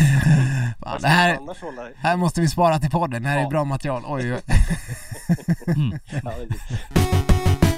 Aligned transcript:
Det 1.00 1.08
här, 1.08 1.38
här 1.96 2.16
måste 2.16 2.40
vi 2.40 2.48
spara 2.48 2.78
till 2.78 2.90
podden, 2.90 3.22
det 3.22 3.28
här 3.28 3.38
är 3.38 3.48
bra 3.48 3.64
material. 3.64 4.02
Oj, 4.06 4.34
oj. 4.34 4.40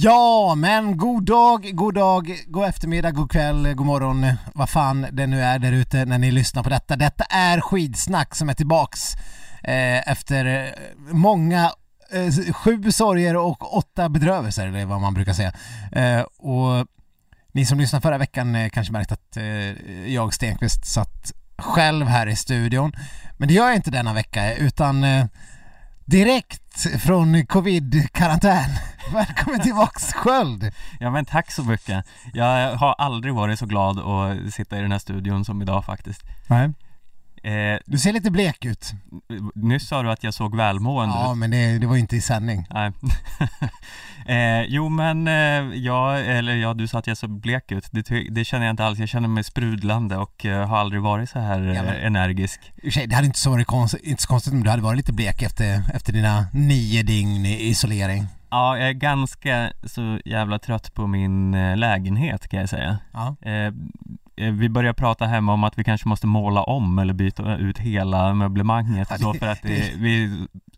Ja, 0.00 0.54
men 0.54 0.96
god 0.96 1.24
dag, 1.24 1.70
god 1.76 1.94
dag, 1.94 2.44
god 2.46 2.68
eftermiddag, 2.68 3.10
god 3.10 3.30
kväll, 3.30 3.74
god 3.74 3.86
morgon, 3.86 4.26
vad 4.54 4.70
fan 4.70 5.06
det 5.12 5.26
nu 5.26 5.42
är 5.42 5.58
där 5.58 5.72
ute 5.72 6.04
när 6.04 6.18
ni 6.18 6.30
lyssnar 6.30 6.62
på 6.62 6.68
detta. 6.68 6.96
Detta 6.96 7.24
är 7.24 7.60
Skidsnack 7.60 8.34
som 8.34 8.48
är 8.48 8.54
tillbaks 8.54 9.14
eh, 9.62 10.08
efter 10.08 10.44
eh, 10.44 10.70
många 11.10 11.72
eh, 12.12 12.52
sju 12.52 12.92
sorger 12.92 13.36
och 13.36 13.76
åtta 13.76 14.08
bedrövelser, 14.08 14.66
eller 14.66 14.84
vad 14.84 15.00
man 15.00 15.14
brukar 15.14 15.32
säga. 15.32 15.52
Eh, 15.92 16.20
och 16.22 16.86
ni 17.52 17.66
som 17.66 17.80
lyssnade 17.80 18.02
förra 18.02 18.18
veckan 18.18 18.54
eh, 18.54 18.68
kanske 18.68 18.92
märkt 18.92 19.12
att 19.12 19.36
eh, 19.36 20.12
jag, 20.12 20.34
Stenqvist, 20.34 20.86
satt 20.86 21.32
själv 21.58 22.06
här 22.06 22.26
i 22.26 22.36
studion. 22.36 22.92
Men 23.36 23.48
det 23.48 23.54
gör 23.54 23.66
jag 23.66 23.76
inte 23.76 23.90
denna 23.90 24.14
vecka, 24.14 24.54
utan 24.54 25.04
eh, 25.04 25.26
direkt 26.08 27.02
från 27.02 27.46
covid-karantän. 27.46 28.70
Välkommen 29.12 29.60
tillbaks 29.60 30.12
Sköld! 30.12 30.72
Ja 31.00 31.10
men 31.10 31.24
tack 31.24 31.52
så 31.52 31.64
mycket. 31.64 32.06
Jag 32.32 32.76
har 32.76 32.92
aldrig 32.92 33.34
varit 33.34 33.58
så 33.58 33.66
glad 33.66 33.98
att 33.98 34.54
sitta 34.54 34.78
i 34.78 34.80
den 34.80 34.92
här 34.92 34.98
studion 34.98 35.44
som 35.44 35.62
idag 35.62 35.84
faktiskt. 35.84 36.22
Nej. 36.46 36.70
Eh, 37.42 37.78
du 37.86 37.98
ser 37.98 38.12
lite 38.12 38.30
blek 38.30 38.64
ut. 38.64 38.92
Nyss 39.54 39.88
sa 39.88 40.02
du 40.02 40.10
att 40.10 40.24
jag 40.24 40.34
såg 40.34 40.56
välmående 40.56 41.14
Ja, 41.14 41.34
men 41.34 41.50
det, 41.50 41.78
det 41.78 41.86
var 41.86 41.94
ju 41.94 42.00
inte 42.00 42.16
i 42.16 42.20
sändning. 42.20 42.66
Nej. 42.70 42.92
eh, 44.60 44.62
jo 44.68 44.88
men, 44.88 45.28
eh, 45.28 45.78
ja, 45.78 46.16
eller 46.16 46.56
ja, 46.56 46.74
du 46.74 46.88
sa 46.88 46.98
att 46.98 47.06
jag 47.06 47.16
såg 47.16 47.40
blek 47.40 47.72
ut. 47.72 47.88
Det, 47.90 48.28
det, 48.30 48.44
känner 48.44 48.66
jag 48.66 48.72
inte 48.72 48.84
alls. 48.84 48.98
Jag 48.98 49.08
känner 49.08 49.28
mig 49.28 49.44
sprudlande 49.44 50.16
och 50.16 50.46
eh, 50.46 50.68
har 50.68 50.78
aldrig 50.78 51.02
varit 51.02 51.30
så 51.30 51.38
här 51.38 51.60
ja, 51.60 51.82
men, 51.82 51.96
eh, 51.96 52.06
energisk. 52.06 52.60
Det 52.82 53.14
hade 53.14 53.26
inte 53.26 53.38
så 53.38 53.50
varit 53.50 53.66
konstigt, 53.66 54.02
inte 54.02 54.22
så 54.22 54.28
konstigt 54.28 54.52
om 54.52 54.62
du 54.62 54.70
hade 54.70 54.82
varit 54.82 54.96
lite 54.96 55.12
blek 55.12 55.42
efter, 55.42 55.82
efter 55.94 56.12
dina 56.12 56.46
nio 56.52 57.02
dygn 57.02 57.46
i 57.46 57.68
isolering. 57.68 58.26
Ja, 58.50 58.78
jag 58.78 58.88
är 58.88 58.92
ganska 58.92 59.72
så 59.84 60.20
jävla 60.24 60.58
trött 60.58 60.94
på 60.94 61.06
min 61.06 61.54
eh, 61.54 61.76
lägenhet 61.76 62.48
kan 62.48 62.60
jag 62.60 62.68
säga. 62.68 62.98
Ja. 63.12 63.36
Eh, 64.38 64.48
Eh, 64.48 64.52
vi 64.52 64.68
börjar 64.68 64.92
prata 64.92 65.26
hemma 65.26 65.52
om 65.52 65.64
att 65.64 65.78
vi 65.78 65.84
kanske 65.84 66.08
måste 66.08 66.26
måla 66.26 66.62
om 66.62 66.98
eller 66.98 67.14
byta 67.14 67.56
ut 67.56 67.78
hela 67.78 68.34
möblemanget 68.34 69.20
så 69.20 69.34
för 69.34 69.46
att 69.46 69.62
det, 69.62 69.92
vi 69.96 70.24
är 70.24 70.30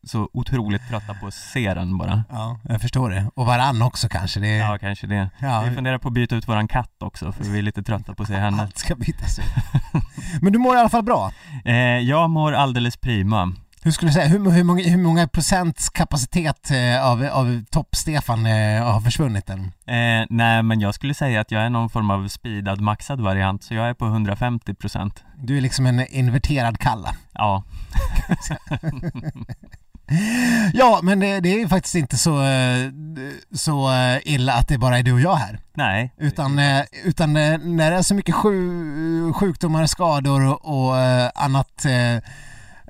så 0.06 0.28
otroligt 0.32 0.88
trötta 0.88 1.14
på 1.14 1.26
att 1.26 1.34
se 1.34 1.74
den 1.74 1.98
bara. 1.98 2.24
Ja, 2.30 2.58
jag 2.68 2.80
förstår 2.80 3.10
det. 3.10 3.30
Och 3.34 3.46
varann 3.46 3.82
också 3.82 4.08
kanske. 4.08 4.40
Det... 4.40 4.56
Ja, 4.56 4.78
kanske 4.78 5.06
det. 5.06 5.30
Ja. 5.38 5.64
Vi 5.68 5.74
funderar 5.74 5.98
på 5.98 6.08
att 6.08 6.14
byta 6.14 6.36
ut 6.36 6.48
våran 6.48 6.68
katt 6.68 7.02
också 7.02 7.32
för 7.32 7.44
vi 7.44 7.58
är 7.58 7.62
lite 7.62 7.82
trötta 7.82 8.14
på 8.14 8.22
att 8.22 8.28
se 8.28 8.36
henne. 8.36 8.62
Allt 8.62 8.78
ska 8.78 8.94
bytas 8.94 9.38
ut. 9.38 9.44
Men 10.40 10.52
du 10.52 10.58
mår 10.58 10.76
i 10.76 10.78
alla 10.78 10.88
fall 10.88 11.02
bra? 11.04 11.32
Eh, 11.64 11.74
jag 11.98 12.30
mår 12.30 12.52
alldeles 12.52 12.96
prima. 12.96 13.52
Hur 13.82 13.90
skulle 13.90 14.08
du 14.08 14.12
säga, 14.12 14.26
hur, 14.26 14.50
hur, 14.50 14.64
många, 14.64 14.82
hur 14.82 14.98
många 15.02 15.28
procents 15.28 15.90
kapacitet 15.90 16.70
eh, 16.70 17.06
av, 17.06 17.24
av 17.24 17.64
topp-Stefan 17.70 18.46
eh, 18.46 18.84
har 18.84 19.00
försvunnit 19.00 19.50
än? 19.50 19.60
Eh, 19.86 20.26
nej 20.30 20.62
men 20.62 20.80
jag 20.80 20.94
skulle 20.94 21.14
säga 21.14 21.40
att 21.40 21.50
jag 21.50 21.62
är 21.62 21.70
någon 21.70 21.90
form 21.90 22.10
av 22.10 22.28
speedad, 22.28 22.80
maxad 22.80 23.20
variant, 23.20 23.64
så 23.64 23.74
jag 23.74 23.88
är 23.88 23.94
på 23.94 24.06
150 24.06 24.74
procent. 24.74 25.24
Du 25.36 25.56
är 25.56 25.60
liksom 25.60 25.86
en 25.86 26.06
inverterad 26.14 26.78
kalla? 26.78 27.14
Ja. 27.32 27.64
ja, 30.72 31.00
men 31.02 31.20
det, 31.20 31.40
det 31.40 31.48
är 31.48 31.58
ju 31.58 31.68
faktiskt 31.68 31.94
inte 31.94 32.16
så, 32.16 32.42
eh, 32.42 32.90
så 33.54 33.90
illa 34.22 34.52
att 34.52 34.68
det 34.68 34.78
bara 34.78 34.98
är 34.98 35.02
du 35.02 35.12
och 35.12 35.20
jag 35.20 35.36
här. 35.36 35.60
Nej. 35.74 36.14
Utan, 36.18 36.60
utan 37.04 37.32
när 37.32 37.90
det 37.90 37.96
är 37.96 38.02
så 38.02 38.14
mycket 38.14 38.34
sju, 38.34 39.32
sjukdomar, 39.32 39.86
skador 39.86 40.66
och 40.68 40.96
annat 41.34 41.86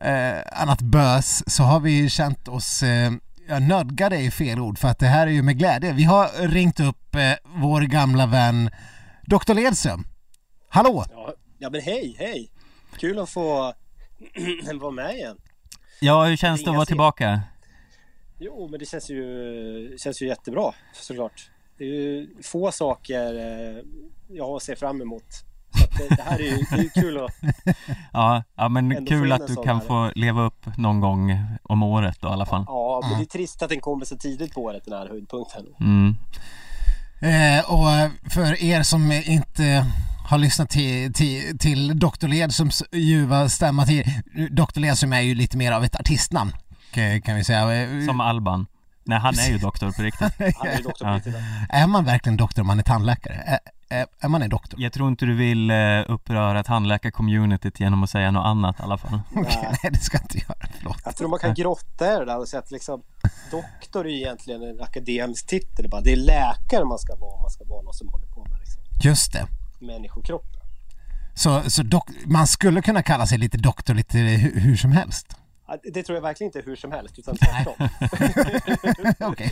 eh, 0.01 0.63
annat 0.63 0.81
bös 0.81 1.43
så 1.47 1.63
har 1.63 1.81
vi 1.81 2.11
känt 2.11 2.49
oss 2.49 2.83
eh, 2.83 3.11
Ja, 3.51 3.59
nödgade 3.59 4.17
är 4.17 4.31
fel 4.31 4.61
ord 4.61 4.79
för 4.79 4.89
att 4.89 4.99
det 4.99 5.07
här 5.07 5.27
är 5.27 5.31
ju 5.31 5.43
med 5.43 5.59
glädje. 5.59 5.93
Vi 5.93 6.05
har 6.05 6.49
ringt 6.49 6.81
upp 6.81 7.15
eh, 7.15 7.33
vår 7.45 7.81
gamla 7.81 8.27
vän 8.27 8.71
Dr. 9.27 9.55
Ledström. 9.55 10.05
Hallå! 10.69 11.05
Ja, 11.11 11.35
ja 11.59 11.71
men 11.71 11.81
hej, 11.81 12.17
hej! 12.19 12.53
Kul 12.99 13.19
att 13.19 13.31
få 13.31 13.75
vara 14.81 14.91
med 14.91 15.15
igen. 15.15 15.37
Ja, 16.01 16.25
hur 16.25 16.37
känns 16.37 16.65
det 16.65 16.71
att 16.71 16.77
vara 16.77 16.87
tillbaka? 16.87 17.41
Jo, 18.39 18.69
men 18.71 18.81
det 18.81 18.87
känns 18.87 19.11
ju, 19.11 19.97
känns 19.99 20.23
ju 20.23 20.27
jättebra 20.27 20.73
såklart. 20.93 21.51
Det 21.79 21.85
är 21.85 21.89
ju 21.89 22.29
få 22.43 22.73
saker 22.73 23.35
eh, 23.35 23.85
jag 24.29 24.47
har 24.47 24.57
att 24.57 24.63
se 24.63 24.77
fram 24.77 25.03
emot 25.03 25.45
det, 25.73 26.17
det, 26.17 26.23
här 26.23 26.39
är 26.39 26.45
ju, 26.45 26.57
det 26.71 26.77
är 26.77 26.83
ju 26.83 26.91
kul 26.91 27.25
att 27.25 27.31
Ja, 28.13 28.43
ja 28.57 28.69
men 28.69 29.07
kul 29.07 29.33
att 29.33 29.47
du 29.47 29.57
kan 29.57 29.81
här. 29.81 29.87
få 29.87 30.11
leva 30.15 30.43
upp 30.43 30.77
någon 30.77 31.01
gång 31.01 31.45
om 31.63 31.83
året 31.83 32.17
då 32.21 32.29
i 32.29 32.31
alla 32.31 32.47
fall 32.47 32.65
Ja, 32.67 33.01
men 33.09 33.19
det 33.19 33.25
är 33.25 33.27
trist 33.27 33.63
att 33.63 33.69
den 33.69 33.81
kommer 33.81 34.05
så 34.05 34.17
tidigt 34.17 34.55
på 34.55 34.63
året 34.63 34.83
den 34.85 34.99
här 34.99 35.09
höjdpunkten 35.09 35.67
mm. 35.81 36.17
eh, 37.21 37.71
Och 37.71 38.11
för 38.33 38.63
er 38.63 38.83
som 38.83 39.13
inte 39.13 39.87
har 40.29 40.39
lyssnat 40.39 40.71
till, 40.71 41.13
till, 41.13 41.59
till 41.59 41.99
Dr. 41.99 42.27
Ledströms 42.27 42.83
ljuva 42.93 43.49
stämma 43.49 43.87
till 43.87 44.05
Dr. 44.51 44.81
Ledström 44.81 45.13
är 45.13 45.21
ju 45.21 45.35
lite 45.35 45.57
mer 45.57 45.73
av 45.73 45.85
ett 45.85 46.01
artistnamn 46.01 46.53
kan 47.25 47.37
vi 47.37 47.45
säga 47.45 47.87
Som 48.07 48.21
Alban 48.21 48.67
Nej 49.05 49.19
han 49.19 49.35
är 49.39 49.49
ju 49.49 49.59
doktor 49.59 49.93
på 49.93 50.03
riktigt 50.03 50.57
Han 50.57 50.69
är 50.69 50.77
ju 50.77 50.83
doktor 50.83 51.05
på 51.05 51.15
riktigt 51.15 51.35
Är 51.69 51.87
man 51.87 52.05
verkligen 52.05 52.37
doktor 52.37 52.63
om 52.63 52.67
man 52.67 52.79
är 52.79 52.83
tandläkare? 52.83 53.59
Är 54.21 54.29
man 54.29 54.43
en 54.43 54.51
doktor? 54.51 54.81
Jag 54.81 54.93
tror 54.93 55.09
inte 55.09 55.27
du 55.27 55.35
vill 55.35 55.71
eh, 55.71 55.77
uppröra 56.09 56.63
tandläkarcommunityt 56.65 57.81
genom 57.81 58.03
att 58.03 58.11
säga 58.11 58.31
något 58.31 58.47
annat 58.47 58.81
i 58.81 58.83
alla 58.83 58.99
fall 58.99 59.11
Nej, 59.31 59.69
nej 59.83 59.93
det 59.93 59.99
ska 59.99 60.17
jag 60.17 60.25
inte 60.25 60.39
göra, 60.39 60.69
förlåt 60.79 60.97
Jag 61.05 61.17
tror 61.17 61.29
man 61.29 61.39
kan 61.39 61.55
grotta 61.55 62.15
i 62.15 62.19
det 62.19 62.25
där 62.25 62.39
och 62.39 62.49
säga 62.49 62.61
att 62.61 62.71
liksom 62.71 63.03
Doktor 63.51 64.07
är 64.07 64.11
egentligen 64.11 64.63
en 64.63 64.81
akademisk 64.81 65.47
titel 65.47 65.89
bara. 65.91 66.01
Det 66.01 66.13
är 66.13 66.17
läkare 66.17 66.85
man 66.85 66.99
ska 66.99 67.17
vara 67.17 67.35
om 67.35 67.43
man 67.43 67.51
ska 67.51 67.65
vara 67.65 67.83
någon 67.83 67.95
som 67.95 68.09
håller 68.09 68.27
på 68.27 68.45
med 68.45 68.59
liksom 68.61 68.83
Just 69.03 69.33
det 69.33 69.47
Människokroppen 69.79 70.61
Så, 71.35 71.71
så 71.71 71.83
dok- 71.83 72.27
man 72.27 72.47
skulle 72.47 72.83
kunna 72.83 73.03
kalla 73.03 73.27
sig 73.27 73.39
lite 73.39 73.59
doktor 73.59 73.95
lite 73.95 74.19
hur, 74.19 74.61
hur 74.61 74.77
som 74.77 74.93
helst? 74.93 75.37
Det 75.93 76.03
tror 76.03 76.17
jag 76.17 76.23
verkligen 76.23 76.49
inte 76.49 76.71
hur 76.71 76.77
som 76.77 76.93
helst, 76.93 77.19
utan 77.19 77.37
tvärtom. 77.37 77.89
okay. 79.33 79.51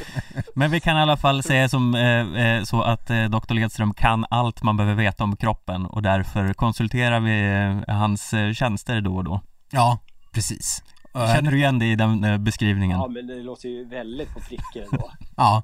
Men 0.55 0.71
vi 0.71 0.81
kan 0.81 0.97
i 0.97 1.01
alla 1.01 1.17
fall 1.17 1.43
säga 1.43 1.69
som 1.69 1.95
eh, 1.95 2.56
eh 2.56 2.65
så 2.65 2.83
att 2.83 3.11
eh, 3.11 3.25
Dr. 3.25 3.55
Ledström 3.55 3.95
kan 3.95 4.27
allt 4.31 4.62
man 4.62 4.77
behöver 4.77 5.03
veta 5.03 5.25
om 5.25 5.37
kroppen 5.37 5.87
och 5.87 6.03
därför 6.03 6.53
konsulterar 6.53 7.21
vi 7.21 7.43
eh, 7.89 7.95
hans 7.95 8.34
eh, 8.34 8.53
tjänster 8.53 9.01
då 9.01 9.17
och 9.17 9.25
då. 9.25 9.41
Ja, 9.71 9.99
precis. 10.33 10.83
Känner 11.15 11.51
du 11.51 11.56
igen 11.56 11.79
dig 11.79 11.93
i 11.93 11.97
den 11.97 12.25
eh, 12.25 12.39
beskrivningen? 12.39 12.99
Ja, 12.99 13.09
men 13.09 13.27
det 13.27 13.43
låter 13.43 13.69
ju 13.69 13.85
väldigt 13.85 14.35
på 14.35 14.41
pricken 14.41 14.89
ändå. 14.93 15.12
ja. 15.37 15.62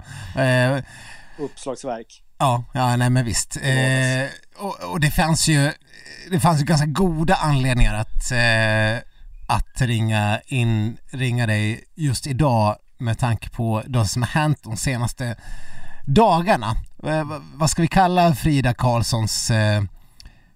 Uppslagsverk. 1.39 2.23
Ja, 2.39 2.65
ja 2.75 2.97
nej 2.97 3.11
men 3.11 3.25
visst. 3.25 3.57
och, 4.57 4.91
och, 4.91 5.01
det 5.01 5.11
fanns 5.11 5.49
ju, 5.49 5.73
det 6.31 6.41
fanns 6.41 6.61
ju 6.61 6.65
ganska 6.65 6.87
goda 6.87 7.35
anledningar 7.35 7.95
att 7.95 8.33
att 9.47 9.81
ringa 9.81 10.41
in, 10.47 10.97
ringa 11.11 11.47
dig 11.47 11.85
just 11.95 12.27
idag 12.27 12.77
med 12.99 13.19
tanke 13.19 13.51
på 13.51 13.83
det 13.87 14.07
som 14.07 14.23
har 14.23 14.29
hänt 14.29 14.63
de 14.63 14.77
senaste 14.77 15.37
dagarna. 16.07 16.77
Eh, 17.07 17.25
vad 17.55 17.71
ska 17.71 17.83
vi 17.83 17.89
kalla 17.89 18.35
Frida 18.35 18.75
Karlssons 18.75 19.51
eh, 19.51 19.83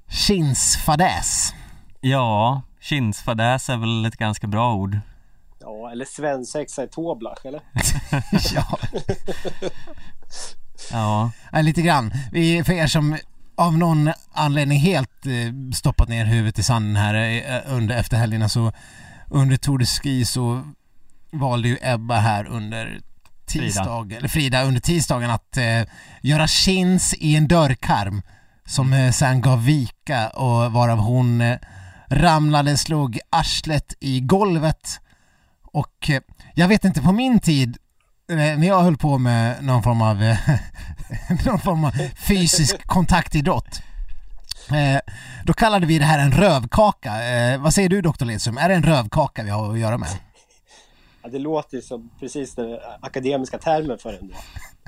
kinsfadäs? 0.09 1.55
Ja, 2.01 2.63
kinsfadäs 2.81 3.69
är 3.69 3.77
väl 3.77 4.05
ett 4.05 4.17
ganska 4.17 4.47
bra 4.47 4.75
ord. 4.75 4.99
Ja, 5.61 5.91
eller 5.91 6.05
svensexa 6.05 6.85
i 6.85 6.89
Toblach, 6.89 7.45
eller? 7.45 7.61
ja. 8.55 8.79
ja. 10.91 11.31
ja. 11.53 11.61
Lite 11.61 11.83
grann. 11.83 12.13
Vi, 12.33 12.65
för 12.65 12.73
er 12.73 12.87
som 12.87 13.17
av 13.59 13.79
någon 13.79 14.11
anledning 14.33 14.79
helt 14.79 15.27
eh, 15.27 15.73
stoppat 15.75 16.09
ner 16.09 16.25
huvudet 16.25 16.59
i 16.59 16.63
sanden 16.63 16.97
här 16.97 17.15
eh, 17.15 17.75
under 17.75 17.97
efter 17.97 18.17
helgerna 18.17 18.49
så 18.49 18.73
under 19.31 19.57
Tour 19.57 19.79
de 19.79 19.87
Ski 19.87 20.25
så 20.25 20.63
valde 21.33 21.69
ju 21.69 21.79
Ebba 21.83 22.19
här 22.19 22.47
under 22.47 23.01
tisdag, 23.47 23.85
Frida. 23.85 24.17
eller 24.17 24.29
Frida 24.29 24.63
under 24.63 24.81
tisdagen 24.81 25.31
att 25.31 25.57
eh, 25.57 25.83
göra 26.23 26.47
chins 26.47 27.15
i 27.15 27.37
en 27.37 27.49
dörrkarm 27.49 28.23
som 28.67 28.93
eh, 28.93 29.13
sen 29.13 29.41
gav 29.41 29.65
vika 29.65 30.29
och 30.29 30.73
varav 30.73 30.99
hon 30.99 31.41
eh, 31.41 31.59
ramlade, 32.09 32.77
slog 32.77 33.19
arslet 33.31 33.95
i 34.01 34.21
golvet 34.21 35.01
och 35.73 36.11
eh, 36.11 36.21
jag 36.55 36.69
vet 36.69 36.85
inte 36.85 37.03
på 37.03 37.13
min 37.13 37.41
tid 37.41 37.77
när 38.29 38.67
jag 38.67 38.83
höll 38.83 38.97
på 38.97 39.19
med 39.19 39.65
någon 39.65 39.83
form 39.83 40.03
av, 40.03 40.37
någon 41.45 41.61
form 41.61 41.85
av 41.85 41.93
fysisk 42.17 42.87
kontaktidrott 42.87 43.83
Eh, 44.71 45.01
då 45.45 45.53
kallade 45.53 45.87
vi 45.87 45.99
det 45.99 46.05
här 46.05 46.19
en 46.19 46.33
rövkaka. 46.33 47.25
Eh, 47.25 47.61
vad 47.61 47.75
säger 47.75 47.89
du 47.89 48.01
doktor 48.01 48.27
Ledsum? 48.27 48.59
Är 48.59 48.69
det 48.69 48.75
en 48.75 48.83
rövkaka 48.83 49.43
vi 49.43 49.51
har 49.51 49.73
att 49.73 49.79
göra 49.79 49.99
med? 49.99 50.09
Ja, 51.23 51.29
det 51.29 51.39
låter 51.39 51.77
ju 51.77 51.83
som 51.83 52.11
precis 52.21 52.55
den 52.55 52.79
akademiska 53.01 53.59
termen 53.59 53.99
för 53.99 54.13
en 54.13 54.33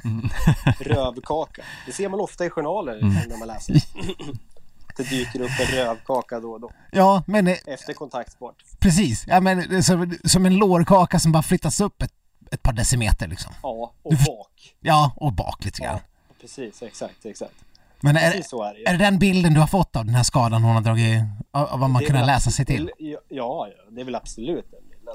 mm. 0.04 0.28
rövkaka. 0.80 1.62
Det 1.86 1.92
ser 1.92 2.08
man 2.08 2.20
ofta 2.20 2.46
i 2.46 2.50
journaler 2.50 2.98
mm. 2.98 3.14
när 3.28 3.36
man 3.36 3.48
läser. 3.48 3.74
det 4.96 5.02
dyker 5.02 5.40
upp 5.40 5.60
en 5.60 5.66
rövkaka 5.66 6.40
då 6.40 6.52
och 6.52 6.60
då. 6.60 6.72
Ja, 6.92 7.22
men... 7.26 7.48
Efter 7.48 7.92
kontaktsport. 7.92 8.56
Precis. 8.78 9.24
Ja, 9.26 9.40
men 9.40 9.82
som, 9.82 10.18
som 10.24 10.46
en 10.46 10.56
lårkaka 10.56 11.18
som 11.18 11.32
bara 11.32 11.42
flyttas 11.42 11.80
upp 11.80 12.02
ett, 12.02 12.12
ett 12.50 12.62
par 12.62 12.72
decimeter 12.72 13.28
liksom. 13.28 13.52
Ja, 13.62 13.92
och 14.02 14.12
bak. 14.12 14.76
Ja, 14.80 15.12
och 15.16 15.32
bak 15.32 15.64
lite 15.64 15.82
grann. 15.82 15.94
Ja, 15.94 16.09
precis, 16.40 16.82
exakt, 16.82 17.26
exakt. 17.26 17.54
Men 18.00 18.16
är, 18.16 18.30
precis 18.30 18.48
så 18.48 18.62
är, 18.62 18.74
det. 18.74 18.88
är 18.88 18.92
det 18.92 19.04
den 19.04 19.18
bilden 19.18 19.54
du 19.54 19.60
har 19.60 19.66
fått 19.66 19.96
av 19.96 20.04
den 20.04 20.14
här 20.14 20.22
skadan 20.22 20.62
hon 20.62 20.74
har 20.74 20.82
dragit, 20.82 21.22
av 21.50 21.80
vad 21.80 21.90
man 21.90 22.02
kunnat 22.02 22.26
läsa 22.26 22.50
sig 22.50 22.66
till? 22.66 22.90
Ja, 22.98 23.18
ja, 23.28 23.68
det 23.90 24.00
är 24.00 24.04
väl 24.04 24.14
absolut 24.14 24.70
den 24.70 24.80
bilden. 24.90 25.14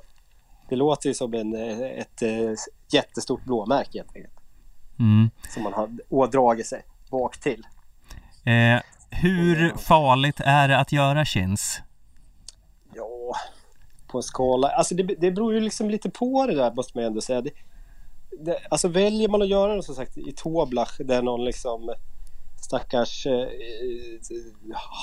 Det 0.70 0.76
låter 0.76 1.10
ju 1.10 1.14
som 1.14 1.34
en, 1.34 1.56
ett, 1.56 2.22
ett 2.22 2.60
jättestort 2.94 3.44
blåmärke 3.44 3.98
helt 3.98 4.16
enkelt. 4.16 4.34
Mm. 5.00 5.30
Som 5.50 5.64
man 5.64 5.74
har 5.74 5.90
ådragit 6.10 6.68
sig 6.68 6.82
bak 7.12 7.38
till. 7.38 7.68
Eh, 8.46 8.82
hur 9.10 9.78
farligt 9.78 10.40
är 10.40 10.68
det 10.68 10.78
att 10.78 10.92
göra 10.92 11.26
chins? 11.26 11.82
Ja, 12.94 13.36
på 14.08 14.18
en 14.18 14.24
skala. 14.24 14.68
Alltså 14.68 14.96
det, 14.96 15.04
det 15.04 15.32
beror 15.32 15.54
ju 15.54 15.60
liksom 15.60 15.90
lite 15.90 16.10
på 16.10 16.48
det 16.48 16.56
där 16.56 16.74
måste 16.74 16.98
man 16.98 17.06
ändå 17.06 17.22
säga. 17.22 17.42
Det, 17.42 17.52
det, 18.40 18.60
alltså 18.70 18.88
väljer 18.88 19.30
man 19.30 19.42
att 19.42 19.48
göra 19.48 19.76
det 19.76 19.84
som 19.84 19.96
sagt 19.96 20.18
i 20.18 20.34
Toblach 20.36 20.98
där 21.00 21.22
någon 21.22 21.46
liksom 21.46 21.94
stackars 22.62 23.26
eh, 23.26 23.48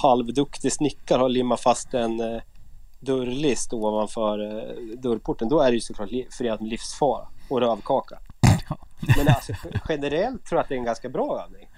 halvduktig 0.02 0.73
snickare 0.73 1.20
har 1.20 1.29
limmat 1.29 1.61
fast 1.61 1.94
en 1.94 2.20
eh, 2.20 2.43
dörrlist 3.00 3.73
ovanför 3.73 4.38
eh, 4.38 4.99
dörrporten. 4.99 5.49
Då 5.49 5.61
är 5.61 5.67
det 5.70 5.75
ju 5.75 5.81
såklart 5.81 6.11
förenat 6.38 6.61
med 6.61 6.69
livsfara 6.69 7.29
och 7.49 7.61
rövkaka. 7.61 8.19
Men 9.17 9.29
alltså, 9.29 9.52
generellt 9.88 10.46
tror 10.46 10.58
jag 10.58 10.62
att 10.62 10.69
det 10.69 10.75
är 10.75 10.78
en 10.78 10.85
ganska 10.85 11.08
bra 11.08 11.43
övning. 11.44 11.69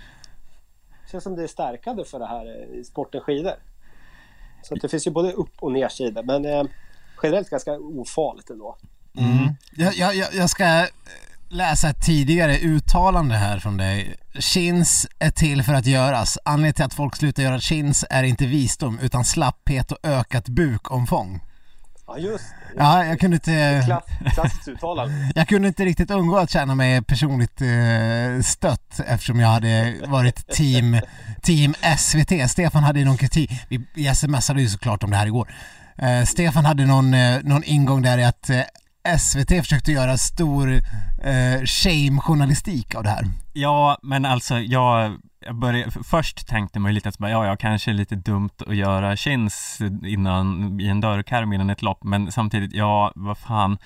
Det 1.04 1.10
känns 1.10 1.24
som 1.24 1.36
det 1.36 1.42
är 1.42 1.46
stärkande 1.46 2.04
för 2.04 2.18
det 2.18 2.26
här 2.26 2.46
eh, 2.46 2.82
sporten 2.82 3.20
skidor. 3.20 3.54
Så 4.62 4.74
det 4.74 4.88
finns 4.88 5.06
ju 5.06 5.10
både 5.10 5.32
upp 5.32 5.62
och 5.62 5.72
nersidor 5.72 6.22
men 6.22 6.44
eh, 6.44 6.64
generellt 7.22 7.50
ganska 7.50 7.72
ofarligt 7.78 8.50
ändå. 8.50 8.76
Mm. 9.18 9.54
Jag, 9.76 9.94
jag, 9.94 10.34
jag 10.34 10.50
ska 10.50 10.64
eh, 10.64 10.86
läsa 11.54 11.88
ett 11.88 12.00
tidigare 12.00 12.58
uttalande 12.58 13.34
här 13.34 13.58
från 13.58 13.76
dig. 13.76 14.16
Chins 14.38 15.06
är 15.18 15.30
till 15.30 15.62
för 15.62 15.74
att 15.74 15.86
göras. 15.86 16.38
Anledningen 16.44 16.74
till 16.74 16.84
att 16.84 16.94
folk 16.94 17.16
slutar 17.16 17.42
göra 17.42 17.60
chins 17.60 18.04
är 18.10 18.22
inte 18.22 18.46
visdom 18.46 18.98
utan 18.98 19.24
slapphet 19.24 19.92
och 19.92 19.98
ökat 20.02 20.48
bukomfång. 20.48 21.40
Ja 22.06 22.18
just 22.18 22.44
det. 22.50 22.82
Ja, 22.82 23.04
jag 23.04 23.20
kunde 23.20 23.34
inte... 23.34 23.82
Klass, 23.86 24.04
klassiskt 24.34 24.68
uttalande. 24.68 25.32
Jag 25.34 25.48
kunde 25.48 25.68
inte 25.68 25.84
riktigt 25.84 26.10
undgå 26.10 26.36
att 26.36 26.50
känna 26.50 26.74
mig 26.74 27.02
personligt 27.02 27.60
eh, 27.60 28.42
stött 28.42 29.00
eftersom 29.06 29.40
jag 29.40 29.48
hade 29.48 29.94
varit 30.06 30.46
team, 30.46 31.00
team 31.42 31.74
SVT. 31.98 32.50
Stefan 32.50 32.82
hade 32.82 32.98
ju 32.98 33.04
någon 33.04 33.16
kritik. 33.16 33.50
Vi, 33.68 33.86
vi 33.94 34.14
smsade 34.14 34.60
ju 34.60 34.68
såklart 34.68 35.02
om 35.02 35.10
det 35.10 35.16
här 35.16 35.26
igår. 35.26 35.54
Eh, 35.98 36.24
Stefan 36.24 36.64
hade 36.64 36.86
någon, 36.86 37.14
eh, 37.14 37.38
någon 37.42 37.64
ingång 37.64 38.02
där 38.02 38.18
i 38.18 38.24
att 38.24 38.50
eh, 38.50 38.60
SVT 39.18 39.48
försökte 39.48 39.92
göra 39.92 40.18
stor 40.18 40.72
eh, 40.72 41.62
shame-journalistik 41.64 42.94
av 42.94 43.02
det 43.02 43.10
här. 43.10 43.24
Ja, 43.52 43.98
men 44.02 44.24
alltså 44.24 44.58
jag 44.58 45.16
jag 45.46 45.54
började, 45.54 45.90
först 46.04 46.48
tänkte 46.48 46.78
man 46.78 46.90
ju 46.90 46.94
lite 46.94 47.08
att 47.08 47.16
ja, 47.18 47.46
ja, 47.46 47.56
kanske 47.56 47.90
är 47.90 47.94
lite 47.94 48.14
dumt 48.14 48.50
att 48.66 48.76
göra 48.76 49.16
chins 49.16 49.78
innan, 50.04 50.80
i 50.80 50.88
en 50.88 51.00
dörrkarm 51.00 51.52
innan 51.52 51.70
ett 51.70 51.82
lopp, 51.82 52.04
men 52.04 52.32
samtidigt, 52.32 52.72
ja, 52.72 53.12
vad 53.14 53.38
fan 53.38 53.78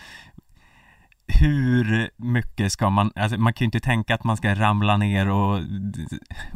hur 1.29 2.11
mycket 2.17 2.73
ska 2.73 2.91
man, 2.91 3.13
alltså 3.15 3.39
man 3.39 3.53
kan 3.53 3.65
ju 3.65 3.67
inte 3.67 3.81
tänka 3.81 4.15
att 4.15 4.25
man 4.25 4.37
ska 4.37 4.55
ramla 4.55 4.97
ner 4.97 5.29
och 5.29 5.61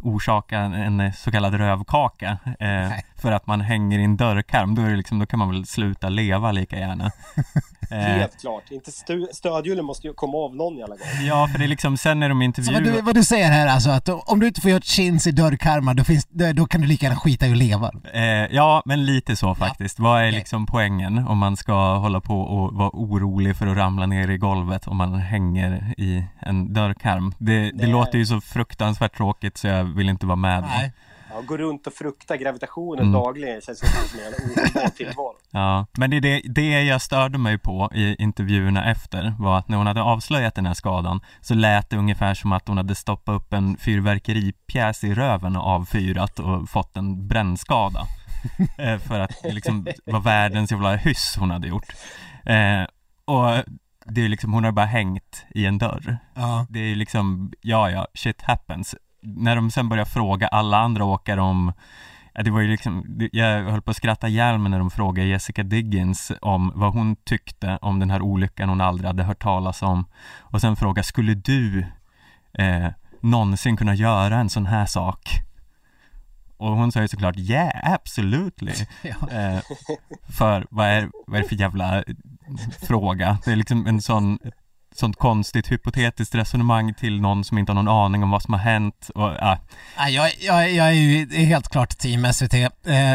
orsaka 0.03 0.57
en 0.59 1.13
så 1.13 1.31
kallad 1.31 1.53
rövkaka 1.53 2.37
eh, 2.59 2.91
för 3.23 3.31
att 3.31 3.47
man 3.47 3.61
hänger 3.61 3.99
i 3.99 4.03
en 4.03 4.17
dörrkarm, 4.17 4.75
då, 4.75 4.81
är 4.81 4.89
det 4.89 4.95
liksom, 4.95 5.19
då 5.19 5.25
kan 5.25 5.39
man 5.39 5.49
väl 5.49 5.65
sluta 5.65 6.09
leva 6.09 6.51
lika 6.51 6.79
gärna. 6.79 7.11
Eh, 7.91 7.99
Helt 7.99 8.41
klart, 8.41 8.71
inte 8.71 8.91
stödhjulen 9.31 9.85
måste 9.85 10.07
ju 10.07 10.13
komma 10.13 10.37
av 10.37 10.55
någon 10.55 10.77
jävla 10.77 10.95
gång. 10.95 11.27
Ja, 11.27 11.47
för 11.51 11.59
det 11.59 11.65
är 11.65 11.67
liksom 11.67 11.97
sen 11.97 12.19
när 12.19 12.29
de 12.29 12.41
intervjuar... 12.41 12.73
Vad 12.73 12.83
du, 12.83 13.01
vad 13.01 13.15
du 13.15 13.23
säger 13.23 13.51
här 13.51 13.67
alltså, 13.67 13.89
att 13.89 14.09
om 14.09 14.39
du 14.39 14.47
inte 14.47 14.61
får 14.61 14.71
göra 14.71 14.81
chins 14.81 15.27
i 15.27 15.31
dörrkarmar, 15.31 15.93
då, 15.93 16.03
finns, 16.03 16.27
då 16.53 16.65
kan 16.65 16.81
du 16.81 16.87
lika 16.87 17.05
gärna 17.05 17.19
skita 17.19 17.47
i 17.47 17.51
att 17.51 17.57
leva? 17.57 17.91
Eh, 18.13 18.23
ja, 18.55 18.83
men 18.85 19.05
lite 19.05 19.35
så 19.35 19.55
faktiskt. 19.55 19.99
Ja. 19.99 20.03
Vad 20.03 20.21
är 20.21 20.27
okay. 20.27 20.39
liksom 20.39 20.65
poängen 20.65 21.27
om 21.27 21.37
man 21.37 21.57
ska 21.57 21.95
hålla 21.95 22.21
på 22.21 22.41
och 22.41 22.73
vara 22.73 22.89
orolig 22.93 23.55
för 23.55 23.67
att 23.67 23.77
ramla 23.77 24.05
ner 24.05 24.29
i 24.29 24.37
golvet 24.37 24.62
om 24.85 24.97
man 24.97 25.13
hänger 25.13 25.93
i 25.97 26.25
en 26.39 26.73
dörrkarm? 26.73 27.33
Det, 27.37 27.59
det, 27.59 27.71
det 27.71 27.87
låter 27.87 28.17
ju 28.17 28.25
så 28.25 28.41
fruktansvärt 28.41 29.17
tråkigt 29.17 29.57
så 29.57 29.67
jag 29.67 29.83
vill 29.83 30.09
inte 30.09 30.25
vara 30.25 30.35
med 30.35 30.61
Nej. 30.61 30.91
Då. 30.95 31.13
Ja, 31.33 31.41
gå 31.41 31.57
runt 31.57 31.87
och 31.87 31.93
frukta 31.93 32.37
gravitationen 32.37 32.99
mm. 32.99 33.13
dagligen 33.13 33.61
känns 33.61 33.79
som 33.79 33.89
en 33.89 34.33
ohållbar 34.33 34.89
tillvaro. 34.97 35.35
Ja, 35.51 35.85
men 35.97 36.09
det, 36.09 36.19
det, 36.19 36.41
det 36.45 36.83
jag 36.83 37.01
störde 37.01 37.37
mig 37.37 37.57
på 37.57 37.89
i 37.93 38.15
intervjuerna 38.19 38.91
efter 38.91 39.35
var 39.39 39.57
att 39.57 39.67
när 39.67 39.77
hon 39.77 39.87
hade 39.87 40.01
avslöjat 40.01 40.55
den 40.55 40.65
här 40.65 40.73
skadan 40.73 41.21
så 41.41 41.53
lät 41.53 41.89
det 41.89 41.97
ungefär 41.97 42.33
som 42.33 42.51
att 42.51 42.67
hon 42.67 42.77
hade 42.77 42.95
stoppat 42.95 43.35
upp 43.35 43.53
en 43.53 43.77
fyrverkeripjäs 43.77 45.03
i 45.03 45.13
röven 45.13 45.55
och 45.55 45.63
avfyrat 45.63 46.39
och 46.39 46.69
fått 46.69 46.97
en 46.97 47.27
brännskada. 47.27 47.99
Eh, 48.77 48.97
för 48.97 49.19
att 49.19 49.43
det 49.43 49.51
liksom 49.51 49.87
var 50.05 50.19
världens 50.19 50.71
jävla 50.71 50.95
hyss 50.95 51.35
hon 51.39 51.51
hade 51.51 51.67
gjort. 51.67 51.93
Eh, 52.45 52.83
och 53.25 53.63
det 54.05 54.25
är 54.25 54.29
liksom, 54.29 54.53
hon 54.53 54.63
har 54.63 54.71
bara 54.71 54.85
hängt 54.85 55.45
i 55.49 55.65
en 55.65 55.77
dörr. 55.77 56.17
Ja. 56.33 56.65
Det 56.69 56.79
är 56.79 56.95
liksom, 56.95 57.51
ja 57.61 57.89
ja, 57.89 58.07
shit 58.13 58.41
happens 58.41 58.95
när 59.23 59.55
de 59.55 59.71
sen 59.71 59.89
började 59.89 60.09
fråga 60.09 60.47
alla 60.47 60.77
andra 60.77 61.05
åkare 61.05 61.41
om 61.41 61.73
det 62.35 62.51
var 62.51 62.61
ju 62.61 62.67
liksom, 62.67 63.21
jag 63.31 63.63
höll 63.63 63.81
på 63.81 63.91
att 63.91 63.97
skratta 63.97 64.27
ihjäl 64.27 64.57
mig 64.57 64.71
när 64.71 64.79
de 64.79 64.91
frågade 64.91 65.27
Jessica 65.27 65.63
Diggins 65.63 66.31
om 66.41 66.71
vad 66.75 66.93
hon 66.93 67.15
tyckte 67.15 67.79
om 67.81 67.99
den 67.99 68.09
här 68.09 68.21
olyckan 68.21 68.69
hon 68.69 68.81
aldrig 68.81 69.07
hade 69.07 69.23
hört 69.23 69.41
talas 69.41 69.81
om. 69.81 70.05
Och 70.39 70.61
sen 70.61 70.75
fråga, 70.75 71.03
skulle 71.03 71.33
du 71.33 71.85
eh, 72.53 72.87
någonsin 73.19 73.77
kunna 73.77 73.95
göra 73.95 74.35
en 74.37 74.49
sån 74.49 74.65
här 74.65 74.85
sak? 74.85 75.29
Och 76.57 76.71
hon 76.71 76.91
sa 76.91 77.01
ju 77.01 77.07
såklart 77.07 77.37
yeah, 77.37 77.93
absolutely. 77.93 78.73
Ja. 79.01 79.29
Eh, 79.31 79.59
för 80.29 80.67
vad 80.69 80.87
är, 80.87 81.09
vad 81.27 81.39
är 81.39 81.43
det 81.43 81.49
för 81.49 81.55
jävla 81.55 82.03
fråga? 82.81 83.37
Det 83.45 83.51
är 83.51 83.55
liksom 83.55 83.87
en 83.87 84.01
sån 84.01 84.39
sånt 84.95 85.15
konstigt 85.15 85.71
hypotetiskt 85.71 86.35
resonemang 86.35 86.93
till 86.93 87.21
någon 87.21 87.43
som 87.43 87.57
inte 87.57 87.71
har 87.71 87.83
någon 87.83 88.05
aning 88.05 88.23
om 88.23 88.29
vad 88.29 88.41
som 88.41 88.53
har 88.53 88.61
hänt 88.61 89.09
och 89.15 89.29
ja. 89.39 89.57
ja 89.97 90.09
jag, 90.09 90.31
jag, 90.39 90.71
jag 90.71 90.87
är 90.87 90.91
ju 90.91 91.25
helt 91.45 91.69
klart 91.69 91.97
team 91.97 92.33
SVT. 92.33 92.53
Eh, 92.53 92.69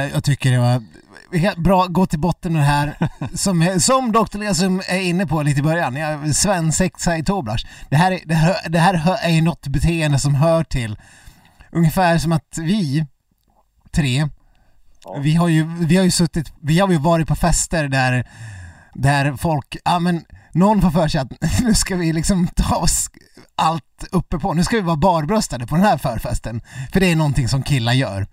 jag 0.07 0.25
tycker 0.25 0.53
det 0.53 0.59
var 0.59 0.83
helt 1.39 1.59
bra, 1.59 1.87
gå 1.87 2.07
till 2.07 2.19
botten 2.19 2.53
med 2.53 2.63
det 2.63 2.67
här. 2.67 3.11
Som, 3.37 3.81
som 3.81 4.13
Dr. 4.13 4.39
Lesum 4.39 4.83
är 4.89 5.01
inne 5.01 5.27
på 5.27 5.43
lite 5.43 5.61
i 5.61 5.63
början, 5.63 5.97
ja, 5.97 6.33
svensexa 6.33 7.17
i 7.17 7.25
Toblach. 7.25 7.65
Det 7.91 7.97
här, 7.97 8.21
det, 8.25 8.35
här, 8.35 8.69
det 8.69 8.79
här 8.79 9.19
är 9.23 9.31
ju 9.31 9.43
något 9.43 9.67
beteende 9.67 10.19
som 10.19 10.35
hör 10.35 10.65
till 10.65 10.99
ungefär 11.73 12.19
som 12.19 12.33
att 12.33 12.59
vi 12.59 13.07
tre, 13.93 14.29
ja. 15.05 15.19
vi 15.21 15.35
har 15.35 15.49
ju, 15.49 15.67
vi 15.81 15.97
har 15.97 16.05
ju 16.05 16.11
suttit, 16.11 16.53
vi 16.61 16.79
har 16.79 16.91
ju 16.91 16.99
varit 16.99 17.29
på 17.29 17.35
fester 17.35 17.89
där, 17.89 18.29
där 18.99 19.37
folk, 19.37 19.77
ja 19.85 19.99
men 19.99 20.25
någon 20.53 20.83
får 20.83 20.91
för 20.91 21.09
sig 21.09 21.21
att 21.21 21.33
nu 21.61 21.75
ska 21.75 21.97
vi 21.97 22.13
liksom 22.13 22.49
ta 22.57 22.77
oss 22.77 23.11
allt 23.57 24.05
uppe 24.13 24.39
på. 24.39 24.55
Nu 24.55 24.65
ska 24.65 24.77
vi 24.77 24.83
vara 24.83 24.97
barbröstade 24.97 25.67
på 25.67 25.77
den 25.77 25.85
här 25.85 25.99
förfesten. 25.99 26.61
För 26.93 27.01
det 27.01 27.13
är 27.13 27.17
någonting 27.17 27.49
som 27.49 27.63
killar 27.63 27.93
gör. 27.93 28.27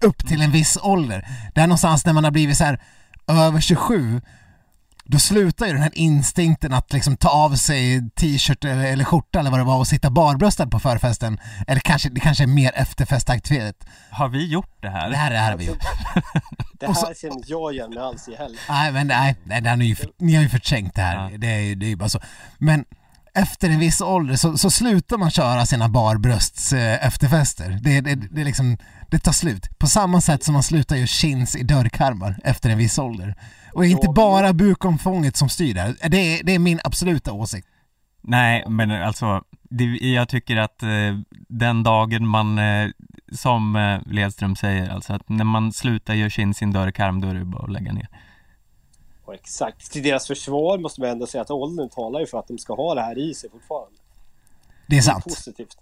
Upp 0.00 0.26
till 0.26 0.42
en 0.42 0.50
viss 0.50 0.78
ålder. 0.82 1.28
Där 1.54 1.66
någonstans 1.66 2.06
när 2.06 2.12
man 2.12 2.24
har 2.24 2.30
blivit 2.30 2.56
så 2.56 2.64
här 2.64 2.80
över 3.26 3.60
27 3.60 4.20
då 5.08 5.18
slutar 5.18 5.66
ju 5.66 5.72
den 5.72 5.82
här 5.82 5.92
instinkten 5.94 6.72
att 6.72 6.92
liksom 6.92 7.16
ta 7.16 7.28
av 7.28 7.54
sig 7.54 8.10
t-shirt 8.10 8.64
eller, 8.64 8.84
eller 8.84 9.04
skjorta 9.04 9.38
eller 9.38 9.50
vad 9.50 9.60
det 9.60 9.64
var 9.64 9.78
och 9.78 9.86
sitta 9.86 10.10
barbröstad 10.10 10.66
på 10.66 10.78
förfesten. 10.78 11.40
Eller 11.66 11.80
kanske, 11.80 12.08
det 12.08 12.20
kanske 12.20 12.44
är 12.44 12.48
mer 12.48 12.72
efterfestaktivitet. 12.74 13.86
Har 14.10 14.28
vi 14.28 14.46
gjort 14.46 14.82
det 14.82 14.88
här? 14.88 15.10
Det 15.10 15.16
här, 15.16 15.30
det 15.30 15.38
här 15.38 15.50
har 15.50 15.58
vi 15.58 15.66
gjort. 15.66 15.78
det 16.80 16.86
här 16.86 16.94
så, 16.94 17.14
känner 17.14 17.34
inte 17.34 17.50
jag 17.50 17.72
igen 17.72 17.90
med 17.90 18.02
alls 18.02 18.28
i 18.28 18.34
heller. 18.34 18.58
Nej 18.68 18.92
men 18.92 19.06
nej, 19.06 19.36
nej, 19.44 19.60
nej 19.60 19.76
ni, 19.76 19.96
ni 20.18 20.34
har 20.34 20.42
ju 20.42 20.48
förträngt 20.48 20.94
det 20.94 21.02
här. 21.02 21.30
Ja. 21.30 21.38
Det, 21.38 21.46
är, 21.46 21.76
det 21.76 21.86
är 21.86 21.90
ju 21.90 21.96
bara 21.96 22.08
så. 22.08 22.20
Men 22.58 22.84
efter 23.36 23.70
en 23.70 23.78
viss 23.78 24.00
ålder 24.00 24.36
så, 24.36 24.58
så 24.58 24.70
slutar 24.70 25.18
man 25.18 25.30
köra 25.30 25.66
sina 25.66 25.88
barbrösts 25.88 26.72
eh, 26.72 27.06
efterfester. 27.06 27.78
Det, 27.82 28.00
det, 28.00 28.14
det, 28.14 28.44
liksom, 28.44 28.76
det 29.10 29.18
tar 29.18 29.32
slut. 29.32 29.78
På 29.78 29.86
samma 29.86 30.20
sätt 30.20 30.44
som 30.44 30.52
man 30.52 30.62
slutar 30.62 30.96
göra 30.96 31.06
chins 31.06 31.56
i 31.56 31.62
dörrkarmar 31.62 32.38
efter 32.44 32.70
en 32.70 32.78
viss 32.78 32.98
ålder. 32.98 33.34
Och 33.72 33.84
inte 33.84 34.08
bara 34.08 34.52
bukomfånget 34.52 35.36
som 35.36 35.48
styr 35.48 35.74
där. 35.74 36.08
Det 36.08 36.16
är, 36.16 36.44
det 36.44 36.54
är 36.54 36.58
min 36.58 36.80
absoluta 36.84 37.32
åsikt. 37.32 37.68
Nej, 38.22 38.64
men 38.68 38.90
alltså, 38.90 39.42
det, 39.70 39.84
jag 39.84 40.28
tycker 40.28 40.56
att 40.56 40.82
eh, 40.82 40.88
den 41.48 41.82
dagen 41.82 42.26
man 42.26 42.58
eh, 42.58 42.88
som 43.32 43.76
eh, 43.76 44.00
Ledström 44.06 44.56
säger 44.56 44.90
alltså 44.90 45.12
att 45.12 45.28
när 45.28 45.44
man 45.44 45.72
slutar 45.72 46.14
göra 46.14 46.30
sin 46.30 46.54
sin 46.54 46.72
dörrkarm 46.72 47.20
då 47.20 47.28
är 47.28 47.34
det 47.34 47.44
bara 47.44 47.64
att 47.64 47.72
lägga 47.72 47.92
ner. 47.92 48.08
Och 49.26 49.34
exakt. 49.34 49.92
Till 49.92 50.02
deras 50.02 50.26
försvar 50.26 50.78
måste 50.78 51.00
man 51.00 51.10
ändå 51.10 51.26
säga 51.26 51.42
att 51.42 51.50
åldern 51.50 51.88
talar 51.88 52.20
ju 52.20 52.26
för 52.26 52.38
att 52.38 52.48
de 52.48 52.58
ska 52.58 52.74
ha 52.74 52.94
det 52.94 53.02
här 53.02 53.18
i 53.18 53.34
sig 53.34 53.50
fortfarande. 53.50 53.98
Det 54.86 54.96
är 54.96 55.02
sant. 55.02 55.24
Det 55.24 55.30
är 55.30 55.34
positivt. 55.34 55.76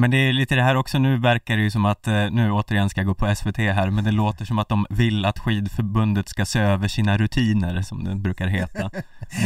Men 0.00 0.10
det 0.10 0.16
är 0.16 0.32
lite 0.32 0.54
det 0.54 0.62
här 0.62 0.76
också, 0.76 0.98
nu 0.98 1.18
verkar 1.18 1.56
det 1.56 1.62
ju 1.62 1.70
som 1.70 1.84
att, 1.84 2.06
eh, 2.06 2.30
nu 2.30 2.52
återigen 2.52 2.90
ska 2.90 3.00
jag 3.00 3.06
gå 3.06 3.14
på 3.14 3.34
SVT 3.34 3.58
här, 3.58 3.90
men 3.90 4.04
det 4.04 4.10
låter 4.10 4.44
som 4.44 4.58
att 4.58 4.68
de 4.68 4.86
vill 4.90 5.24
att 5.24 5.38
skidförbundet 5.38 6.28
ska 6.28 6.44
se 6.44 6.58
över 6.58 6.88
sina 6.88 7.18
rutiner, 7.18 7.82
som 7.82 8.04
det 8.04 8.14
brukar 8.14 8.46
heta. 8.46 8.82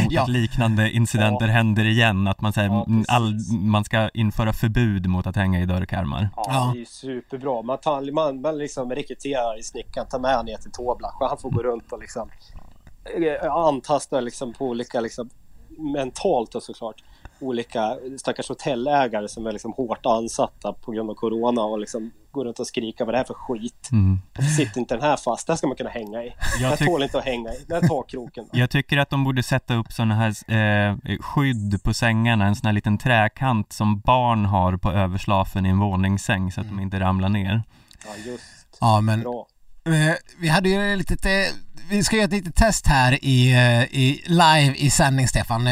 Mot 0.03 0.11
ja. 0.11 0.21
att 0.21 0.29
liknande 0.29 0.91
incidenter 0.91 1.47
ja. 1.47 1.53
händer 1.53 1.85
igen, 1.85 2.27
att 2.27 2.41
man 2.41 2.53
säger, 2.53 2.69
ja, 2.69 2.85
all, 3.07 3.33
man 3.51 3.83
ska 3.83 4.09
införa 4.09 4.53
förbud 4.53 5.07
mot 5.07 5.27
att 5.27 5.35
hänga 5.35 5.61
i 5.61 5.65
dörrkarmar. 5.65 6.29
Ja, 6.35 6.71
det 6.73 6.77
är 6.77 6.79
ju 6.79 6.85
superbra. 6.85 7.61
Man, 7.61 7.77
tar, 7.77 8.11
man, 8.11 8.41
man 8.41 8.57
liksom 8.57 8.91
rekryterar 8.91 9.59
i 9.59 9.63
snickaren, 9.63 10.07
tar 10.07 10.19
med 10.19 10.45
ner 10.45 10.57
till 10.57 10.71
och 11.19 11.29
han 11.29 11.37
får 11.37 11.49
gå 11.49 11.63
runt 11.63 11.91
och 11.91 11.99
liksom 11.99 12.29
eh, 13.05 13.51
antasta 13.51 14.19
liksom 14.21 14.53
på 14.53 14.65
olika 14.65 15.01
liksom 15.01 15.29
mentalt 15.77 16.51
då 16.51 16.61
såklart 16.61 17.03
olika 17.39 17.97
stackars 18.17 18.49
hotellägare 18.49 19.27
som 19.27 19.47
är 19.47 19.51
liksom 19.51 19.73
hårt 19.73 20.05
ansatta 20.05 20.73
på 20.73 20.91
grund 20.91 21.09
av 21.09 21.13
Corona 21.15 21.61
och 21.61 21.79
liksom 21.79 22.11
går 22.31 22.45
runt 22.45 22.59
och 22.59 22.67
skriker 22.67 23.05
vad 23.05 23.13
det 23.13 23.19
är 23.19 23.23
för 23.23 23.33
skit. 23.33 23.89
Mm. 23.91 24.19
Sitter 24.57 24.79
inte 24.79 24.95
den 24.95 25.03
här 25.03 25.17
fast, 25.17 25.47
den 25.47 25.57
ska 25.57 25.67
man 25.67 25.75
kunna 25.75 25.89
hänga 25.89 26.23
i. 26.23 26.33
Jag 26.59 26.77
den 26.77 26.87
tål 26.87 27.03
inte 27.03 27.17
att 27.17 27.25
hänga 27.25 27.53
i, 27.53 27.65
den 27.67 27.81
här 27.81 27.89
takkroken. 27.89 28.49
Jag 28.51 28.69
tycker 28.69 28.97
att 28.97 29.09
de 29.09 29.23
borde 29.23 29.43
sätta 29.43 29.75
upp 29.75 29.91
sådana 29.91 30.15
här 30.15 30.51
eh, 30.51 31.19
skydd 31.19 31.83
på 31.83 31.93
sängarna, 31.93 32.45
en 32.45 32.55
sån 32.55 32.65
här 32.65 32.73
liten 32.73 32.97
träkant 32.97 33.73
som 33.73 33.99
barn 33.99 34.45
har 34.45 34.77
på 34.77 34.91
överslafen 34.91 35.65
i 35.65 35.69
en 35.69 35.79
våningssäng 35.79 36.51
så 36.51 36.61
att 36.61 36.67
mm. 36.67 36.77
de 36.77 36.83
inte 36.83 36.99
ramlar 36.99 37.29
ner. 37.29 37.63
Ja, 38.05 38.31
just. 38.31 38.77
Ja, 38.81 39.01
men 39.01 39.21
Bra. 39.21 39.47
Eh, 39.89 40.15
vi 40.39 40.49
hade 40.49 40.69
ju 40.69 40.93
ett 40.93 40.97
litet, 40.97 41.25
eh, 41.25 41.55
vi 41.89 42.03
ska 42.03 42.15
göra 42.15 42.25
ett 42.25 42.31
litet 42.31 42.55
test 42.55 42.87
här 42.87 43.25
i, 43.25 43.51
eh, 43.51 43.83
i 43.83 44.23
live 44.25 44.75
i 44.75 44.89
sändning 44.89 45.27
Stefan. 45.27 45.69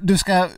Du 0.00 0.18
ska 0.18 0.48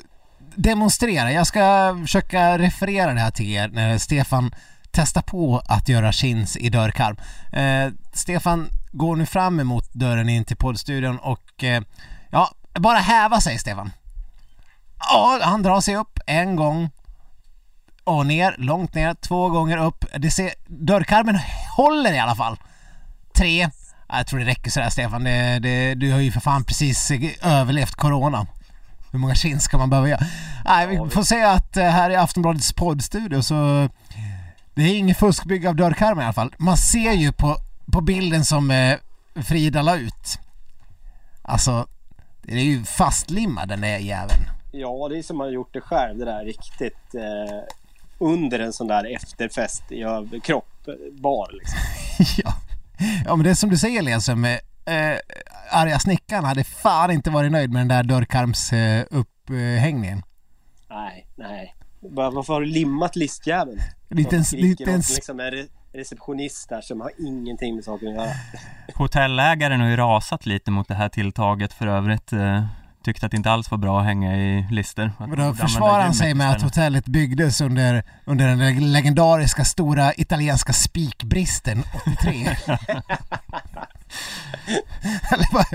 demonstrera. 0.55 1.33
Jag 1.33 1.47
ska 1.47 1.97
försöka 2.03 2.59
referera 2.59 3.15
det 3.15 3.21
här 3.21 3.31
till 3.31 3.51
er 3.51 3.69
när 3.69 3.99
Stefan 3.99 4.55
testar 4.91 5.23
på 5.23 5.63
att 5.69 5.89
göra 5.89 6.13
chins 6.13 6.57
i 6.57 6.69
dörrkarm. 6.69 7.17
Stefan 8.13 8.69
går 8.93 9.17
nu 9.17 9.27
fram 9.27 9.61
emot 9.61 9.93
dörren 9.93 10.29
in 10.29 10.45
till 10.45 10.57
poddstudion 10.57 11.19
och 11.19 11.65
ja, 12.31 12.51
bara 12.75 12.99
häva 12.99 13.41
sig 13.41 13.59
Stefan. 13.59 13.93
Ja, 14.99 15.39
han 15.43 15.63
drar 15.63 15.81
sig 15.81 15.97
upp 15.97 16.19
en 16.27 16.57
gång 16.57 16.91
och 18.05 18.27
ner, 18.27 18.55
långt 18.59 18.95
ner, 18.95 19.15
två 19.15 19.49
gånger 19.49 19.77
upp. 19.77 20.05
Det 20.17 20.31
ser, 20.31 20.51
dörrkarmen 20.67 21.39
håller 21.77 22.13
i 22.13 22.19
alla 22.19 22.35
fall. 22.37 22.57
Tre. 23.39 23.71
Jag 24.09 24.27
tror 24.27 24.41
det 24.41 24.47
räcker 24.47 24.71
sådär 24.71 24.91
Stefan. 24.91 25.25
Det, 25.25 25.59
det, 25.59 25.95
du 25.95 26.13
har 26.13 26.21
ju 26.21 26.33
för 26.33 26.41
fan 26.41 26.65
precis 26.65 27.11
överlevt 27.43 27.95
corona. 27.95 28.47
Hur 29.13 29.19
många 29.19 29.35
chins 29.35 29.65
ska 29.65 29.79
man 29.79 29.91
behöva 29.91 30.09
göra? 30.09 30.21
Nej, 30.65 30.87
vi 30.87 31.11
får 31.11 31.23
säga 31.23 31.51
att 31.51 31.77
eh, 31.77 31.85
här 31.85 32.11
i 32.11 32.17
Aftonbladets 32.17 32.73
poddstudio 32.73 33.43
så 33.43 33.89
det 34.75 34.83
är 34.83 34.99
ingen 34.99 35.15
fuskbygg 35.15 35.67
av 35.67 35.77
dörrkarmar 35.77 36.23
i 36.23 36.25
alla 36.25 36.33
fall. 36.33 36.55
Man 36.59 36.77
ser 36.77 37.13
ju 37.13 37.33
på, 37.33 37.57
på 37.93 38.01
bilden 38.01 38.45
som 38.45 38.71
eh, 38.71 38.97
Frida 39.43 39.83
la 39.83 39.97
ut. 39.97 40.39
Alltså, 41.43 41.87
det 42.43 42.53
är 42.53 42.65
ju 42.65 42.85
fastlimmad 42.85 43.69
den 43.69 43.81
där 43.81 43.99
jäveln. 43.99 44.43
Ja, 44.73 45.09
det 45.09 45.19
är 45.19 45.23
som 45.23 45.37
man 45.37 45.47
har 45.47 45.53
gjort 45.53 45.73
det 45.73 45.81
själv 45.81 46.19
det 46.19 46.25
där 46.25 46.45
riktigt 46.45 47.15
eh, 47.15 47.75
under 48.19 48.59
en 48.59 48.73
sån 48.73 48.87
där 48.87 49.15
efterfest 49.15 49.93
i 49.93 50.03
överkropp, 50.03 50.89
bar 51.13 51.51
liksom. 51.53 51.79
ja. 52.45 52.55
Ja, 53.25 53.37
men 53.37 53.45
det 53.45 53.51
är 53.51 53.55
som 53.55 53.71
du 53.71 53.77
säger 53.77 54.03
Lesum, 54.03 54.45
eh, 54.45 54.59
arga 55.71 55.99
snickaren 55.99 56.45
hade 56.45 56.65
fan 56.65 57.11
inte 57.11 57.31
varit 57.31 57.53
nöjd 57.53 57.73
med 57.73 57.81
den 57.81 57.89
där 57.89 58.03
dörrkarmsupphängningen. 58.03 60.23
nej, 60.91 61.27
nej. 61.37 61.75
Varför 62.01 62.53
har 62.53 62.61
du 62.61 62.67
limmat 62.67 63.17
listjäveln? 63.17 63.81
Lite 64.09 64.35
ens, 64.35 64.53
lite 64.53 64.83
ens... 64.83 65.15
Liksom 65.15 65.41
en 65.41 65.69
receptionist 65.93 66.69
där 66.69 66.81
som 66.81 67.01
har 67.01 67.11
ingenting 67.19 67.75
med 67.75 67.85
saken 67.85 68.09
att 68.09 68.15
göra. 68.15 68.31
Hotellägaren 68.95 69.81
har 69.81 69.89
ju 69.89 69.97
rasat 69.97 70.47
lite 70.47 70.71
mot 70.71 70.89
det 70.89 70.95
här 70.95 71.09
tilltaget 71.09 71.73
för 71.73 71.87
övrigt. 71.87 72.33
Eh, 72.33 72.65
tyckte 73.05 73.27
att 73.27 73.33
det 73.33 73.37
inte 73.37 73.51
alls 73.51 73.71
var 73.71 73.79
bra 73.79 74.01
att 74.01 74.07
hänga 74.07 74.37
i 74.37 74.67
lister. 74.71 75.13
Men 75.19 75.39
då 75.39 75.55
försvarar 75.55 76.03
han 76.03 76.15
sig 76.15 76.35
med 76.35 76.51
att 76.51 76.63
hotellet 76.63 77.07
byggdes 77.07 77.61
under, 77.61 78.03
under 78.25 78.47
den 78.47 78.93
legendariska 78.93 79.65
stora 79.65 80.13
italienska 80.15 80.73
spikbristen 80.73 81.85
83. 82.17 82.57
Eller 85.33 85.47
vad, 85.53 85.67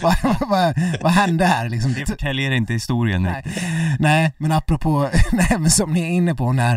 vad, 0.00 0.48
vad, 0.48 0.74
vad, 1.00 1.12
hände 1.12 1.44
här 1.44 1.68
liksom? 1.68 1.92
Det 1.92 2.06
förtäljer 2.06 2.50
inte 2.50 2.72
historien 2.72 3.22
nej. 3.22 3.44
nej, 3.98 4.32
men 4.38 4.52
apropå, 4.52 5.10
nej 5.32 5.56
men 5.58 5.70
som 5.70 5.92
ni 5.92 6.00
är 6.00 6.08
inne 6.08 6.34
på 6.34 6.52
när 6.52 6.74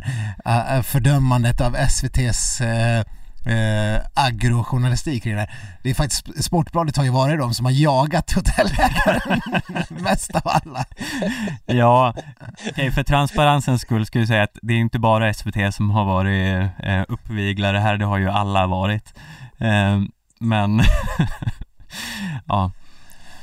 uh, 0.48 0.82
fördömandet 0.82 1.62
av 1.62 1.76
SVT's 1.76 2.62
uh, 3.00 3.06
eh, 3.46 4.02
agrojournalistik 4.14 5.24
kring 5.24 5.34
det 5.34 5.40
här. 5.40 5.52
Det 5.84 5.90
är 5.90 5.94
faktiskt, 5.94 6.44
Sportbladet 6.44 6.98
har 6.98 7.04
ju 7.04 7.10
varit 7.10 7.40
de 7.40 7.54
som 7.54 7.66
har 7.66 7.72
jagat 7.72 8.32
hotellägaren 8.32 9.42
mest 10.04 10.36
av 10.36 10.42
alla. 10.46 10.86
ja, 11.66 12.14
för 12.94 13.04
transparensens 13.04 13.82
skull 13.82 14.06
skulle 14.06 14.22
jag 14.22 14.28
säga 14.28 14.44
att 14.44 14.58
det 14.62 14.74
är 14.74 14.78
inte 14.78 15.00
bara 15.00 15.34
SVT 15.34 15.74
som 15.76 15.90
har 15.90 16.06
varit 16.06 16.70
eh, 16.80 17.04
uppviglare 17.08 17.78
här, 17.78 17.98
det 17.98 18.06
har 18.06 18.18
ju 18.18 18.30
alla 18.30 18.68
varit. 18.68 19.14
Eh, 19.58 20.02
men 20.40 20.82
ja, 22.46 22.72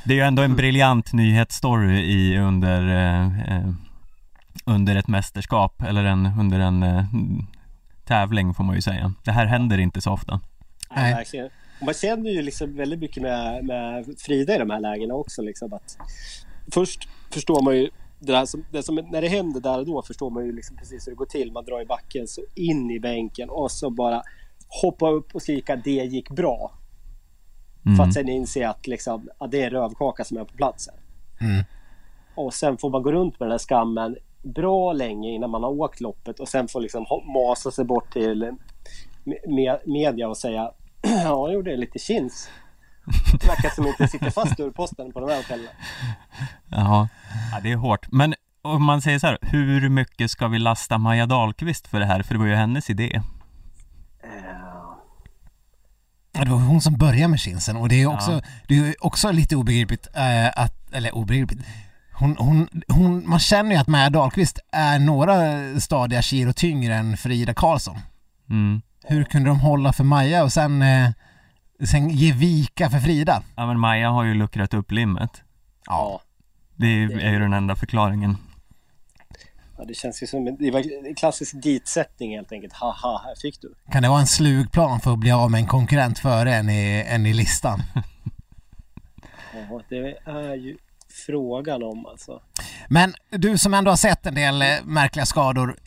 det 0.03 0.13
är 0.13 0.17
ju 0.17 0.23
ändå 0.23 0.41
en 0.43 0.55
briljant 0.55 1.13
nyhetsstory 1.13 1.99
i 1.99 2.37
under 2.37 2.87
eh, 2.87 3.55
eh, 3.55 3.69
under 4.65 4.95
ett 4.95 5.07
mästerskap 5.07 5.81
eller 5.81 6.03
en, 6.03 6.25
under 6.25 6.59
en 6.59 6.83
eh, 6.83 7.05
tävling 8.05 8.53
får 8.53 8.63
man 8.63 8.75
ju 8.75 8.81
säga. 8.81 9.13
Det 9.23 9.31
här 9.31 9.45
händer 9.45 9.77
inte 9.77 10.01
så 10.01 10.11
ofta. 10.11 10.39
Nej. 10.95 11.13
verkligen. 11.13 11.49
Man 11.81 11.93
känner 11.93 12.31
ju 12.31 12.41
liksom 12.41 12.75
väldigt 12.75 12.99
mycket 12.99 13.23
med, 13.23 13.65
med 13.65 14.05
Frida 14.17 14.55
i 14.55 14.57
de 14.57 14.69
här 14.69 14.79
lägena 14.79 15.13
också. 15.13 15.41
Liksom 15.41 15.73
att 15.73 15.97
först 16.71 17.07
förstår 17.31 17.61
man 17.61 17.77
ju 17.77 17.89
det, 18.19 18.31
där 18.31 18.45
som, 18.45 18.65
det 18.71 18.83
som, 18.83 18.95
när 18.95 19.21
det 19.21 19.27
händer 19.27 19.61
där 19.61 19.79
och 19.79 19.85
då 19.85 20.01
förstår 20.01 20.29
man 20.29 20.45
ju 20.45 20.51
liksom 20.51 20.77
precis 20.77 21.07
hur 21.07 21.11
det 21.11 21.15
går 21.15 21.25
till. 21.25 21.51
Man 21.51 21.65
drar 21.65 21.81
i 21.81 21.85
backen, 21.85 22.27
så 22.27 22.41
in 22.55 22.91
i 22.91 22.99
bänken 22.99 23.49
och 23.49 23.71
så 23.71 23.89
bara 23.89 24.23
hoppa 24.81 25.09
upp 25.09 25.35
och 25.35 25.41
skrika 25.41 25.75
det 25.75 25.91
gick 25.91 26.29
bra. 26.29 26.71
Mm. 27.85 27.97
För 27.97 28.03
att 28.03 28.13
sen 28.13 28.29
inse 28.29 28.69
att, 28.69 28.87
liksom, 28.87 29.29
att 29.37 29.51
det 29.51 29.63
är 29.63 29.69
rövkaka 29.69 30.23
som 30.23 30.37
är 30.37 30.43
på 30.43 30.53
platsen. 30.53 30.93
Mm. 31.41 31.63
Och 32.35 32.53
sen 32.53 32.77
får 32.77 32.89
man 32.89 33.03
gå 33.03 33.11
runt 33.11 33.39
med 33.39 33.47
den 33.47 33.51
här 33.51 33.57
skammen 33.57 34.17
bra 34.43 34.93
länge 34.93 35.29
innan 35.29 35.49
man 35.49 35.63
har 35.63 35.69
åkt 35.69 36.01
loppet 36.01 36.39
och 36.39 36.47
sen 36.47 36.67
får 36.67 36.81
liksom 36.81 37.05
masa 37.33 37.71
sig 37.71 37.85
bort 37.85 38.13
till 38.13 38.51
media 39.85 40.29
och 40.29 40.37
säga 40.37 40.71
ja, 41.01 41.47
jag 41.47 41.53
gjorde 41.53 41.75
lite 41.75 41.99
chins. 41.99 42.49
Det 43.41 43.47
verkar 43.47 43.69
som 43.69 43.87
inte 43.87 44.07
sitter 44.07 44.29
fast 44.29 44.57
dörrposten 44.57 45.13
på 45.13 45.19
de 45.19 45.29
här 45.29 45.37
hotellen. 45.37 45.67
Jaha, 46.69 47.09
ja, 47.51 47.59
det 47.63 47.71
är 47.71 47.75
hårt. 47.75 48.11
Men 48.11 48.33
om 48.61 48.83
man 48.83 49.01
säger 49.01 49.19
så 49.19 49.27
här, 49.27 49.37
hur 49.41 49.89
mycket 49.89 50.31
ska 50.31 50.47
vi 50.47 50.59
lasta 50.59 50.97
Maja 50.97 51.25
Dahlqvist 51.25 51.87
för 51.87 51.99
det 51.99 52.05
här? 52.05 52.23
För 52.23 52.33
det 52.33 52.39
var 52.39 52.47
ju 52.47 52.55
hennes 52.55 52.89
idé. 52.89 53.21
Det 56.31 56.49
var 56.49 56.57
hon 56.57 56.81
som 56.81 56.93
började 56.93 57.27
med 57.27 57.39
chinsen 57.39 57.77
och 57.77 57.89
det 57.89 58.01
är 58.01 58.07
också, 58.07 58.31
ja. 58.31 58.41
det 58.67 58.77
är 58.77 59.05
också 59.05 59.31
lite 59.31 59.55
obegripligt 59.55 60.07
äh, 60.15 60.47
att, 60.47 60.93
eller 60.93 61.15
obegripligt, 61.15 61.59
hon, 62.13 62.37
hon, 62.37 62.67
hon, 62.87 63.29
man 63.29 63.39
känner 63.39 63.71
ju 63.71 63.77
att 63.77 63.87
Maja 63.87 64.09
Dahlqvist 64.09 64.59
är 64.71 64.99
några 64.99 65.35
stadiga 65.79 66.21
kilo 66.21 66.53
tyngre 66.53 66.95
än 66.95 67.17
Frida 67.17 67.53
Karlsson. 67.53 67.99
Mm. 68.49 68.81
Hur 69.03 69.23
kunde 69.23 69.49
de 69.49 69.59
hålla 69.59 69.93
för 69.93 70.03
Maja 70.03 70.43
och 70.43 70.53
sen, 70.53 70.81
eh, 70.81 71.09
sen 71.85 72.09
ge 72.09 72.31
vika 72.31 72.89
för 72.89 72.99
Frida? 72.99 73.43
Ja 73.55 73.65
men 73.65 73.79
Maja 73.79 74.09
har 74.09 74.23
ju 74.23 74.33
luckrat 74.33 74.73
upp 74.73 74.91
limmet. 74.91 75.41
Ja. 75.85 76.21
Det 76.75 76.87
är, 76.87 77.19
är 77.19 77.31
ju 77.31 77.39
den 77.39 77.53
enda 77.53 77.75
förklaringen. 77.75 78.37
Ja, 79.77 79.85
det 79.85 79.93
känns 79.93 80.23
ju 80.23 80.27
som 80.27 80.47
en, 80.47 80.57
det 80.57 80.71
var 80.71 81.07
en 81.07 81.15
klassisk 81.15 81.61
ditsättning 81.63 82.35
helt 82.35 82.51
enkelt. 82.51 82.73
Haha, 82.73 83.21
här 83.25 83.35
fick 83.41 83.61
du. 83.61 83.73
Kan 83.91 84.03
det 84.03 84.09
vara 84.09 84.19
en 84.19 84.27
slug 84.27 84.71
plan 84.71 84.99
för 84.99 85.13
att 85.13 85.19
bli 85.19 85.31
av 85.31 85.51
med 85.51 85.59
en 85.59 85.67
konkurrent 85.67 86.19
före 86.19 86.55
en 86.55 86.69
i, 86.69 87.05
en 87.07 87.25
i 87.25 87.33
listan? 87.33 87.81
ja, 89.69 89.81
det 89.89 90.17
är 90.25 90.55
ju 90.55 90.77
frågan 91.13 91.83
om 91.83 92.05
alltså. 92.05 92.41
Men 92.89 93.13
du 93.29 93.57
som 93.57 93.73
ändå 93.73 93.91
har 93.91 93.95
sett 93.97 94.25
en 94.25 94.35
del 94.35 94.61
eh, 94.61 94.67
märkliga 94.83 95.25
skador 95.25 95.77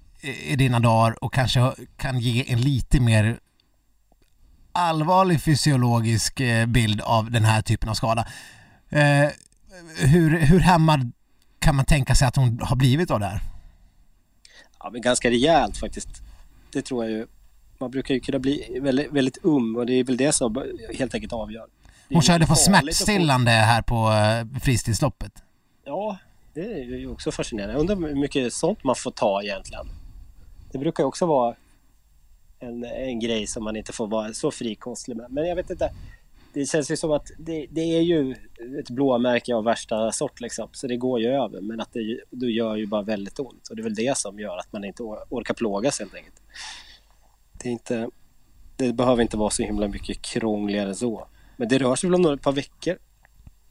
i 0.47 0.57
dina 0.57 0.81
dagar 0.81 1.25
och 1.25 1.35
kanske 1.35 1.73
kan 1.97 2.21
ge 2.21 2.53
en 2.53 2.61
lite 2.61 3.01
mer 3.01 3.39
allvarlig 4.73 5.43
fysiologisk 5.43 6.41
eh, 6.41 6.67
bild 6.67 7.01
av 7.01 7.31
den 7.31 7.45
här 7.45 7.63
typen 7.63 7.89
av 7.89 7.95
skada. 7.95 8.27
Eh, 8.89 9.29
hur, 9.99 10.39
hur 10.39 10.61
hämmad 10.61 11.13
kan 11.59 11.77
man 11.77 11.85
tänka 11.85 12.15
sig 12.15 12.29
att 12.29 12.37
hon 12.37 12.61
har 12.63 12.77
blivit 12.77 13.11
av 13.11 13.21
det 13.21 13.27
här? 13.27 13.41
Ja, 14.79 14.91
men 14.91 15.03
ganska 15.03 15.31
rejält 15.31 15.77
faktiskt. 15.77 16.09
Det 16.73 16.83
tror 16.83 17.05
jag 17.05 17.13
ju. 17.13 17.27
man 17.79 17.91
brukar 17.91 18.15
ju 18.15 18.21
kunna 18.21 18.39
bli 18.39 18.79
väldigt, 18.83 19.13
väldigt 19.13 19.39
um 19.43 19.77
och 19.77 19.87
det 19.87 19.93
är 19.93 20.05
väl 20.05 20.17
det 20.17 20.33
som 20.33 20.63
helt 20.99 21.15
enkelt 21.15 21.33
avgör. 21.33 21.67
Hon 22.09 22.23
körde 22.23 22.47
på 22.47 22.55
smärtstillande 22.55 23.51
här 23.51 23.83
på 23.83 23.95
uh, 23.95 24.61
fristilsloppet. 24.61 25.33
Ja, 25.85 26.19
det 26.55 26.73
är 26.73 26.85
ju 26.85 27.11
också 27.11 27.33
fascinerande. 27.33 27.75
Jag 27.75 27.81
undrar 27.81 28.09
hur 28.09 28.21
mycket 28.21 28.53
sånt 28.53 28.85
man 28.85 28.97
får 28.97 29.11
ta 29.11 29.43
egentligen. 29.43 29.87
Det 30.73 30.79
brukar 30.79 31.03
ju 31.03 31.07
också 31.07 31.27
vara 31.27 31.55
en, 32.59 32.85
en 32.85 33.21
grej 33.21 33.47
som 33.47 33.65
man 33.65 33.77
inte 33.77 33.93
får 33.93 34.07
vara 34.07 34.33
så 34.33 34.51
frikostlig 34.51 35.17
med. 35.17 35.27
Men 35.31 35.49
jag 35.49 35.57
vet 35.57 35.71
inte. 35.71 35.91
Det 36.53 36.67
känns 36.67 36.91
ju 36.91 36.97
som 36.97 37.13
att 37.13 37.31
det, 37.39 37.67
det 37.71 37.81
är 37.81 38.01
ju 38.01 38.35
ett 38.81 38.91
blåmärke 38.91 39.55
av 39.55 39.65
värsta 39.65 40.13
sort 40.13 40.41
liksom. 40.41 40.69
Så 40.73 40.87
det 40.87 40.97
går 40.97 41.21
ju 41.21 41.27
över. 41.27 41.61
Men 41.61 41.81
att 41.81 41.93
det, 41.93 42.21
det 42.31 42.47
gör 42.47 42.77
ju 42.77 42.87
bara 42.87 43.03
väldigt 43.03 43.39
ont. 43.39 43.69
Och 43.69 43.77
det 43.77 43.83
är 43.83 43.85
väl 43.85 43.95
det 43.95 44.17
som 44.17 44.39
gör 44.39 44.57
att 44.57 44.73
man 44.73 44.85
inte 44.85 45.03
orkar 45.03 45.55
plågas 45.55 45.99
helt 45.99 46.15
enkelt. 46.15 46.43
Det, 47.63 47.69
är 47.69 47.73
inte, 47.73 48.11
det 48.77 48.93
behöver 48.93 49.23
inte 49.23 49.37
vara 49.37 49.51
så 49.51 49.63
himla 49.63 49.89
mycket 49.89 50.23
krångligare 50.23 50.89
än 50.89 50.95
så. 50.95 51.29
Men 51.57 51.69
det 51.69 51.79
rör 51.79 51.95
sig 51.95 52.11
väl 52.11 52.27
om 52.27 52.33
ett 52.33 52.43
par 52.43 52.53
veckor 52.53 52.97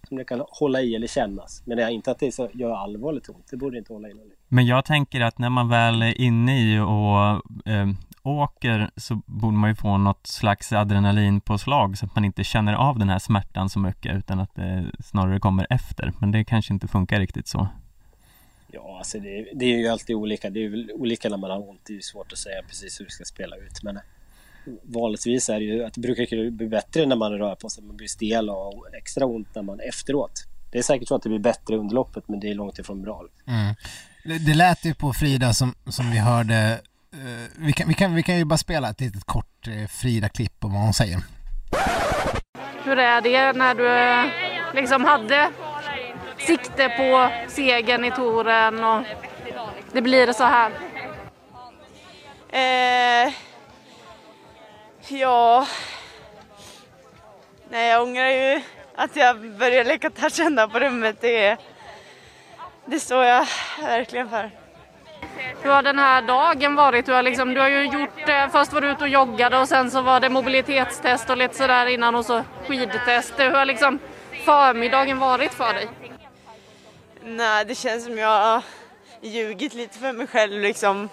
som 0.08 0.18
det 0.18 0.26
kan 0.26 0.44
hålla 0.48 0.82
i 0.82 0.96
eller 0.96 1.08
kännas. 1.08 1.64
Men 1.66 1.78
det 1.78 1.84
är 1.84 1.90
inte 1.90 2.12
att 2.12 2.20
det 2.20 2.32
så, 2.32 2.50
gör 2.54 2.76
allvarligt 2.76 3.30
ont. 3.30 3.48
Det 3.52 3.58
borde 3.58 3.78
inte 3.78 3.94
hålla 3.94 4.10
i 4.10 4.14
någon 4.14 4.32
Men 4.48 4.66
jag 4.66 4.86
tänker 4.86 5.22
att 5.22 5.40
när 5.40 5.50
man 5.50 5.70
väl 5.70 6.02
är 6.02 6.22
inne 6.22 6.62
i 6.62 6.80
och 6.80 7.72
eh, 7.72 7.88
åker 8.24 8.90
så 8.96 9.22
borde 9.26 9.58
man 9.58 9.70
ju 9.70 9.76
få 9.76 9.98
något 9.98 10.28
slags 10.28 10.74
adrenalinpåslag 10.74 11.98
så 11.98 12.06
att 12.06 12.16
man 12.16 12.26
inte 12.26 12.44
känner 12.44 12.74
av 12.74 13.00
den 13.00 13.10
här 13.10 13.20
smärtan 13.20 13.70
så 13.70 13.80
mycket 13.80 14.16
utan 14.16 14.40
att 14.40 14.56
det 14.56 14.92
snarare 15.04 15.40
kommer 15.40 15.68
efter. 15.70 16.14
Men 16.20 16.32
det 16.32 16.44
kanske 16.44 16.74
inte 16.74 16.88
funkar 16.88 17.20
riktigt 17.20 17.48
så. 17.48 17.68
Ja, 18.72 18.98
alltså 18.98 19.20
det, 19.20 19.48
det 19.54 19.66
är 19.66 19.78
ju 19.78 19.88
alltid 19.88 20.16
olika. 20.16 20.50
Det 20.50 20.66
är 20.66 20.70
väl 20.70 20.92
olika 20.94 21.30
när 21.30 21.38
man 21.38 21.52
har 21.52 21.70
ont. 21.70 21.82
Det 21.84 21.94
är 21.94 21.96
ju 21.96 22.02
svårt 22.02 22.32
att 22.32 22.38
säga 22.38 22.62
precis 22.68 23.00
hur 23.00 23.06
det 23.06 23.12
ska 23.12 23.24
spela 23.24 23.56
ut. 23.56 23.84
Men 23.84 24.00
vanligtvis 24.84 25.50
är 25.50 25.60
det 25.60 25.66
ju 25.66 25.84
att 25.84 25.94
det 25.94 26.02
brukar 26.02 26.52
bli 26.52 26.68
bättre 26.68 27.06
när 27.06 27.16
man 27.16 27.32
rör 27.32 27.56
på 27.56 27.70
sig. 27.70 27.84
Man 27.84 27.98
blir 27.98 28.08
stel 28.08 28.50
och 28.50 28.88
extra 28.98 29.26
ont 29.26 29.56
när 29.56 29.62
man 29.62 29.80
efteråt. 29.80 30.44
Det 30.72 30.78
är 30.78 30.84
säkert 30.84 31.08
så 31.08 31.16
att 31.16 31.24
det 31.24 31.30
blir 31.30 31.40
bättre 31.40 31.78
under 31.78 31.96
loppet 31.96 32.24
men 32.28 32.40
det 32.40 32.50
är 32.50 32.54
långt 32.54 32.80
ifrån 32.80 33.02
bra. 33.02 33.24
Mm. 33.48 33.76
Det 34.46 34.54
lät 34.54 34.86
ju 34.86 34.94
på 34.94 35.14
Frida 35.14 35.54
som, 35.54 35.76
som 35.90 36.12
vi 36.12 36.18
hörde 36.18 36.80
Uh, 37.16 37.66
vi, 37.66 37.74
kan, 37.74 37.88
vi, 37.88 37.94
kan, 37.94 38.16
vi 38.16 38.24
kan 38.24 38.38
ju 38.38 38.46
bara 38.46 38.58
spela 38.58 38.90
ett 38.90 39.02
litet 39.02 39.24
kort 39.24 39.68
uh, 39.68 39.88
Frida-klipp 39.88 40.64
om 40.64 40.74
vad 40.74 40.82
hon 40.82 40.94
säger. 40.94 41.20
Hur 42.84 43.00
är 43.00 43.22
det 43.22 43.54
när 43.54 43.76
du 43.76 43.88
uh, 43.88 44.76
liksom 44.76 45.04
hade 45.06 45.52
sikte 46.38 46.90
på 46.90 47.30
segern 47.48 48.06
i 48.06 48.12
touren 48.12 48.84
och 48.84 49.04
det 49.94 50.02
blir 50.02 50.34
så 50.34 50.44
här? 50.44 50.72
Eh, 52.50 53.34
ja... 55.08 55.68
Nej, 57.70 57.90
jag 57.90 58.04
ångrar 58.04 58.28
ju 58.28 58.62
att 58.96 59.16
jag 59.16 59.40
började 59.40 59.90
leka 59.90 60.10
touch 60.10 60.72
på 60.72 60.80
rummet. 60.80 61.18
Det, 61.22 61.58
det 62.86 63.00
står 63.00 63.26
jag 63.26 63.48
verkligen 63.82 64.30
för. 64.30 64.52
Hur 65.62 65.72
har 65.72 65.84
den 65.84 66.00
här 66.00 66.22
dagen 66.22 66.76
varit? 66.76 67.06
Du 67.06 67.14
har, 67.14 67.24
liksom, 67.24 67.54
du 67.54 67.60
har 67.60 67.70
ju 67.70 67.86
gjort, 67.86 68.30
eh, 68.30 68.50
först 68.50 68.74
var 68.74 68.82
du 68.82 68.92
ute 68.92 69.04
och 69.04 69.10
joggade 69.10 69.58
och 69.58 69.68
sen 69.68 69.92
så 69.92 70.02
var 70.02 70.20
det 70.20 70.30
mobilitetstest 70.30 71.30
och 71.30 71.38
lite 71.38 71.56
sådär 71.56 71.86
innan 71.86 72.16
och 72.16 72.26
så 72.26 72.44
skidtest. 72.68 73.34
Hur 73.38 73.52
har 73.52 73.66
liksom 73.66 74.00
förmiddagen 74.46 75.20
varit 75.20 75.54
för 75.54 75.74
dig? 75.74 75.88
Nej, 77.24 77.66
det 77.66 77.76
känns 77.76 78.06
som 78.06 78.18
jag 78.18 78.28
har 78.28 78.64
ljugit 79.22 79.74
lite 79.74 80.00
för 80.00 80.14
mig 80.14 80.28
själv 80.28 80.62
liksom. 80.62 81.10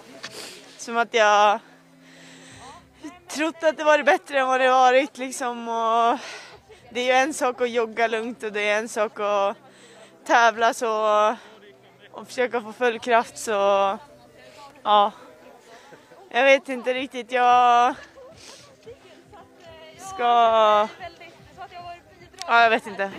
Som 0.76 0.96
att 0.96 1.14
jag 1.14 1.60
trott 3.34 3.62
att 3.62 3.76
det 3.76 3.84
varit 3.84 4.06
bättre 4.06 4.40
än 4.40 4.46
vad 4.46 4.60
det 4.60 4.68
varit 4.70 5.18
liksom. 5.18 5.68
Och 5.68 6.18
det 6.90 7.00
är 7.00 7.04
ju 7.04 7.12
en 7.12 7.34
sak 7.34 7.60
att 7.60 7.70
jogga 7.70 8.06
lugnt 8.06 8.42
och 8.42 8.52
det 8.52 8.68
är 8.68 8.78
en 8.78 8.88
sak 8.88 9.20
att 9.20 9.56
tävla 10.26 10.74
så 10.74 11.36
och 12.12 12.26
försöka 12.26 12.60
få 12.60 12.72
full 12.72 12.98
kraft 12.98 13.38
så 13.38 13.52
ja, 14.82 15.12
jag 16.30 16.44
vet 16.44 16.68
inte 16.68 16.94
riktigt. 16.94 17.32
Jag 17.32 17.94
ska... 19.98 20.24
Ja, 22.46 22.62
jag 22.62 22.70
vet 22.70 22.86
inte. 22.86 23.10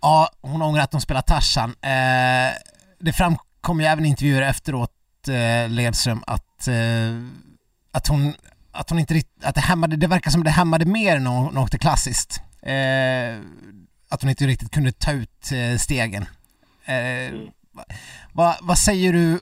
Ja, 0.00 0.30
hon 0.40 0.62
ångrar 0.62 0.82
att 0.82 0.92
hon 0.92 1.00
spelar 1.00 1.22
Tarzan. 1.22 1.70
Eh, 1.70 2.52
det 2.98 3.12
framkom 3.12 3.80
ju 3.80 3.86
även 3.86 4.06
i 4.06 4.08
intervjuer 4.08 4.42
efteråt, 4.42 4.92
eh, 5.28 5.68
Ledström, 5.68 6.24
att, 6.26 6.68
eh, 6.68 6.74
att 7.92 8.06
hon 8.06 8.34
att 8.72 8.90
hon 8.90 8.98
inte 8.98 9.14
riktigt, 9.14 9.44
att 9.44 9.54
det 9.54 9.60
hämmade, 9.60 9.96
det 9.96 10.06
verkar 10.06 10.30
som 10.30 10.44
det 10.44 10.50
hämmade 10.50 10.84
mer 10.84 11.18
när 11.18 11.30
hon 11.30 11.58
åkte 11.58 11.78
klassiskt. 11.78 12.40
Eh, 12.62 13.40
att 14.08 14.22
hon 14.22 14.30
inte 14.30 14.46
riktigt 14.46 14.70
kunde 14.70 14.92
ta 14.92 15.12
ut 15.12 15.52
eh, 15.52 15.78
stegen. 15.78 16.22
Eh, 16.84 16.94
mm. 16.94 17.48
vad, 18.32 18.56
vad 18.60 18.78
säger 18.78 19.12
du 19.12 19.40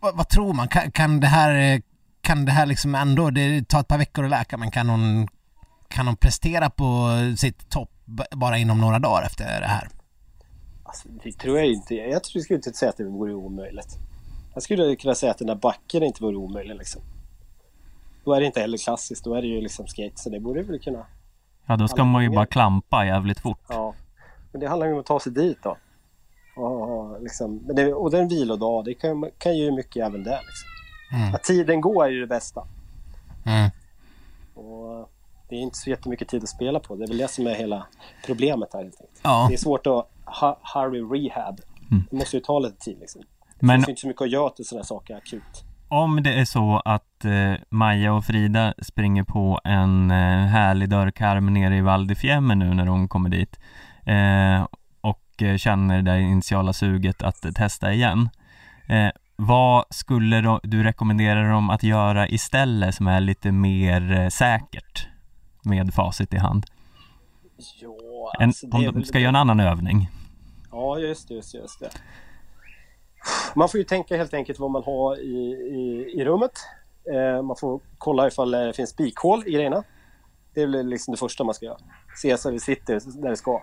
vad, 0.00 0.16
vad, 0.16 0.28
tror 0.28 0.52
man? 0.52 0.68
Kan, 0.68 0.90
kan, 0.90 1.20
det 1.20 1.26
här, 1.26 1.82
kan 2.20 2.44
det 2.44 2.52
här 2.52 2.66
liksom 2.66 2.94
ändå, 2.94 3.30
det 3.30 3.68
tar 3.68 3.80
ett 3.80 3.88
par 3.88 3.98
veckor 3.98 4.24
att 4.24 4.30
läka, 4.30 4.56
men 4.56 4.70
kan 4.70 4.88
hon, 4.88 5.28
kan 5.88 6.06
hon 6.06 6.16
prestera 6.16 6.70
på 6.70 7.10
sitt 7.36 7.70
topp 7.70 7.90
bara 8.30 8.58
inom 8.58 8.80
några 8.80 8.98
dagar 8.98 9.26
efter 9.26 9.60
det 9.60 9.66
här? 9.66 9.88
Alltså, 10.82 11.08
det 11.08 11.32
tror 11.32 11.58
jag 11.58 11.66
inte. 11.66 11.94
Jag 11.94 12.26
skulle 12.26 12.56
inte 12.56 12.72
säga 12.72 12.90
att 12.90 12.96
det 12.96 13.04
vore 13.04 13.34
omöjligt. 13.34 13.98
Jag 14.54 14.62
skulle 14.62 14.96
kunna 14.96 15.14
säga 15.14 15.32
att 15.32 15.38
den 15.38 15.46
där 15.46 15.54
backen 15.54 16.02
inte 16.02 16.22
vore 16.22 16.36
omöjlig 16.36 16.76
liksom. 16.76 17.02
Då 18.24 18.34
är 18.34 18.40
det 18.40 18.46
inte 18.46 18.60
heller 18.60 18.78
klassiskt, 18.78 19.24
då 19.24 19.34
är 19.34 19.42
det 19.42 19.48
ju 19.48 19.60
liksom 19.60 19.86
skate, 19.86 20.16
så 20.16 20.30
det 20.30 20.40
borde 20.40 20.62
väl 20.62 20.78
kunna... 20.78 21.06
Ja, 21.66 21.76
då 21.76 21.88
ska 21.88 22.04
man 22.04 22.22
ju 22.22 22.30
bara 22.30 22.46
klampa 22.46 23.06
jävligt 23.06 23.40
fort. 23.40 23.60
Ja, 23.68 23.94
men 24.52 24.60
det 24.60 24.68
handlar 24.68 24.86
ju 24.86 24.92
om 24.92 25.00
att 25.00 25.06
ta 25.06 25.20
sig 25.20 25.32
dit 25.32 25.58
då. 25.62 25.76
Och, 26.56 27.22
liksom, 27.22 27.56
men 27.56 27.76
det, 27.76 27.94
och 27.94 28.10
det 28.10 28.18
är 28.18 28.22
en 28.22 28.28
vilodag, 28.28 28.84
det 28.84 28.94
kan, 28.94 29.30
kan 29.38 29.56
ju 29.56 29.72
mycket 29.72 30.06
även 30.06 30.24
där. 30.24 30.40
Liksom. 30.40 30.68
Mm. 31.12 31.34
Att 31.34 31.42
tiden 31.42 31.80
går 31.80 32.04
är 32.04 32.10
ju 32.10 32.20
det 32.20 32.26
bästa. 32.26 32.66
Mm. 33.44 33.70
Och 34.54 35.10
det 35.48 35.56
är 35.56 35.60
inte 35.60 35.78
så 35.78 35.90
jättemycket 35.90 36.28
tid 36.28 36.42
att 36.42 36.48
spela 36.48 36.80
på. 36.80 36.96
Det 36.96 37.04
är 37.04 37.08
väl 37.08 37.18
det 37.18 37.28
som 37.28 37.46
är 37.46 37.54
hela 37.54 37.86
problemet 38.26 38.72
här 38.72 38.82
helt 38.82 39.00
enkelt. 39.00 39.20
Ja. 39.22 39.46
Det 39.48 39.54
är 39.54 39.58
svårt 39.58 39.86
att 39.86 40.10
ha, 40.24 40.58
hurry 40.74 41.00
rehab. 41.00 41.60
Mm. 41.90 42.04
Det 42.10 42.16
måste 42.16 42.36
ju 42.36 42.42
ta 42.42 42.58
lite 42.58 42.76
tid 42.76 42.98
liksom. 43.00 43.22
Det 43.60 43.66
Men... 43.66 43.76
finns 43.76 43.88
inte 43.88 44.00
så 44.00 44.08
mycket 44.08 44.22
att 44.22 44.30
göra 44.30 44.50
till 44.50 44.64
sådana 44.64 44.84
saker 44.84 45.16
akut. 45.16 45.64
Om 45.94 46.22
det 46.22 46.40
är 46.40 46.44
så 46.44 46.82
att 46.84 47.24
eh, 47.24 47.54
Maja 47.68 48.12
och 48.12 48.24
Frida 48.24 48.74
springer 48.82 49.24
på 49.24 49.60
en 49.64 50.10
eh, 50.10 50.46
härlig 50.46 50.88
dörrkarm 50.88 51.54
nere 51.54 51.76
i 51.76 51.80
Val 51.80 52.06
nu 52.56 52.74
när 52.74 52.86
de 52.86 53.08
kommer 53.08 53.30
dit 53.30 53.58
eh, 54.04 54.66
och 55.00 55.42
eh, 55.42 55.56
känner 55.56 56.02
det 56.02 56.20
initiala 56.20 56.72
suget 56.72 57.22
att 57.22 57.54
testa 57.54 57.92
igen. 57.92 58.28
Eh, 58.86 59.08
vad 59.36 59.84
skulle 59.90 60.60
du 60.62 60.82
rekommendera 60.82 61.48
dem 61.48 61.70
att 61.70 61.82
göra 61.82 62.28
istället 62.28 62.94
som 62.94 63.06
är 63.06 63.20
lite 63.20 63.52
mer 63.52 64.20
eh, 64.20 64.28
säkert 64.28 65.08
med 65.62 65.94
facit 65.94 66.34
i 66.34 66.38
hand? 66.38 66.66
Ja, 67.80 68.32
alltså 68.38 68.66
en, 68.66 68.72
om 68.72 68.94
de 68.94 69.04
ska 69.04 69.18
göra 69.18 69.28
en 69.28 69.36
annan 69.36 69.60
övning. 69.60 70.10
Ja, 70.70 70.98
just 70.98 71.28
det, 71.28 71.34
just, 71.34 71.54
just 71.54 71.80
det. 71.80 71.90
Man 73.54 73.68
får 73.68 73.78
ju 73.78 73.84
tänka 73.84 74.16
helt 74.16 74.34
enkelt 74.34 74.58
vad 74.58 74.70
man 74.70 74.82
har 74.82 75.20
i, 75.20 75.36
i, 75.52 76.14
i 76.20 76.24
rummet. 76.24 76.52
Eh, 77.12 77.42
man 77.42 77.56
får 77.56 77.80
kolla 77.98 78.26
ifall 78.26 78.50
det 78.50 78.72
finns 78.72 78.90
spikhål 78.90 79.42
i 79.46 79.50
grejerna. 79.50 79.82
Det 80.54 80.62
är 80.62 80.66
väl 80.66 80.86
liksom 80.86 81.12
det 81.12 81.18
första 81.18 81.44
man 81.44 81.54
ska 81.54 81.66
göra. 81.66 81.78
Se 82.16 82.38
så 82.38 82.50
det 82.50 82.60
sitter 82.60 83.00
där 83.22 83.30
det 83.30 83.36
ska. 83.36 83.62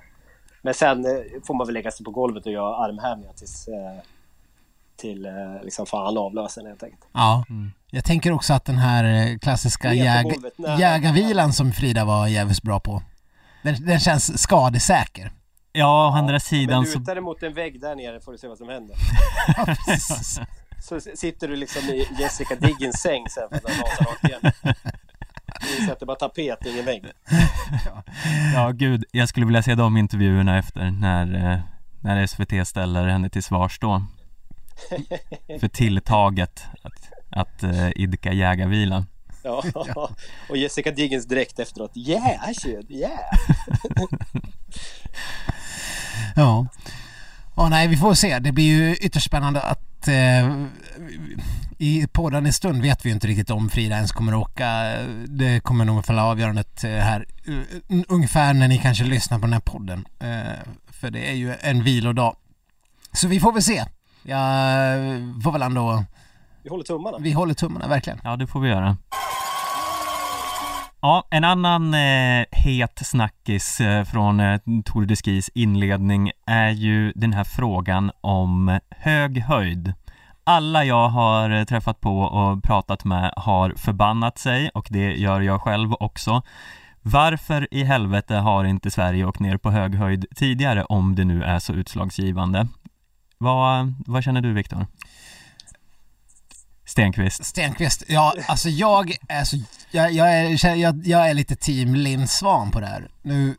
Men 0.61 0.73
sen 0.73 1.05
eh, 1.05 1.21
får 1.47 1.53
man 1.53 1.67
väl 1.67 1.73
lägga 1.73 1.91
sig 1.91 2.03
på 2.03 2.11
golvet 2.11 2.45
och 2.45 2.51
göra 2.51 2.75
armhävningar 2.75 3.33
tills 3.33 3.67
eh, 3.67 4.03
till 4.95 5.25
eh, 5.25 5.63
liksom 5.63 5.85
fan 5.85 6.17
avlösen 6.17 6.65
helt 6.65 6.83
enkelt. 6.83 7.05
Ja, 7.11 7.45
mm. 7.49 7.71
jag 7.91 8.05
tänker 8.05 8.31
också 8.31 8.53
att 8.53 8.65
den 8.65 8.77
här 8.77 9.37
klassiska 9.37 9.93
jäg 9.93 10.25
jägarvilan 10.79 11.53
som 11.53 11.71
Frida 11.71 12.05
var 12.05 12.27
jävligt 12.27 12.61
bra 12.61 12.79
på. 12.79 13.01
Den, 13.63 13.85
den 13.85 13.99
känns 13.99 14.41
skadesäker. 14.41 15.31
Ja, 15.73 16.07
å 16.07 16.17
andra 16.17 16.39
sidan 16.39 16.85
så... 16.85 16.91
Men 16.91 16.99
luta 16.99 17.13
dig 17.13 17.23
mot 17.23 17.43
en 17.43 17.53
vägg 17.53 17.81
där 17.81 17.95
nere 17.95 18.19
får 18.19 18.31
du 18.31 18.37
se 18.37 18.47
vad 18.47 18.57
som 18.57 18.69
händer. 18.69 18.95
så 20.81 20.99
sitter 20.99 21.47
du 21.47 21.55
liksom 21.55 21.81
i 21.83 22.07
Jessica 22.19 22.55
Diggins 22.55 23.01
säng 23.01 23.29
sen 23.29 23.49
för 23.49 23.55
att 23.55 23.63
den 23.63 23.75
rasar 23.75 24.05
rakt 24.05 24.23
igen. 24.23 24.73
Vi 25.61 25.85
sätter 25.85 26.05
bara 26.05 26.15
tapet, 26.15 26.65
ingen 26.65 26.85
vägg. 26.85 27.05
ja, 28.55 28.71
gud, 28.71 29.05
jag 29.11 29.29
skulle 29.29 29.45
vilja 29.45 29.63
se 29.63 29.75
de 29.75 29.97
intervjuerna 29.97 30.57
efter 30.57 30.91
när, 30.91 31.53
eh, 31.53 31.59
när 31.99 32.27
SVT 32.27 32.67
ställer 32.67 33.07
henne 33.07 33.29
till 33.29 33.43
svars 33.43 33.79
då. 33.79 34.05
För 35.59 35.67
tilltaget 35.67 36.63
att, 36.81 37.11
att 37.29 37.63
uh, 37.63 37.91
idka 37.95 38.33
jägarvila. 38.33 39.05
Ja, 39.95 40.09
och 40.49 40.57
Jessica 40.57 40.91
Diggins 40.91 41.25
direkt 41.25 41.59
efteråt 41.59 41.91
Yeah, 41.97 42.51
shit, 42.61 42.91
yeah! 42.91 43.11
ja. 46.35 46.67
Ja, 47.55 47.69
nej, 47.69 47.87
vi 47.87 47.97
får 47.97 48.13
se. 48.13 48.39
Det 48.39 48.51
blir 48.51 48.65
ju 48.65 48.95
ytterst 48.95 49.25
spännande 49.25 49.61
att... 49.61 50.07
Eh, 50.07 50.65
i 51.77 52.07
pådande 52.07 52.53
stund 52.53 52.81
vet 52.81 53.05
vi 53.05 53.09
ju 53.09 53.13
inte 53.13 53.27
riktigt 53.27 53.49
om 53.49 53.69
Frida 53.69 53.95
ens 53.95 54.11
kommer 54.11 54.31
att 54.31 54.39
åka. 54.39 54.97
Det 55.27 55.59
kommer 55.59 55.85
nog 55.85 56.05
fälla 56.05 56.25
avgörandet 56.25 56.83
här 56.83 57.25
ungefär 58.07 58.53
när 58.53 58.67
ni 58.67 58.77
kanske 58.77 59.03
lyssnar 59.03 59.39
på 59.39 59.45
den 59.45 59.53
här 59.53 59.59
podden. 59.59 60.05
För 60.91 61.11
det 61.11 61.29
är 61.29 61.33
ju 61.33 61.55
en 61.61 61.83
vilodag. 61.83 62.35
Så 63.13 63.27
vi 63.27 63.39
får 63.39 63.51
väl 63.51 63.63
se. 63.63 63.85
Jag 64.23 64.97
får 65.43 65.51
väl 65.51 65.61
ändå... 65.61 66.05
Vi 66.63 66.69
håller 66.69 66.83
tummarna. 66.83 67.17
Vi 67.19 67.31
håller 67.31 67.53
tummarna, 67.53 67.87
verkligen. 67.87 68.19
Ja, 68.23 68.35
det 68.35 68.47
får 68.47 68.59
vi 68.59 68.69
göra. 68.69 68.97
Ja, 71.01 71.27
en 71.29 71.43
annan 71.43 71.93
eh, 71.93 72.45
het 72.51 73.01
snackis 73.05 73.81
eh, 73.81 74.03
från 74.03 74.39
eh, 74.39 74.59
Tour 74.85 75.05
de 75.05 75.15
Skis 75.15 75.49
inledning 75.53 76.31
är 76.45 76.69
ju 76.69 77.11
den 77.15 77.33
här 77.33 77.43
frågan 77.43 78.11
om 78.21 78.79
hög 78.89 79.41
höjd. 79.41 79.93
Alla 80.43 80.85
jag 80.85 81.09
har 81.09 81.49
eh, 81.49 81.63
träffat 81.63 82.01
på 82.01 82.19
och 82.19 82.63
pratat 82.63 83.05
med 83.05 83.33
har 83.35 83.73
förbannat 83.77 84.37
sig 84.37 84.69
och 84.69 84.87
det 84.89 85.15
gör 85.15 85.41
jag 85.41 85.61
själv 85.61 85.93
också. 85.93 86.41
Varför 87.01 87.67
i 87.71 87.83
helvete 87.83 88.35
har 88.35 88.63
inte 88.63 88.91
Sverige 88.91 89.25
åkt 89.25 89.39
ner 89.39 89.57
på 89.57 89.71
hög 89.71 89.95
höjd 89.95 90.25
tidigare 90.35 90.83
om 90.83 91.15
det 91.15 91.25
nu 91.25 91.43
är 91.43 91.59
så 91.59 91.73
utslagsgivande? 91.73 92.67
Vad, 93.37 93.93
vad 94.07 94.23
känner 94.23 94.41
du 94.41 94.53
Viktor? 94.53 94.85
Stenqvist 96.91 97.45
Stenqvist, 97.45 98.03
ja 98.07 98.35
alltså 98.47 98.69
jag 98.69 99.15
är 99.29 99.43
så, 99.43 99.57
jag, 99.91 100.11
jag, 100.11 100.33
är, 100.33 100.75
jag, 100.75 101.07
jag 101.07 101.29
är 101.29 101.33
lite 101.33 101.55
team 101.55 101.95
Linn 101.95 102.27
Svan 102.27 102.71
på 102.71 102.79
det 102.79 102.87
här. 102.87 103.11
Nu, 103.21 103.55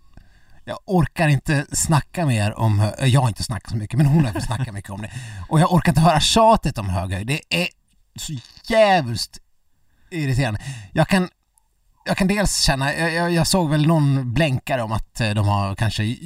jag 0.65 0.79
orkar 0.87 1.29
inte 1.29 1.67
snacka 1.73 2.27
mer 2.27 2.59
om, 2.59 2.91
jag 3.03 3.21
har 3.21 3.29
inte 3.29 3.43
snackat 3.43 3.71
så 3.71 3.77
mycket 3.77 3.97
men 3.97 4.07
hon 4.07 4.25
har 4.25 4.33
fått 4.33 4.45
snacka 4.45 4.73
mycket 4.73 4.91
om 4.91 5.03
det. 5.03 5.11
Och 5.49 5.61
jag 5.61 5.73
orkar 5.73 5.93
inte 5.93 6.01
höra 6.01 6.21
tjatet 6.21 6.79
om 6.79 6.89
höghöjd, 6.89 7.27
det 7.27 7.41
är 7.49 7.69
så 8.17 8.33
jävligt 8.69 9.39
irriterande. 10.11 10.61
Jag 10.93 11.09
kan, 11.09 11.29
jag 12.05 12.17
kan 12.17 12.29
dels 12.29 12.61
känna, 12.61 12.95
jag, 12.95 13.33
jag 13.33 13.47
såg 13.47 13.71
väl 13.71 13.87
någon 13.87 14.35
blänkare 14.35 14.83
om 14.83 14.93
att 14.93 15.21
eh, 15.21 15.31
de 15.31 15.49
har 15.49 15.75
kanske 15.75 16.17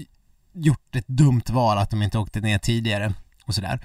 gjort 0.53 0.97
ett 0.97 1.09
dumt 1.09 1.45
val 1.49 1.79
att 1.79 1.91
de 1.91 2.03
inte 2.03 2.19
åkte 2.19 2.41
ner 2.41 2.59
tidigare 2.59 3.15
och 3.45 3.55
sådär. 3.55 3.81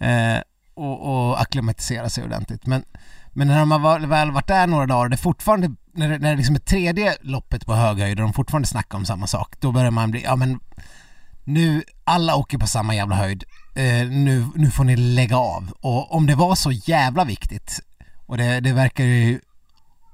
Eh, 0.00 0.42
och, 0.78 1.28
och 1.28 1.40
acklimatisera 1.40 2.08
sig 2.08 2.24
ordentligt. 2.24 2.66
Men, 2.66 2.84
men 3.32 3.48
när 3.48 3.58
de 3.58 3.70
har 3.70 4.06
väl 4.06 4.30
varit 4.30 4.46
där 4.46 4.66
några 4.66 4.86
dagar, 4.86 5.08
det 5.08 5.14
är 5.14 5.18
fortfarande, 5.18 5.74
när 5.92 6.08
det, 6.08 6.18
när 6.18 6.30
det 6.30 6.36
liksom 6.36 6.54
är 6.54 6.60
tredje 6.60 7.16
loppet 7.20 7.66
på 7.66 7.74
hög 7.74 7.98
höjd 7.98 8.18
och 8.20 8.26
de 8.26 8.32
fortfarande 8.32 8.68
snackar 8.68 8.98
om 8.98 9.04
samma 9.04 9.26
sak, 9.26 9.54
då 9.60 9.72
börjar 9.72 9.90
man 9.90 10.10
bli, 10.10 10.22
ja 10.22 10.36
men 10.36 10.60
nu, 11.44 11.82
alla 12.04 12.36
åker 12.36 12.58
på 12.58 12.66
samma 12.66 12.94
jävla 12.94 13.16
höjd, 13.16 13.44
eh, 13.74 14.08
nu, 14.08 14.46
nu 14.54 14.70
får 14.70 14.84
ni 14.84 14.96
lägga 14.96 15.36
av. 15.36 15.72
Och 15.80 16.14
om 16.14 16.26
det 16.26 16.34
var 16.34 16.54
så 16.54 16.72
jävla 16.72 17.24
viktigt, 17.24 17.80
och 18.26 18.36
det, 18.36 18.60
det 18.60 18.72
verkar 18.72 19.04
ju 19.04 19.40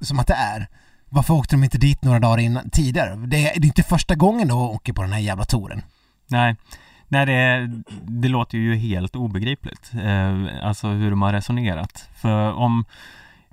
som 0.01 0.19
att 0.19 0.27
det 0.27 0.35
är, 0.35 0.69
varför 1.09 1.35
åkte 1.35 1.57
de 1.57 1.65
inte 1.65 1.79
dit 1.79 2.03
några 2.03 2.19
dagar 2.19 2.39
innan, 2.39 2.71
tidigare? 2.71 3.17
Det, 3.17 3.27
det 3.27 3.49
är 3.49 3.65
inte 3.65 3.83
första 3.83 4.15
gången 4.15 4.49
de 4.49 4.59
åker 4.59 4.93
på 4.93 5.03
den 5.03 5.13
här 5.13 5.21
jävla 5.21 5.45
touren. 5.45 5.83
Nej, 6.27 6.57
Nej, 7.15 7.27
det, 7.27 7.71
det 8.03 8.29
låter 8.29 8.59
ju 8.59 8.77
helt 8.77 9.17
obegripligt, 9.17 9.93
eh, 9.95 10.67
alltså 10.67 10.89
hur 10.89 11.11
de 11.11 11.23
har 11.23 11.33
resonerat. 11.33 12.09
För 12.15 12.53
om, 12.53 12.85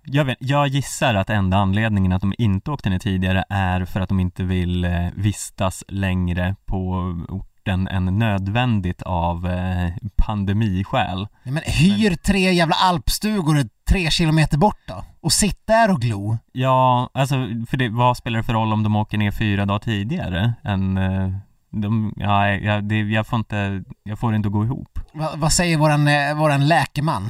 jag, 0.04 0.26
vet, 0.26 0.38
jag 0.40 0.68
gissar 0.68 1.16
att 1.16 1.30
enda 1.30 1.58
anledningen 1.58 2.12
att 2.12 2.22
de 2.22 2.34
inte 2.38 2.72
åkte 2.72 2.90
ner 2.90 3.00
tidigare 3.00 3.44
är 3.50 3.86
för 3.86 4.02
att 4.02 4.10
de 4.10 4.20
inte 4.20 4.44
vill 4.44 4.86
eh, 4.86 5.08
vistas 5.16 5.84
längre 5.88 6.56
på 6.66 7.16
orten 7.30 7.88
än 7.88 8.06
nödvändigt 8.20 9.02
av 9.02 9.48
eh, 9.48 9.90
pandemiskäl. 10.16 11.28
Ja, 11.44 11.52
men 11.52 11.64
hyr 11.66 12.16
tre 12.16 12.54
jävla 12.54 12.76
alpstugor 12.76 13.64
tre 13.90 14.12
kilometer 14.12 14.58
bort 14.58 14.82
då? 14.88 15.04
Och 15.22 15.34
sitt 15.34 15.68
där 15.68 15.92
och 15.92 16.02
glo? 16.02 16.38
Ja, 16.52 17.10
alltså 17.14 17.36
för 17.70 17.78
det, 17.78 17.90
vad 17.90 18.18
spelar 18.18 18.38
det 18.38 18.44
för 18.44 18.54
roll 18.54 18.74
om 18.74 18.84
de 18.84 18.96
åker 18.96 19.18
ner 19.18 19.32
fyra 19.32 19.66
dagar 19.66 19.80
tidigare 19.80 20.54
än 20.64 20.98
eh, 20.98 21.34
de, 21.72 22.14
ja, 22.18 22.50
jag, 22.50 22.84
det, 22.84 23.00
jag 23.00 23.28
får 23.28 23.40
inte, 23.40 23.84
jag 24.04 24.20
får 24.20 24.32
det 24.32 24.36
inte 24.36 24.48
att 24.48 24.54
gå 24.54 24.64
ihop. 24.64 25.00
Va, 25.14 25.34
vad 25.36 25.54
säger 25.54 25.78
våran, 25.78 26.08
eh, 26.08 26.40
våran 26.40 26.68
läkeman? 26.68 27.24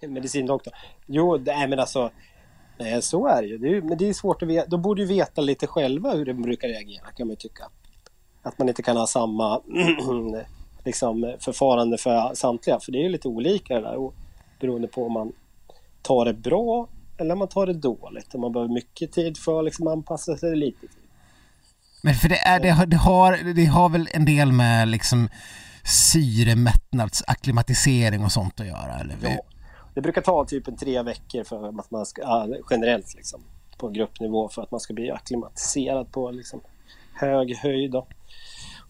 Medicindoktor. 0.08 0.72
Jo, 1.06 1.36
nej 1.36 1.68
men 1.68 1.78
alltså, 1.78 2.10
nej, 2.78 3.02
så 3.02 3.26
är 3.26 3.42
det 3.42 3.48
ju. 3.48 3.58
Det 3.58 3.68
är, 3.68 3.82
men 3.82 3.98
det 3.98 4.08
är 4.08 4.12
svårt 4.12 4.42
att 4.42 4.48
veta. 4.48 4.68
De 4.68 4.82
borde 4.82 5.02
ju 5.02 5.08
veta 5.08 5.40
lite 5.40 5.66
själva 5.66 6.12
hur 6.12 6.24
de 6.24 6.42
brukar 6.42 6.68
reagera 6.68 7.10
kan 7.16 7.26
man 7.26 7.32
ju 7.32 7.36
tycka. 7.36 7.64
Att 8.42 8.58
man 8.58 8.68
inte 8.68 8.82
kan 8.82 8.96
ha 8.96 9.06
samma 9.06 9.60
liksom, 10.84 11.34
förfarande 11.40 11.98
för 11.98 12.34
samtliga. 12.34 12.80
För 12.80 12.92
det 12.92 12.98
är 12.98 13.02
ju 13.02 13.08
lite 13.08 13.28
olika 13.28 13.74
det 13.74 13.80
där. 13.80 14.10
Beroende 14.60 14.88
på 14.88 15.06
om 15.06 15.12
man 15.12 15.32
tar 16.02 16.24
det 16.24 16.34
bra 16.34 16.88
eller 17.18 17.32
om 17.32 17.38
man 17.38 17.48
tar 17.48 17.66
det 17.66 17.72
dåligt. 17.72 18.34
Om 18.34 18.40
man 18.40 18.52
behöver 18.52 18.74
mycket 18.74 19.12
tid 19.12 19.38
för 19.38 19.58
att 19.58 19.64
liksom 19.64 19.86
anpassa 19.86 20.36
sig 20.36 20.56
lite 20.56 20.80
tid. 20.80 21.03
Men 22.04 22.14
för 22.14 22.28
det, 22.28 22.38
är, 22.38 22.60
det, 22.60 22.70
har, 22.70 22.86
det, 22.86 22.96
har, 22.96 23.54
det 23.54 23.64
har 23.64 23.88
väl 23.88 24.08
en 24.12 24.24
del 24.24 24.52
med 24.52 24.88
liksom 24.88 25.28
syremättnadsacklimatisering 25.84 28.24
och 28.24 28.32
sånt 28.32 28.60
att 28.60 28.66
göra? 28.66 28.98
Eller? 29.00 29.16
Ja, 29.22 29.38
det 29.94 30.00
brukar 30.00 30.20
ta 30.20 30.44
typ 30.44 30.68
en 30.68 30.76
tre 30.76 31.02
veckor 31.02 31.44
för 31.44 31.68
att 31.68 31.90
man 31.90 32.06
ska, 32.06 32.48
generellt 32.70 33.14
liksom, 33.14 33.40
på 33.78 33.88
gruppnivå 33.88 34.48
för 34.48 34.62
att 34.62 34.70
man 34.70 34.80
ska 34.80 34.94
bli 34.94 35.10
akklimatiserad 35.10 36.12
på 36.12 36.30
liksom, 36.30 36.60
hög 37.14 37.56
höjd. 37.56 37.90
Då. 37.90 38.06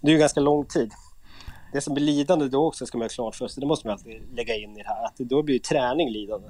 Det 0.00 0.08
är 0.08 0.12
ju 0.12 0.18
ganska 0.18 0.40
lång 0.40 0.64
tid. 0.64 0.92
Det 1.72 1.80
som 1.80 1.94
blir 1.94 2.04
lidande 2.04 2.48
då 2.48 2.66
också 2.66 2.86
ska 2.86 2.98
man 2.98 3.04
ha 3.04 3.08
klart 3.08 3.34
för 3.34 3.48
sig, 3.48 3.60
det 3.60 3.66
måste 3.66 3.86
man 3.86 3.92
alltid 3.92 4.22
lägga 4.34 4.54
in 4.54 4.76
i 4.76 4.82
det 4.82 4.88
här, 4.88 5.04
att 5.04 5.16
då 5.16 5.42
blir 5.42 5.58
träning 5.58 6.10
lidande. 6.10 6.48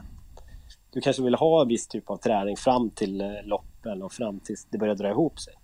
Du 0.92 1.00
kanske 1.00 1.22
vill 1.22 1.34
ha 1.34 1.62
en 1.62 1.68
viss 1.68 1.88
typ 1.88 2.10
av 2.10 2.16
träning 2.16 2.56
fram 2.56 2.90
till 2.90 3.20
eh, 3.20 3.28
loppen 3.44 4.02
och 4.02 4.12
fram 4.12 4.40
tills 4.40 4.66
det 4.70 4.78
börjar 4.78 4.94
dra 4.94 5.10
ihop 5.10 5.40
sig. 5.40 5.54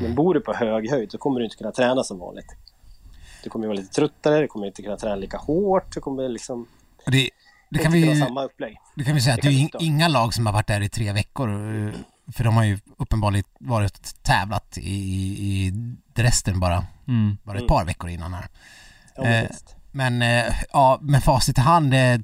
Men 0.00 0.14
bor 0.14 0.34
du 0.34 0.40
på 0.40 0.52
hög 0.52 0.90
höjd 0.90 1.10
så 1.10 1.18
kommer 1.18 1.40
du 1.40 1.44
inte 1.44 1.56
kunna 1.56 1.72
träna 1.72 2.04
som 2.04 2.18
vanligt. 2.18 2.56
Du 3.44 3.50
kommer 3.50 3.66
vara 3.66 3.76
lite 3.76 3.92
tröttare, 3.92 4.40
du 4.40 4.48
kommer 4.48 4.66
inte 4.66 4.82
kunna 4.82 4.96
träna 4.96 5.16
lika 5.16 5.36
hårt, 5.36 5.94
du 5.94 6.00
kommer 6.00 6.28
liksom... 6.28 6.66
Det, 7.06 7.30
det 7.70 7.78
kan 7.78 7.92
vi 7.92 8.16
samma 8.16 8.44
upplägg. 8.44 8.76
Det 8.94 9.04
kan 9.04 9.14
vi 9.14 9.20
säga 9.20 9.34
att 9.34 9.42
det 9.42 9.48
är 9.48 9.52
in, 9.52 9.70
inga 9.78 10.08
lag 10.08 10.34
som 10.34 10.46
har 10.46 10.52
varit 10.52 10.66
där 10.66 10.80
i 10.80 10.88
tre 10.88 11.12
veckor. 11.12 11.48
Eh, 11.86 11.92
för 12.32 12.44
de 12.44 12.56
har 12.56 12.64
ju 12.64 12.78
uppenbarligen 12.96 13.44
varit 13.58 14.22
tävlat 14.22 14.78
i, 14.78 14.90
i 14.90 15.70
Dresden 16.14 16.60
bara, 16.60 16.84
mm. 17.08 17.36
bara 17.42 17.56
ett 17.56 17.60
mm. 17.60 17.68
par 17.68 17.84
veckor 17.84 18.10
innan 18.10 18.34
här. 18.34 18.48
Ja, 19.16 19.24
eh, 19.24 19.50
men 19.92 20.22
eh, 20.22 20.54
ja, 20.72 20.98
med 21.00 21.24
facit 21.24 21.58
i 21.58 21.60
hand, 21.60 21.94
eh, 21.94 22.18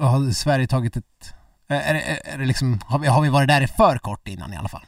har 0.00 0.32
Sverige 0.32 0.66
tagit 0.66 0.96
ett... 0.96 1.34
Är, 1.68 1.94
är, 1.94 2.20
är 2.24 2.38
det 2.38 2.44
liksom, 2.44 2.80
har 2.86 2.98
vi, 2.98 3.06
har 3.06 3.22
vi 3.22 3.28
varit 3.28 3.48
där 3.48 3.60
i 3.60 3.66
för 3.66 3.98
kort 3.98 4.28
innan 4.28 4.52
i 4.52 4.56
alla 4.56 4.68
fall? 4.68 4.86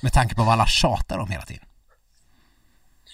Med 0.00 0.12
tanke 0.12 0.34
på 0.34 0.42
vad 0.42 0.52
alla 0.52 0.66
tjatar 0.66 1.18
om 1.18 1.30
hela 1.30 1.42
tiden. 1.42 1.64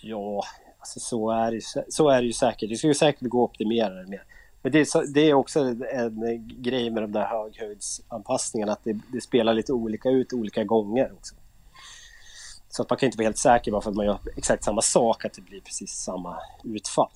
Ja, 0.03 0.45
alltså 0.79 1.01
så 1.01 1.31
är 1.31 1.53
det, 1.53 1.93
så 1.93 2.09
är 2.09 2.21
det 2.21 2.27
ju 2.27 2.33
säkert. 2.33 2.71
Det 2.71 2.77
skulle 2.77 2.95
säkert 2.95 3.29
gå 3.29 3.45
att 3.45 3.51
optimera 3.51 3.95
det 3.95 4.11
mer. 4.11 4.25
Men 4.63 4.73
det 4.73 4.79
är, 4.79 5.15
det 5.15 5.21
är 5.21 5.35
också 5.35 5.61
en, 5.61 5.85
en 5.93 6.49
grej 6.63 6.91
med 6.91 7.03
de 7.03 7.13
där 7.13 7.27
höghöjdsanpassningarna 7.27 8.73
att 8.73 8.85
det, 8.85 8.99
det, 9.13 9.21
spelar 9.21 9.55
lite 9.55 9.73
olika 9.73 10.09
ut 10.09 10.33
olika 10.33 10.65
gånger 10.65 11.13
också. 11.13 11.35
Så 12.69 12.83
att 12.83 12.91
man 12.91 12.99
kan 12.99 13.07
inte 13.07 13.19
vara 13.19 13.27
helt 13.27 13.39
säker 13.39 13.71
bara 13.71 13.81
för 13.81 13.91
att 13.91 13.97
man 13.97 14.07
gör 14.07 14.19
exakt 14.37 14.65
samma 14.65 14.83
sak 14.83 15.25
att 15.25 15.33
det 15.33 15.43
blir 15.43 15.61
precis 15.61 15.91
samma 15.91 16.39
utfall. 16.65 17.11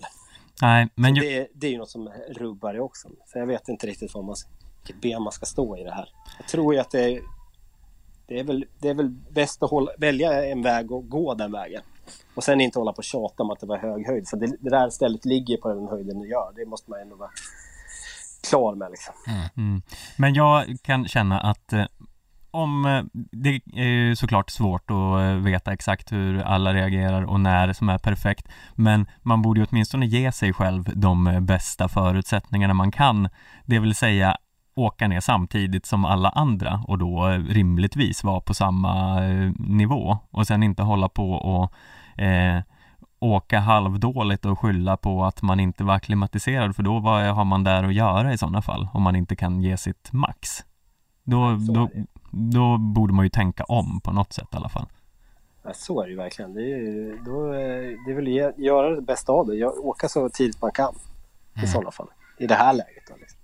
Nej, 0.62 0.88
men 0.94 1.14
ju... 1.14 1.22
det, 1.22 1.48
det 1.55 1.66
är 1.66 1.70
ju 1.70 1.79
något 1.79 1.90
som 1.90 2.09
rubbar 2.29 2.74
det 2.74 2.81
också. 2.81 3.09
Så 3.26 3.38
jag 3.38 3.46
vet 3.46 3.68
inte 3.68 3.87
riktigt 3.87 4.14
vad 4.14 4.24
man, 4.24 4.37
vilket 4.83 5.02
ben 5.02 5.22
man 5.22 5.33
ska 5.33 5.46
stå 5.46 5.76
i 5.76 5.85
det 5.85 5.92
här. 5.92 6.09
Jag 6.38 6.48
tror 6.48 6.74
ju 6.74 6.81
att 6.81 6.90
det 6.90 7.05
är 7.05 7.20
det 8.26 8.40
är 8.40 8.44
väl, 8.44 8.64
det 8.78 8.88
är 8.88 8.94
väl 8.94 9.08
bäst 9.30 9.62
att 9.62 9.70
hålla, 9.70 9.90
välja 9.98 10.44
en 10.44 10.62
väg 10.62 10.92
och 10.92 11.08
gå 11.08 11.34
den 11.34 11.52
vägen. 11.52 11.82
Och 12.34 12.44
sen 12.44 12.60
inte 12.60 12.78
hålla 12.78 12.92
på 12.92 12.98
och 12.98 13.04
tjata 13.04 13.42
om 13.42 13.50
att 13.50 13.60
det 13.60 13.66
var 13.66 13.78
hög 13.78 14.06
höjd. 14.06 14.28
För 14.28 14.36
det, 14.36 14.46
det 14.60 14.70
där 14.70 14.90
stället 14.90 15.24
ligger 15.24 15.56
på 15.56 15.68
den 15.68 15.88
höjden 15.88 16.20
det 16.20 16.28
gör. 16.28 16.52
Det 16.56 16.66
måste 16.66 16.90
man 16.90 17.00
ändå 17.00 17.16
vara 17.16 17.30
klar 18.48 18.74
med 18.74 18.90
liksom. 18.90 19.14
Mm. 19.26 19.48
Mm. 19.56 19.82
Men 20.16 20.34
jag 20.34 20.76
kan 20.82 21.08
känna 21.08 21.40
att 21.40 21.72
eh, 21.72 21.84
om 22.50 22.84
eh, 22.84 23.04
det 23.32 23.60
är 23.74 23.84
ju 23.84 24.16
såklart 24.16 24.50
svårt 24.50 24.90
att 24.90 25.20
eh, 25.20 25.34
veta 25.34 25.72
exakt 25.72 26.12
hur 26.12 26.42
alla 26.42 26.74
reagerar 26.74 27.22
och 27.22 27.40
när 27.40 27.72
som 27.72 27.88
är 27.88 27.98
perfekt 27.98 28.48
men 28.74 29.06
man 29.22 29.42
borde 29.42 29.60
ju 29.60 29.66
åtminstone 29.70 30.06
ge 30.06 30.32
sig 30.32 30.52
själv 30.52 30.84
de 30.94 31.26
eh, 31.26 31.40
bästa 31.40 31.88
förutsättningarna 31.88 32.74
man 32.74 32.92
kan 32.92 33.28
det 33.64 33.78
vill 33.78 33.94
säga 33.94 34.36
åka 34.76 35.08
ner 35.08 35.20
samtidigt 35.20 35.86
som 35.86 36.04
alla 36.04 36.28
andra 36.28 36.84
och 36.86 36.98
då 36.98 37.26
rimligtvis 37.48 38.24
vara 38.24 38.40
på 38.40 38.54
samma 38.54 39.24
eh, 39.24 39.52
nivå 39.58 40.18
och 40.30 40.46
sen 40.46 40.62
inte 40.62 40.82
hålla 40.82 41.08
på 41.08 41.32
och 41.32 41.72
eh, 42.22 42.62
åka 43.18 43.58
halvdåligt 43.58 44.44
och 44.44 44.58
skylla 44.58 44.96
på 44.96 45.24
att 45.24 45.42
man 45.42 45.60
inte 45.60 45.84
var 45.84 45.94
akklimatiserad 45.94 46.76
för 46.76 46.82
då 46.82 46.98
vad 46.98 47.24
har 47.24 47.44
man 47.44 47.64
där 47.64 47.84
att 47.84 47.94
göra 47.94 48.32
i 48.32 48.38
sådana 48.38 48.62
fall 48.62 48.88
om 48.92 49.02
man 49.02 49.16
inte 49.16 49.36
kan 49.36 49.60
ge 49.60 49.76
sitt 49.76 50.12
max. 50.12 50.64
Då, 51.24 51.58
då, 51.74 51.90
då 52.30 52.78
borde 52.78 53.12
man 53.14 53.24
ju 53.24 53.28
tänka 53.28 53.64
om 53.64 54.00
på 54.00 54.12
något 54.12 54.32
sätt 54.32 54.48
i 54.52 54.56
alla 54.56 54.68
fall. 54.68 54.86
Ja, 55.62 55.72
så 55.74 56.00
är 56.00 56.04
det 56.04 56.10
ju 56.10 56.16
verkligen. 56.16 56.54
Det 56.54 56.72
är, 56.72 57.24
då, 57.24 57.52
det 58.06 58.10
är 58.10 58.14
väl 58.14 58.48
att 58.48 58.58
göra 58.58 58.94
det 58.94 59.02
bästa 59.02 59.32
av 59.32 59.46
det. 59.46 59.66
Åka 59.66 60.08
så 60.08 60.28
tidigt 60.28 60.62
man 60.62 60.72
kan 60.72 60.94
i 61.54 61.58
mm. 61.58 61.66
sådana 61.66 61.90
fall. 61.90 62.08
I 62.38 62.46
det 62.46 62.54
här 62.54 62.72
läget. 62.72 63.04
Då, 63.08 63.14
liksom. 63.20 63.38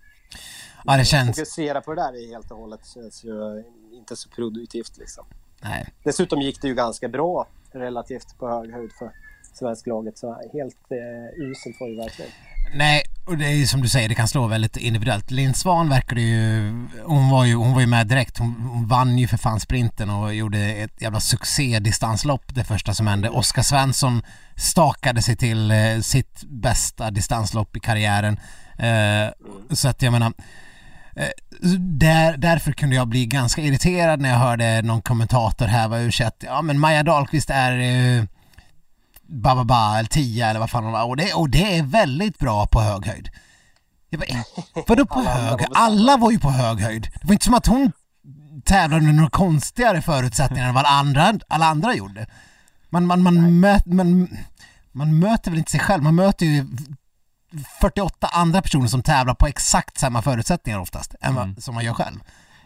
Ja, 0.84 0.96
det 0.96 1.04
känns... 1.04 1.36
Fokusera 1.36 1.80
på 1.80 1.94
det 1.94 2.02
där 2.02 2.28
helt 2.28 2.50
och 2.50 2.58
hållet 2.58 2.80
känns 2.94 3.24
ju 3.24 3.64
inte 3.92 4.16
så 4.16 4.28
produktivt 4.28 4.98
liksom. 4.98 5.24
Nej. 5.60 5.88
Dessutom 6.04 6.40
gick 6.40 6.62
det 6.62 6.68
ju 6.68 6.74
ganska 6.74 7.08
bra 7.08 7.46
relativt 7.72 8.38
på 8.38 8.48
hög 8.48 8.72
höjd 8.72 8.92
för 8.98 9.10
svensklaget 9.54 10.18
så 10.18 10.32
helt 10.52 10.76
eh, 10.90 11.42
uselt 11.42 11.76
var 11.80 11.88
det 11.88 11.96
verkligen. 11.96 12.30
Nej, 12.74 13.02
och 13.26 13.38
det 13.38 13.46
är 13.46 13.54
ju 13.54 13.66
som 13.66 13.82
du 13.82 13.88
säger, 13.88 14.08
det 14.08 14.14
kan 14.14 14.28
slå 14.28 14.46
väldigt 14.46 14.76
individuellt. 14.76 15.30
Linn 15.30 15.54
Svan 15.54 15.88
verkade 15.88 16.20
ju, 16.20 16.72
hon 17.04 17.30
var 17.30 17.44
ju, 17.44 17.54
hon 17.54 17.74
var 17.74 17.80
ju 17.80 17.86
med 17.86 18.06
direkt. 18.06 18.38
Hon, 18.38 18.54
hon 18.72 18.88
vann 18.88 19.18
ju 19.18 19.28
för 19.28 19.36
fan 19.36 19.60
sprinten 19.60 20.10
och 20.10 20.34
gjorde 20.34 20.58
ett 20.58 21.02
jävla 21.02 21.20
succédistanslopp 21.20 22.54
det 22.54 22.64
första 22.64 22.94
som 22.94 23.06
hände. 23.06 23.28
Oskar 23.28 23.62
Svensson 23.62 24.22
stakade 24.56 25.22
sig 25.22 25.36
till 25.36 25.70
eh, 25.70 26.00
sitt 26.02 26.42
bästa 26.42 27.10
distanslopp 27.10 27.76
i 27.76 27.80
karriären. 27.80 28.40
Eh, 28.78 29.32
så 29.70 29.88
att 29.88 30.02
jag 30.02 30.12
menar, 30.12 30.32
där, 31.78 32.36
därför 32.36 32.72
kunde 32.72 32.96
jag 32.96 33.08
bli 33.08 33.26
ganska 33.26 33.62
irriterad 33.62 34.20
när 34.20 34.28
jag 34.28 34.36
hörde 34.36 34.82
någon 34.82 35.02
kommentator 35.02 35.66
här 35.66 35.88
var 35.88 35.98
ur 35.98 36.14
ja 36.40 36.62
men 36.62 36.78
Maja 36.78 37.02
Dahlqvist 37.02 37.50
är 37.50 37.78
eh, 37.78 38.24
Bababa 39.22 39.98
eller 39.98 40.08
10 40.08 40.46
eller 40.46 40.60
vad 40.60 40.70
fan 40.70 40.84
hon 40.84 40.92
var 40.92 41.04
och 41.04 41.16
det, 41.16 41.34
och 41.34 41.50
det 41.50 41.78
är 41.78 41.82
väldigt 41.82 42.38
bra 42.38 42.66
på 42.66 42.80
hög 42.80 43.06
höjd. 43.06 43.28
Jag 44.10 44.20
bara, 44.20 44.26
eh, 44.26 44.84
vadå 44.88 45.06
på 45.06 45.20
hög? 45.20 45.66
Alla 45.74 46.16
var 46.16 46.30
ju 46.30 46.38
på 46.38 46.50
hög 46.50 46.80
höjd. 46.80 47.08
Det 47.20 47.26
var 47.26 47.32
inte 47.32 47.44
som 47.44 47.54
att 47.54 47.66
hon 47.66 47.92
tävlade 48.64 49.02
med 49.02 49.14
några 49.14 49.30
konstigare 49.30 50.02
förutsättningar 50.02 50.68
än 50.68 50.74
vad 50.74 50.86
andra, 50.86 51.34
alla 51.48 51.66
andra 51.66 51.94
gjorde. 51.94 52.26
Man, 52.90 53.06
man, 53.06 53.22
man, 53.22 53.60
möt, 53.60 53.86
man, 53.86 54.28
man 54.92 55.18
möter 55.18 55.50
väl 55.50 55.58
inte 55.58 55.70
sig 55.70 55.80
själv, 55.80 56.02
man 56.02 56.14
möter 56.14 56.46
ju 56.46 56.66
48 57.80 58.26
andra 58.32 58.62
personer 58.62 58.86
som 58.86 59.02
tävlar 59.02 59.34
på 59.34 59.46
exakt 59.46 59.98
samma 59.98 60.22
förutsättningar 60.22 60.78
oftast, 60.80 61.14
än 61.20 61.34
vad, 61.34 61.44
mm. 61.44 61.56
som 61.56 61.74
man 61.74 61.84
gör 61.84 61.92
själv. 61.92 62.20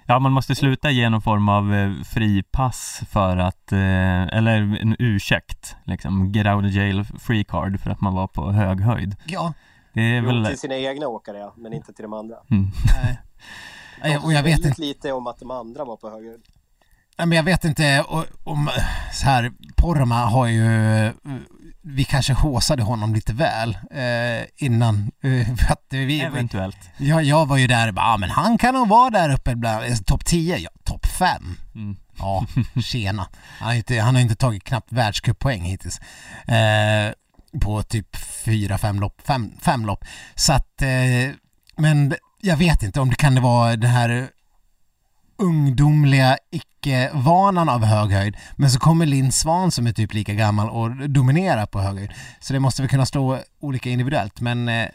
Ja, 0.06 0.18
man 0.18 0.32
måste 0.32 0.54
sluta 0.54 0.90
ge 0.90 1.10
någon 1.10 1.22
form 1.22 1.48
av 1.48 1.74
eh, 1.74 2.02
fripass 2.02 3.00
för 3.10 3.36
att, 3.36 3.72
eh, 3.72 4.22
eller 4.22 4.56
en 4.80 4.96
ursäkt, 4.98 5.76
liksom, 5.84 6.32
get 6.32 6.46
out 6.46 6.64
of 6.64 6.72
jail 6.72 7.04
free 7.04 7.44
card 7.44 7.80
för 7.80 7.90
att 7.90 8.00
man 8.00 8.14
var 8.14 8.26
på 8.26 8.52
hög 8.52 8.80
höjd. 8.80 9.16
Ja. 9.26 9.52
Det 9.92 10.16
är 10.16 10.22
väl... 10.22 10.46
Till 10.46 10.58
sina 10.58 10.76
egna 10.76 11.08
åkare 11.08 11.38
ja, 11.38 11.54
men 11.56 11.72
inte 11.72 11.92
till 11.92 12.02
de 12.02 12.12
andra. 12.12 12.36
Mm. 12.50 12.70
Nej. 14.02 14.18
och 14.18 14.32
jag 14.32 14.42
vet 14.42 14.64
inte... 14.64 14.80
lite 14.80 15.12
om 15.12 15.26
att 15.26 15.38
de 15.38 15.50
andra 15.50 15.84
var 15.84 15.96
på 15.96 16.10
hög 16.10 16.24
höjd. 16.26 16.42
Men 17.18 17.32
jag 17.32 17.42
vet 17.42 17.64
inte 17.64 18.04
om, 18.44 18.70
så 19.12 19.26
här, 19.26 19.52
Porma 19.76 20.24
har 20.24 20.46
ju 20.46 21.12
vi 21.88 22.04
kanske 22.04 22.32
håsade 22.32 22.82
honom 22.82 23.14
lite 23.14 23.32
väl 23.32 23.78
eh, 23.90 24.66
innan. 24.66 25.10
Eh, 25.22 25.56
för 25.56 25.72
att 25.72 25.86
vi, 25.90 26.20
Eventuellt. 26.20 26.90
Ja, 26.96 27.22
jag 27.22 27.46
var 27.46 27.56
ju 27.56 27.66
där 27.66 27.92
ja 27.96 28.02
ah, 28.02 28.16
men 28.16 28.30
han 28.30 28.58
kan 28.58 28.74
nog 28.74 28.88
vara 28.88 29.10
där 29.10 29.34
uppe 29.34 29.56
bland 29.56 29.84
eh, 29.84 29.96
topp 29.96 30.24
10, 30.24 30.56
ja, 30.56 30.70
topp 30.84 31.06
5. 31.06 31.56
Mm. 31.74 31.96
Ja, 32.18 32.46
tjena. 32.82 33.28
Han 33.58 33.68
har, 33.68 33.74
inte, 33.74 34.00
han 34.00 34.14
har 34.14 34.22
inte 34.22 34.36
tagit 34.36 34.64
knappt 34.64 34.92
världscuppoäng 34.92 35.62
hittills. 35.62 36.00
Eh, 36.46 37.12
på 37.60 37.82
typ 37.82 38.16
4-5 38.16 39.00
lopp, 39.00 39.22
5 39.62 39.86
lopp. 39.86 40.04
Så 40.34 40.52
att, 40.52 40.82
eh, 40.82 41.34
men 41.76 42.14
jag 42.40 42.56
vet 42.56 42.82
inte 42.82 43.00
om 43.00 43.10
det 43.10 43.16
kan 43.16 43.34
det 43.34 43.40
vara 43.40 43.76
det 43.76 43.88
här 43.88 44.28
ungdomliga 45.38 46.38
icke-vanan 46.50 47.68
av 47.68 47.84
hög 47.84 48.10
höjd. 48.10 48.36
Men 48.56 48.70
så 48.70 48.78
kommer 48.78 49.06
Linn 49.06 49.32
Svan 49.32 49.70
som 49.70 49.86
är 49.86 49.92
typ 49.92 50.14
lika 50.14 50.34
gammal 50.34 50.70
och 50.70 51.10
dominerar 51.10 51.66
på 51.66 51.78
hög 51.78 51.96
höjd. 51.96 52.10
Så 52.40 52.52
det 52.52 52.60
måste 52.60 52.82
vi 52.82 52.88
kunna 52.88 53.06
slå 53.06 53.38
olika 53.60 53.90
individuellt 53.90 54.40
men 54.40 54.68
eh... 54.68 54.88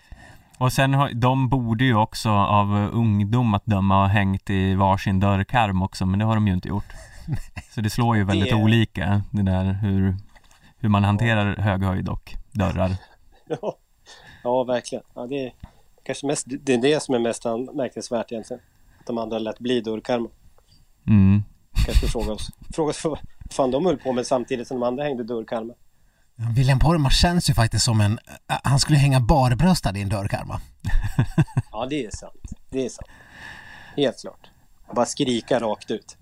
Och 0.57 0.73
sen 0.73 0.93
har, 0.93 1.11
de 1.13 1.49
borde 1.49 1.83
ju 1.83 1.95
också 1.95 2.29
av 2.29 2.89
ungdom 2.93 3.53
att 3.53 3.65
döma 3.65 3.95
ha 3.95 4.07
hängt 4.07 4.49
i 4.49 4.75
varsin 4.75 5.19
dörrkarm 5.19 5.81
också 5.81 6.05
men 6.05 6.19
det 6.19 6.25
har 6.25 6.35
de 6.35 6.47
ju 6.47 6.53
inte 6.53 6.67
gjort. 6.67 6.93
Så 7.75 7.81
det 7.81 7.89
slår 7.89 8.17
ju 8.17 8.23
väldigt 8.31 8.49
det... 8.49 8.55
olika 8.55 9.23
det 9.31 9.43
där 9.43 9.63
hur, 9.73 10.15
hur 10.79 10.89
man 10.89 11.03
hanterar 11.03 11.55
hög 11.55 11.83
höjd 11.83 12.09
och 12.09 12.35
dörrar. 12.51 12.91
Ja, 13.61 13.77
ja 14.43 14.63
verkligen. 14.63 15.03
Ja, 15.15 15.27
det 15.27 15.45
är 15.45 15.53
kanske 16.03 16.27
mest, 16.27 16.45
det 16.47 16.73
är 16.73 16.77
det 16.77 17.03
som 17.03 17.15
är 17.15 17.19
mest 17.19 17.45
anmärkningsvärt 17.45 18.31
egentligen 18.31 18.61
de 19.15 19.17
andra 19.17 19.39
lät 19.39 19.59
bli 19.59 19.81
dörrkarmen. 19.81 20.31
Mm. 21.07 21.43
Kanske 21.85 22.07
fråga 22.07 22.31
oss, 22.31 22.49
fråga 22.73 22.89
oss 22.89 23.03
vad 23.03 23.19
fan 23.51 23.71
de 23.71 23.85
höll 23.85 23.97
på 23.97 24.13
med 24.13 24.27
samtidigt 24.27 24.67
som 24.67 24.79
de 24.79 24.87
andra 24.87 25.03
hängde 25.03 25.23
dörrkarmen. 25.23 25.75
William 26.55 26.79
Poromaa 26.79 27.11
känns 27.11 27.49
ju 27.49 27.53
faktiskt 27.53 27.85
som 27.85 28.01
en, 28.01 28.19
han 28.47 28.79
skulle 28.79 28.97
hänga 28.97 29.19
barbröstad 29.19 29.97
i 29.97 30.01
en 30.01 30.09
dörrkarma. 30.09 30.61
ja 31.71 31.87
det 31.89 32.05
är 32.05 32.11
sant, 32.11 32.53
det 32.69 32.85
är 32.85 32.89
sant. 32.89 33.07
Helt 33.95 34.21
klart. 34.21 34.49
Bara 34.95 35.05
skrika 35.05 35.59
rakt 35.59 35.91
ut. 35.91 36.17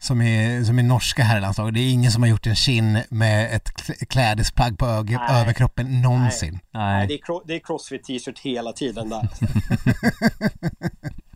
Som 0.00 0.22
i, 0.22 0.64
som 0.64 0.78
i 0.78 0.82
norska 0.82 1.22
herrlandslaget. 1.22 1.74
Det 1.74 1.80
är 1.80 1.92
ingen 1.92 2.12
som 2.12 2.22
har 2.22 2.30
gjort 2.30 2.46
en 2.46 2.56
kin 2.56 3.02
med 3.08 3.56
ett 3.56 3.70
klädesplagg 4.08 4.78
på 4.78 4.86
överkroppen 5.30 6.02
någonsin. 6.02 6.58
Nej. 6.70 6.82
Nej. 6.82 7.06
det 7.06 7.14
är, 7.14 7.46
det 7.46 7.54
är 7.54 7.58
crossfit 7.58 8.04
t-shirt 8.04 8.38
hela 8.38 8.72
tiden 8.72 9.08
där. 9.08 9.28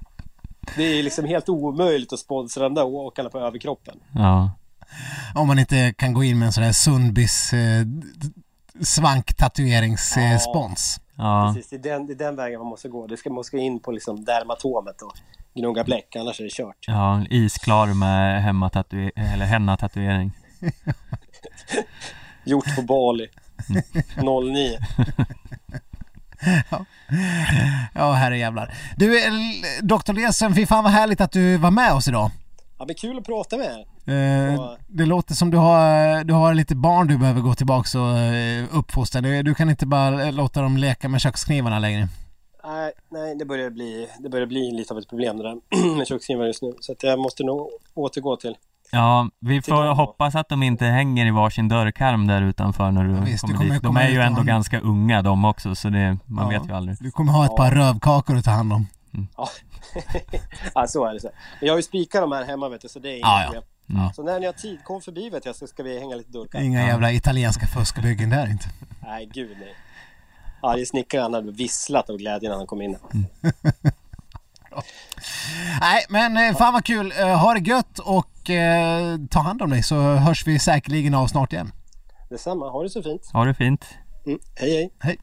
Det 0.76 0.82
är 0.82 1.02
liksom 1.02 1.24
helt 1.24 1.48
omöjligt 1.48 2.12
att 2.12 2.18
sponsra 2.18 2.62
de 2.62 2.74
där 2.74 2.84
åkarna 2.84 3.28
på 3.28 3.38
överkroppen. 3.38 4.00
Ja. 4.14 4.50
Om 5.34 5.48
man 5.48 5.58
inte 5.58 5.94
kan 5.98 6.12
gå 6.12 6.24
in 6.24 6.38
med 6.38 6.46
en 6.46 6.52
sån 6.52 6.64
här 6.64 6.72
Sundbys 6.72 7.52
eh, 7.52 7.86
svanktatueringsspons. 8.80 11.00
Ja. 11.16 11.52
Precis, 11.54 11.70
det 11.70 11.76
är, 11.76 11.82
den, 11.92 12.06
det 12.06 12.12
är 12.12 12.18
den 12.18 12.36
vägen 12.36 12.60
man 12.60 12.68
måste 12.68 12.88
gå. 12.88 13.06
Det 13.06 13.16
ska, 13.16 13.30
man 13.30 13.44
ska 13.44 13.58
in 13.58 13.80
på 13.80 13.92
liksom 13.92 14.24
dermatomet 14.24 15.02
och 15.02 15.12
gnugga 15.54 15.84
bläck, 15.84 16.16
annars 16.16 16.40
är 16.40 16.44
det 16.44 16.50
kört. 16.50 16.84
Ja, 16.86 17.24
isklar 17.30 17.94
med 17.94 18.42
hemmatatuering, 18.42 19.12
eller 19.16 19.46
henna-tatuering. 19.46 20.32
Gjort 22.44 22.76
på 22.76 22.82
Bali. 22.82 23.28
09. 24.16 24.78
ja. 26.70 26.84
ja, 27.94 28.12
herrejävlar. 28.12 28.74
Du, 28.96 29.20
Dr. 29.82 30.12
Lesen, 30.12 30.54
fy 30.54 30.66
fan 30.66 30.84
vad 30.84 30.92
härligt 30.92 31.20
att 31.20 31.32
du 31.32 31.56
var 31.56 31.70
med 31.70 31.92
oss 31.92 32.08
idag. 32.08 32.30
Ja, 32.78 32.84
men 32.86 32.94
kul 32.94 33.18
att 33.18 33.24
prata 33.24 33.56
med 33.56 33.66
er. 33.66 33.86
Eh, 34.06 34.70
det 34.88 35.04
låter 35.04 35.34
som 35.34 35.50
du 35.50 35.56
har, 35.56 36.24
du 36.24 36.34
har 36.34 36.54
lite 36.54 36.74
barn 36.74 37.06
du 37.06 37.18
behöver 37.18 37.40
gå 37.40 37.54
tillbaka 37.54 38.00
och 38.00 38.18
eh, 38.18 38.64
uppfostra. 38.72 39.20
Du, 39.20 39.42
du 39.42 39.54
kan 39.54 39.70
inte 39.70 39.86
bara 39.86 40.30
låta 40.30 40.62
dem 40.62 40.76
leka 40.76 41.08
med 41.08 41.20
köksknivarna 41.20 41.78
längre. 41.78 42.08
Nej, 42.64 42.92
nej 43.10 43.34
det, 43.34 43.44
börjar 43.44 43.70
bli, 43.70 44.08
det 44.18 44.28
börjar 44.28 44.46
bli 44.46 44.70
lite 44.70 44.94
av 44.94 44.98
ett 44.98 45.08
problem 45.08 45.36
det 45.36 45.42
där 45.42 45.96
med 45.96 46.06
köksknivarna 46.06 46.46
just 46.46 46.62
nu. 46.62 46.74
Så 46.80 46.92
att 46.92 47.02
jag 47.02 47.18
måste 47.18 47.44
nog 47.44 47.70
återgå 47.94 48.36
till 48.36 48.56
Ja, 48.94 49.28
vi 49.40 49.62
får 49.62 49.94
hoppas 49.94 50.34
att 50.34 50.48
de 50.48 50.62
inte 50.62 50.84
hänger 50.84 51.26
i 51.26 51.30
varsin 51.30 51.68
dörrkarm 51.68 52.26
där 52.26 52.42
utanför 52.42 52.90
när 52.90 53.04
du 53.04 53.14
ja, 53.14 53.20
visst, 53.20 53.40
kommer, 53.40 53.56
kommer 53.56 53.74
dit. 53.74 53.82
De 53.82 53.96
är 53.96 54.08
ju 54.08 54.20
ändå 54.20 54.42
ganska 54.42 54.80
unga 54.80 55.22
de 55.22 55.44
också 55.44 55.74
så 55.74 55.88
det, 55.88 56.18
man 56.26 56.52
ja, 56.52 56.60
vet 56.60 56.68
ju 56.68 56.74
aldrig. 56.74 56.96
Du 57.00 57.10
kommer 57.10 57.32
ha 57.32 57.44
ett 57.44 57.56
par 57.56 57.70
rövkakor 57.70 58.36
att 58.36 58.44
ta 58.44 58.50
hand 58.50 58.72
om. 58.72 58.86
Mm. 59.14 59.26
Ja. 59.36 59.48
ja, 60.74 60.86
så 60.86 61.04
är 61.04 61.14
det. 61.14 61.20
Så. 61.20 61.30
Men 61.60 61.66
jag 61.66 61.72
har 61.72 61.78
ju 61.78 61.82
spikat 61.82 62.22
de 62.22 62.32
här 62.32 62.44
hemma 62.44 62.68
vet 62.68 62.80
du, 62.80 62.88
så 62.88 62.98
det 62.98 63.08
är 63.08 63.12
inget 63.12 63.22
ja, 63.22 63.42
problem. 63.44 63.62
Mm. 63.90 64.12
Så 64.12 64.22
när 64.22 64.40
ni 64.40 64.46
har 64.46 64.52
tid, 64.52 64.84
kom 64.84 65.00
förbi 65.00 65.30
vet 65.30 65.46
jag 65.46 65.56
så 65.56 65.66
ska 65.66 65.82
vi 65.82 66.00
hänga 66.00 66.16
lite 66.16 66.32
dörrkarm. 66.32 66.62
Inga 66.62 66.86
jävla 66.86 67.12
italienska 67.12 67.66
fuskbyggen 67.66 68.30
där 68.30 68.50
inte. 68.50 68.68
nej, 69.00 69.30
gud 69.32 69.56
nej. 69.60 69.74
Arge 70.62 70.86
snickaren 70.86 71.34
hade 71.34 71.52
visslat 71.52 72.10
av 72.10 72.16
glädje 72.16 72.48
när 72.48 72.56
han 72.56 72.66
kom 72.66 72.82
in. 72.82 72.96
Mm. 74.72 74.84
Nej 75.80 76.04
men 76.08 76.36
eh, 76.36 76.56
fan 76.56 76.72
vad 76.72 76.84
kul, 76.84 77.12
eh, 77.18 77.38
ha 77.38 77.54
det 77.54 77.60
gött 77.60 77.98
och 77.98 78.31
eh, 78.50 79.16
ta 79.30 79.40
hand 79.40 79.62
om 79.62 79.70
dig 79.70 79.82
så 79.82 79.96
hörs 80.00 80.46
vi 80.46 80.58
säkerligen 80.58 81.14
av 81.14 81.26
snart 81.26 81.52
igen. 81.52 81.72
Detsamma, 82.30 82.70
ha 82.70 82.82
det 82.82 82.90
så 82.90 83.02
fint. 83.02 83.30
Ha 83.32 83.44
det 83.44 83.54
fint. 83.54 83.84
Mm. 84.26 84.38
Hej 84.54 84.70
hej. 84.70 84.90
Hej. 85.00 85.18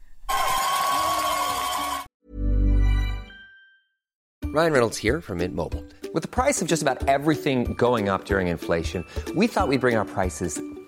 Ryan 4.54 4.72
Reynolds 4.72 5.02
här 5.02 5.20
från 5.20 5.38
Mint 5.38 5.54
Mobile. 5.54 5.82
Med 6.14 6.30
priset 6.30 6.68
på 6.68 6.72
nästan 6.72 6.96
allt 7.08 7.42
som 7.42 7.64
går 7.74 8.14
upp 8.14 8.30
under 8.30 8.40
inflationen, 8.40 9.04
trodde 9.14 9.40
vi 9.40 9.46
att 9.46 9.68
vi 9.70 9.78
skulle 9.78 9.78
bring 9.78 9.98
våra 9.98 10.04
priser 10.04 10.50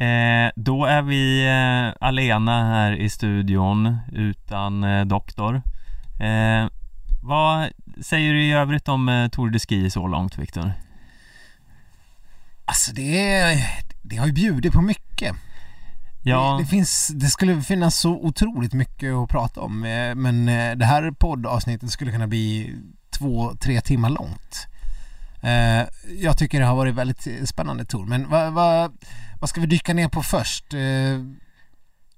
Eh, 0.00 0.50
då 0.56 0.84
är 0.84 1.02
vi 1.02 1.46
eh, 1.46 2.06
alena 2.08 2.64
här 2.64 2.92
i 2.92 3.10
studion 3.10 3.98
utan 4.12 4.84
eh, 4.84 5.04
doktor. 5.04 5.62
Eh, 6.20 6.66
vad 7.22 7.68
säger 8.02 8.32
du 8.32 8.44
i 8.44 8.52
övrigt 8.52 8.88
om 8.88 9.08
eh, 9.08 9.28
Tour 9.28 9.50
de 9.50 9.58
Ski 9.58 9.90
så 9.90 10.06
långt, 10.06 10.38
Viktor? 10.38 10.72
Alltså 12.64 12.92
det, 12.92 13.58
det 14.02 14.16
har 14.16 14.26
ju 14.26 14.32
bjudit 14.32 14.72
på 14.72 14.80
mycket. 14.80 15.36
Ja. 16.22 16.52
Det, 16.52 16.62
det, 16.62 16.68
finns, 16.68 17.08
det 17.14 17.26
skulle 17.26 17.62
finnas 17.62 18.00
så 18.00 18.10
otroligt 18.10 18.72
mycket 18.72 19.14
att 19.14 19.28
prata 19.28 19.60
om 19.60 19.84
eh, 19.84 20.14
men 20.14 20.48
eh, 20.48 20.76
det 20.76 20.84
här 20.84 21.10
poddavsnittet 21.10 21.90
skulle 21.90 22.12
kunna 22.12 22.26
bli 22.26 22.74
två, 23.18 23.52
tre 23.60 23.80
timmar 23.80 24.10
långt. 24.10 24.66
Jag 26.18 26.38
tycker 26.38 26.60
det 26.60 26.66
har 26.66 26.76
varit 26.76 26.94
väldigt 26.94 27.48
spännande 27.48 27.84
Tor, 27.84 28.06
men 28.06 28.28
vad, 28.28 28.52
vad, 28.52 28.92
vad 29.40 29.50
ska 29.50 29.60
vi 29.60 29.66
dyka 29.66 29.94
ner 29.94 30.08
på 30.08 30.22
först? 30.22 30.74
Eh, 30.74 30.80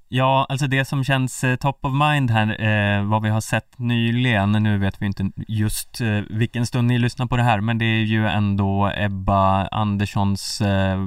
ja, 0.09 0.47
alltså 0.49 0.67
det 0.67 0.85
som 0.85 1.05
känns 1.05 1.45
eh, 1.45 1.57
top 1.57 1.85
of 1.85 1.93
mind 1.93 2.31
här, 2.31 2.61
eh, 2.61 3.05
vad 3.05 3.23
vi 3.23 3.29
har 3.29 3.41
sett 3.41 3.79
nyligen, 3.79 4.53
nu 4.53 4.79
vet 4.79 5.03
vi 5.03 5.07
inte 5.07 5.31
just 5.49 6.01
eh, 6.01 6.21
vilken 6.31 6.67
stund 6.67 6.89
ni 6.89 6.99
lyssnar 6.99 7.27
på 7.27 7.37
det 7.37 7.43
här, 7.43 7.61
men 7.61 7.79
det 7.79 7.85
är 7.85 8.05
ju 8.05 8.27
ändå 8.27 8.93
Ebba 8.97 9.67
Anderssons 9.67 10.61
eh, 10.61 10.99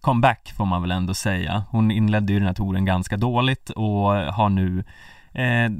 comeback 0.00 0.52
får 0.56 0.64
man 0.64 0.82
väl 0.82 0.90
ändå 0.90 1.14
säga. 1.14 1.64
Hon 1.70 1.90
inledde 1.90 2.32
ju 2.32 2.38
den 2.38 2.48
här 2.48 2.54
touren 2.54 2.84
ganska 2.84 3.16
dåligt 3.16 3.70
och 3.70 4.10
har 4.10 4.48
nu 4.48 4.84
eh, 5.32 5.70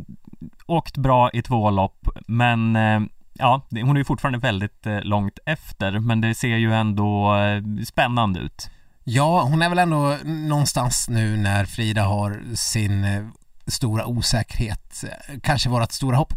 åkt 0.67 0.97
bra 0.97 1.31
i 1.33 1.43
två 1.43 1.71
lopp, 1.71 2.09
men 2.27 2.77
eh, 2.77 3.01
ja, 3.33 3.67
hon 3.71 3.97
är 3.97 4.01
ju 4.01 4.05
fortfarande 4.05 4.39
väldigt 4.39 4.87
eh, 4.87 5.01
långt 5.01 5.39
efter, 5.47 5.99
men 5.99 6.21
det 6.21 6.35
ser 6.35 6.57
ju 6.57 6.75
ändå 6.75 7.37
spännande 7.85 8.41
ut. 8.41 8.71
Ja, 9.11 9.43
hon 9.43 9.63
är 9.63 9.69
väl 9.69 9.79
ändå 9.79 10.17
någonstans 10.25 11.09
nu 11.09 11.37
när 11.37 11.65
Frida 11.65 12.03
har 12.03 12.43
sin 12.55 13.05
eh, 13.05 13.27
stora 13.67 14.07
osäkerhet, 14.07 15.05
eh, 15.05 15.39
kanske 15.43 15.69
vårat 15.69 15.93
stora 15.93 16.17
hopp. 16.17 16.33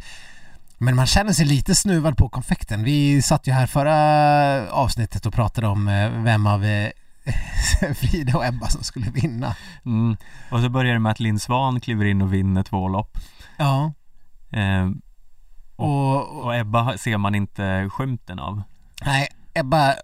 Men 0.78 0.96
man 0.96 1.06
känner 1.06 1.34
sig 1.34 1.46
lite 1.46 1.76
snuvad 1.76 2.18
på 2.18 2.30
konfekten. 2.30 2.84
Vi 2.84 3.22
satt 3.22 3.48
ju 3.48 3.52
här 3.52 3.68
förra 3.68 4.72
avsnittet 4.72 5.26
och 5.26 5.34
pratade 5.34 5.68
om 5.68 5.88
eh, 5.88 6.10
vem 6.10 6.48
av 6.48 6.60
Frida 7.96 8.38
och 8.38 8.46
Ebba 8.46 8.68
som 8.68 8.84
skulle 8.84 9.12
vinna. 9.12 9.56
Mm. 9.86 10.18
Och 10.52 10.60
så 10.60 10.70
börjar 10.70 10.94
det 10.94 11.00
med 11.00 11.12
att 11.12 11.20
Linn 11.20 11.40
Svan 11.40 11.80
kliver 11.80 12.06
in 12.06 12.22
och 12.22 12.34
vinner 12.34 12.64
två 12.64 12.88
lopp. 12.88 13.18
Ja. 13.58 13.94
Eh, 14.52 14.90
och, 15.76 16.16
och, 16.16 16.46
och 16.46 16.56
Ebba 16.56 16.98
ser 16.98 17.18
man 17.18 17.36
inte 17.36 17.90
skymten 17.90 18.40
av. 18.40 18.64
Nej, 19.06 19.28
Ebba 19.54 19.96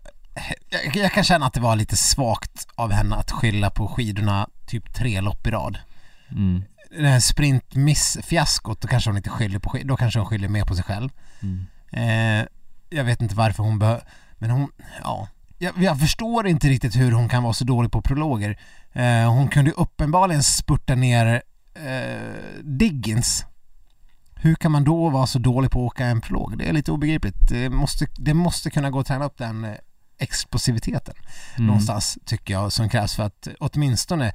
jag, 0.70 0.96
jag, 0.96 1.12
kan 1.12 1.24
känna 1.24 1.46
att 1.46 1.54
det 1.54 1.60
var 1.60 1.76
lite 1.76 1.98
svagt 1.98 2.68
av 2.76 2.92
henne 2.92 3.16
att 3.16 3.32
skylla 3.32 3.70
på 3.70 3.88
skidorna 3.88 4.48
typ 4.66 4.94
tre 4.94 5.22
lopp 5.22 5.48
i 5.48 5.52
rad. 5.52 5.78
Mm. 6.32 6.64
Det 6.90 7.08
här 7.08 7.20
sprintmiss-fiaskot, 7.20 8.82
då 8.82 8.88
kanske 8.88 9.10
hon 9.10 9.18
inte 9.18 9.30
skyller 9.30 9.60
på 9.60 9.70
skidor, 9.70 9.88
då 9.88 9.98
kanske 9.98 10.20
hon 10.20 10.26
skyller 10.26 10.48
mer 10.48 10.66
på 10.66 10.76
sig 10.76 10.84
själv. 10.84 11.10
Mm. 11.42 11.66
Eh, 11.92 12.48
jag 12.90 13.04
vet 13.04 13.22
inte 13.22 13.36
varför 13.36 13.64
hon 13.64 13.80
bör, 13.80 14.02
men 14.38 14.50
hon, 14.50 14.72
ja. 15.04 15.28
Jag, 15.58 15.74
jag, 15.78 16.00
förstår 16.00 16.48
inte 16.48 16.68
riktigt 16.68 16.96
hur 16.96 17.12
hon 17.12 17.30
kan 17.30 17.44
vara 17.44 17.54
så 17.54 17.64
dålig 17.64 17.92
på 17.92 18.02
prologer. 18.02 18.60
Eh, 18.94 19.34
hon 19.34 19.48
kunde 19.48 19.72
uppenbarligen 19.72 20.44
spurta 20.44 20.96
ner 20.96 21.42
eh, 21.74 22.62
Diggins. 22.64 23.46
Hur 24.36 24.56
kan 24.56 24.72
man 24.72 24.84
då 24.84 25.10
vara 25.10 25.28
så 25.28 25.40
dålig 25.40 25.72
på 25.72 25.80
att 25.80 25.92
åka 25.92 26.06
en 26.06 26.22
prolog? 26.22 26.58
Det 26.58 26.70
är 26.70 26.74
lite 26.74 26.92
obegripligt. 26.92 27.36
Det 27.50 27.70
måste, 27.70 28.08
det 28.18 28.34
måste 28.34 28.70
kunna 28.70 28.90
gå 28.90 29.00
att 29.00 29.08
träna 29.08 29.26
upp 29.26 29.38
den 29.38 29.66
eh, 29.66 29.76
explosiviteten 30.20 31.16
mm. 31.56 31.68
någonstans 31.68 32.18
tycker 32.26 32.54
jag 32.54 32.72
som 32.72 32.90
krävs 32.90 33.16
för 33.16 33.24
att 33.24 33.48
åtminstone 33.60 34.34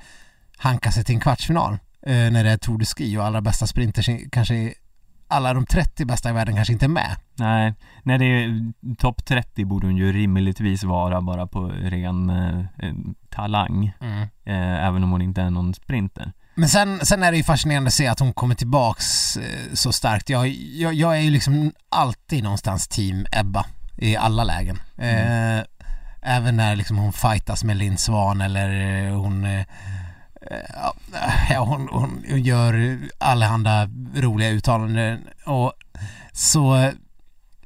hanka 0.56 0.92
sig 0.92 1.04
till 1.04 1.14
en 1.14 1.20
kvartsfinal 1.20 1.72
eh, 2.06 2.30
när 2.30 2.44
det 2.44 2.50
är 2.50 2.56
Tour 2.56 2.78
de 2.78 2.84
Ski 2.84 3.16
och 3.16 3.24
allra 3.24 3.40
bästa 3.40 3.66
sprinters 3.66 4.08
kanske 4.32 4.74
alla 5.28 5.54
de 5.54 5.66
30 5.66 6.04
bästa 6.04 6.30
i 6.30 6.32
världen 6.32 6.54
kanske 6.54 6.72
inte 6.72 6.86
är 6.86 6.88
med. 6.88 7.16
Nej, 7.34 7.74
när 8.02 8.18
det 8.18 8.24
är 8.24 8.72
topp 8.98 9.24
30 9.24 9.64
borde 9.64 9.86
hon 9.86 9.96
ju 9.96 10.12
rimligtvis 10.12 10.84
vara 10.84 11.20
bara 11.20 11.46
på 11.46 11.68
ren 11.68 12.30
eh, 12.30 12.92
talang. 13.30 13.92
Mm. 14.00 14.22
Eh, 14.22 14.86
även 14.86 15.04
om 15.04 15.10
hon 15.10 15.22
inte 15.22 15.42
är 15.42 15.50
någon 15.50 15.74
sprinter. 15.74 16.32
Men 16.54 16.68
sen, 16.68 17.06
sen 17.06 17.22
är 17.22 17.30
det 17.30 17.36
ju 17.36 17.44
fascinerande 17.44 17.88
att 17.88 17.94
se 17.94 18.06
att 18.06 18.20
hon 18.20 18.32
kommer 18.32 18.54
tillbaks 18.54 19.36
eh, 19.36 19.72
så 19.72 19.92
starkt. 19.92 20.28
Jag, 20.28 20.48
jag, 20.48 20.94
jag 20.94 21.16
är 21.16 21.20
ju 21.20 21.30
liksom 21.30 21.72
alltid 21.88 22.42
någonstans 22.42 22.88
team 22.88 23.26
Ebba 23.32 23.66
i 23.96 24.16
alla 24.16 24.44
lägen. 24.44 24.78
Mm. 24.98 25.64
Eh, 26.22 26.36
även 26.36 26.56
när 26.56 26.76
liksom 26.76 26.96
hon 26.98 27.12
fightas 27.12 27.64
med 27.64 27.76
Linn 27.76 27.98
Svan 27.98 28.40
eller 28.40 29.04
eh, 29.06 29.14
hon 29.16 29.44
eh, 29.44 29.64
Ja, 31.50 31.64
hon, 31.64 31.88
hon 31.88 32.22
gör 32.26 32.98
allehanda 33.18 33.88
roliga 34.14 34.50
uttalanden 34.50 35.28
och 35.44 35.72
så 36.32 36.92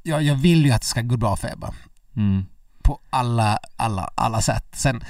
ja, 0.03 0.21
jag 0.21 0.35
vill 0.35 0.65
ju 0.65 0.71
att 0.71 0.81
det 0.81 0.87
ska 0.87 1.01
gå 1.01 1.17
bra 1.17 1.35
för 1.35 1.53
Ebba. 1.53 1.73
Mm. 2.15 2.45
På 2.83 2.99
alla, 3.09 3.59
alla, 3.75 4.09
alla 4.15 4.41
sätt. 4.41 4.65
Sen 4.73 5.03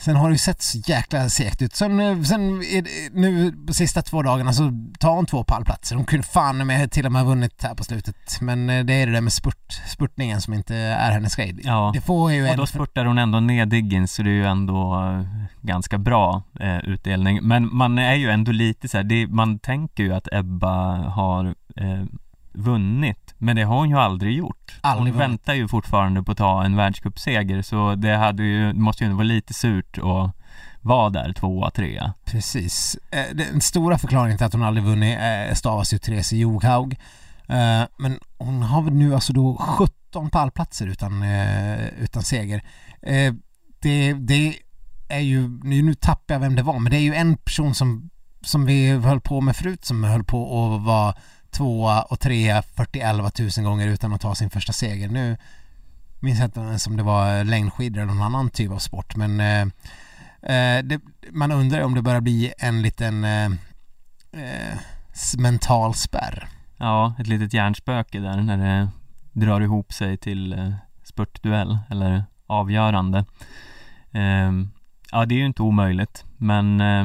Sen 0.00 0.16
har 0.16 0.28
det 0.28 0.32
ju 0.34 0.38
sett 0.38 0.62
så 0.62 0.78
jäkla 0.78 1.28
segt 1.28 1.62
ut. 1.62 1.76
Sen, 1.76 2.00
eh, 2.00 2.22
sen 2.22 2.58
nu 3.12 3.50
de 3.50 3.74
sista 3.74 4.02
två 4.02 4.22
dagarna 4.22 4.52
så 4.52 4.72
tar 4.98 5.14
hon 5.14 5.26
två 5.26 5.44
pallplatser. 5.44 5.96
Hon 5.96 6.04
kunde 6.04 6.26
fan 6.26 6.66
med 6.66 6.92
till 6.92 7.06
och 7.06 7.12
med 7.12 7.22
ha 7.22 7.28
vunnit 7.28 7.62
här 7.62 7.74
på 7.74 7.84
slutet. 7.84 8.40
Men 8.40 8.70
eh, 8.70 8.84
det 8.84 8.92
är 8.92 9.06
det 9.06 9.12
där 9.12 9.20
med 9.20 9.32
spurt, 9.32 9.72
spurtningen 9.88 10.40
som 10.40 10.54
inte 10.54 10.76
är 10.76 11.10
hennes 11.12 11.36
grej. 11.36 11.56
Ja, 11.62 11.90
det 11.94 12.00
får 12.00 12.32
ju 12.32 12.50
och 12.50 12.56
då 12.56 12.66
spurtar 12.66 13.04
hon 13.04 13.18
ändå 13.18 13.40
ner 13.40 13.66
Diggins 13.66 14.12
så 14.12 14.22
det 14.22 14.30
är 14.30 14.34
ju 14.34 14.46
ändå 14.46 14.94
eh, 14.94 15.24
ganska 15.60 15.98
bra 15.98 16.42
eh, 16.60 16.78
utdelning. 16.78 17.38
Men 17.42 17.76
man 17.76 17.98
är 17.98 18.14
ju 18.14 18.30
ändå 18.30 18.52
lite 18.52 18.88
så 18.88 18.96
här, 18.96 19.04
det, 19.04 19.26
man 19.26 19.58
tänker 19.58 20.02
ju 20.02 20.14
att 20.14 20.28
Ebba 20.32 20.96
har 20.96 21.54
eh, 21.76 22.04
vunnit, 22.52 23.27
men 23.38 23.56
det 23.56 23.62
har 23.62 23.76
hon 23.76 23.90
ju 23.90 23.96
aldrig 23.96 24.36
gjort. 24.36 24.78
Aldrig 24.80 25.12
hon 25.12 25.18
väntar 25.18 25.54
ju 25.54 25.68
fortfarande 25.68 26.22
på 26.22 26.32
att 26.32 26.38
ta 26.38 26.64
en 26.64 26.76
världscupseger 26.76 27.62
så 27.62 27.94
det 27.94 28.16
hade 28.16 28.42
ju, 28.42 28.72
måste 28.72 29.04
ju 29.04 29.12
vara 29.12 29.22
lite 29.22 29.54
surt 29.54 29.98
att 29.98 30.34
vara 30.80 31.10
där 31.10 31.32
tvåa, 31.32 31.70
trea. 31.70 32.14
Precis. 32.24 32.98
Eh, 33.10 33.36
den 33.36 33.60
stora 33.60 33.98
förklaringen 33.98 34.38
till 34.38 34.46
att 34.46 34.52
hon 34.52 34.62
aldrig 34.62 34.86
vunnit 34.86 35.18
eh, 35.18 35.54
stavas 35.54 35.94
ju 35.94 35.98
Therese 35.98 36.32
Johaug. 36.32 36.92
Eh, 37.48 37.82
men 37.98 38.18
hon 38.38 38.62
har 38.62 38.82
väl 38.82 38.94
nu 38.94 39.14
alltså 39.14 39.32
då 39.32 39.56
17 39.56 40.30
pallplatser 40.30 40.86
utan, 40.86 41.22
utan 41.98 42.22
seger. 42.22 42.62
Det, 43.80 44.12
det 44.12 44.54
är 45.08 45.20
ju, 45.20 45.48
nu 45.64 45.94
tappar 45.94 46.34
jag 46.34 46.40
vem 46.40 46.56
det 46.56 46.62
var, 46.62 46.78
men 46.78 46.90
det 46.90 46.96
är 46.96 47.00
ju 47.00 47.14
en 47.14 47.36
person 47.36 47.74
som, 47.74 48.10
som 48.42 48.66
vi 48.66 48.90
höll 48.90 49.20
på 49.20 49.40
med 49.40 49.56
förut 49.56 49.84
som 49.84 50.04
höll 50.04 50.24
på 50.24 50.64
att 50.64 50.82
vara 50.82 51.14
tvåa 51.50 52.02
och 52.02 52.20
trea 52.20 52.62
41 52.62 53.38
000 53.56 53.66
gånger 53.66 53.86
utan 53.86 54.12
att 54.12 54.20
ta 54.20 54.34
sin 54.34 54.50
första 54.50 54.72
seger. 54.72 55.08
Nu 55.08 55.36
minns 56.20 56.38
jag 56.38 56.46
inte 56.46 56.60
ens 56.60 56.86
om 56.86 56.96
det 56.96 57.02
var 57.02 57.44
längdskidor 57.44 58.02
eller 58.02 58.12
någon 58.12 58.22
annan 58.22 58.50
typ 58.50 58.72
av 58.72 58.78
sport 58.78 59.16
men 59.16 59.40
eh, 59.40 59.60
eh, 60.52 60.84
det, 60.84 61.00
man 61.30 61.52
undrar 61.52 61.80
om 61.80 61.94
det 61.94 62.02
börjar 62.02 62.20
bli 62.20 62.52
en 62.58 62.82
liten 62.82 63.24
eh, 63.24 63.46
eh, 64.32 64.78
mental 65.38 65.94
spärr. 65.94 66.48
Ja, 66.76 67.14
ett 67.18 67.26
litet 67.26 67.52
hjärnspöke 67.52 68.20
där 68.20 68.36
när 68.36 68.56
det 68.56 68.88
drar 69.32 69.60
ihop 69.60 69.92
sig 69.92 70.16
till 70.16 70.52
eh, 70.52 70.72
spurtduell 71.04 71.78
eller 71.90 72.24
avgörande. 72.46 73.24
Eh, 74.12 74.52
ja, 75.10 75.26
det 75.26 75.34
är 75.34 75.38
ju 75.38 75.46
inte 75.46 75.62
omöjligt 75.62 76.24
men 76.36 76.80
eh, 76.80 77.04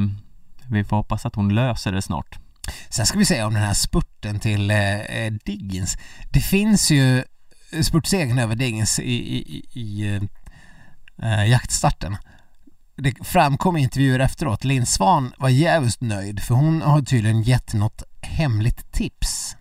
vi 0.70 0.84
får 0.84 0.98
hoppas 0.98 1.26
att 1.26 1.36
hon 1.36 1.56
löser 1.56 1.92
det 1.92 2.02
snart. 2.02 2.40
Sen 2.90 3.06
ska 3.06 3.18
vi 3.18 3.26
säga 3.26 3.48
om 3.48 3.54
den 3.54 3.64
här 3.64 3.74
spurten 3.74 4.40
till 4.40 4.72
eh, 4.72 5.00
eh 5.00 5.34
Diggins. 5.46 5.98
Det 6.32 6.40
finns 6.42 6.92
ju 6.92 7.24
spurtsegern 7.82 8.40
över 8.40 8.56
Diggins 8.56 9.00
i, 9.00 9.14
i, 9.14 9.66
i 9.74 10.20
eh, 11.22 11.46
jaktstarten. 11.46 12.18
Det 12.96 13.28
framkom 13.28 13.78
i 13.78 13.82
intervjuer 13.82 14.20
efteråt. 14.20 14.64
Linn 14.64 14.86
Svan 14.86 15.34
var 15.38 15.50
jävligt 15.50 16.02
nöjd 16.02 16.40
för 16.40 16.56
hon 16.56 16.82
har 16.82 17.02
tydligen 17.02 17.42
gett 17.42 17.74
något 17.74 18.04
hemligt 18.22 18.92
tips. 18.92 19.56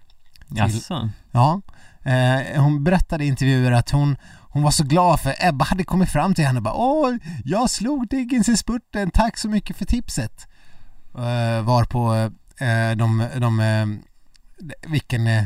Till, 0.48 0.56
Jaså? 0.58 1.10
Ja. 1.30 1.60
Eh, 2.02 2.62
hon 2.62 2.84
berättade 2.84 3.24
i 3.24 3.26
intervjuer 3.26 3.72
att 3.72 3.90
hon, 3.90 4.16
hon 4.40 4.62
var 4.62 4.70
så 4.70 4.84
glad 4.84 5.20
för 5.20 5.34
Ebba 5.38 5.64
hade 5.64 5.84
kommit 5.84 6.10
fram 6.10 6.34
till 6.34 6.44
henne 6.44 6.58
och 6.58 6.62
bara 6.62 6.74
Åh, 6.74 7.14
jag 7.44 7.70
slog 7.70 8.08
Diggins 8.08 8.48
i 8.48 8.56
spurten, 8.56 9.10
tack 9.10 9.38
så 9.38 9.48
mycket 9.48 9.76
för 9.76 9.84
tipset. 9.84 10.46
Eh, 11.14 11.62
varpå 11.62 12.14
Eh, 12.14 12.30
Eh, 12.62 12.96
de, 12.96 13.28
de, 13.40 13.60
eh, 13.60 13.86
vilken, 14.90 15.26
eh, 15.26 15.44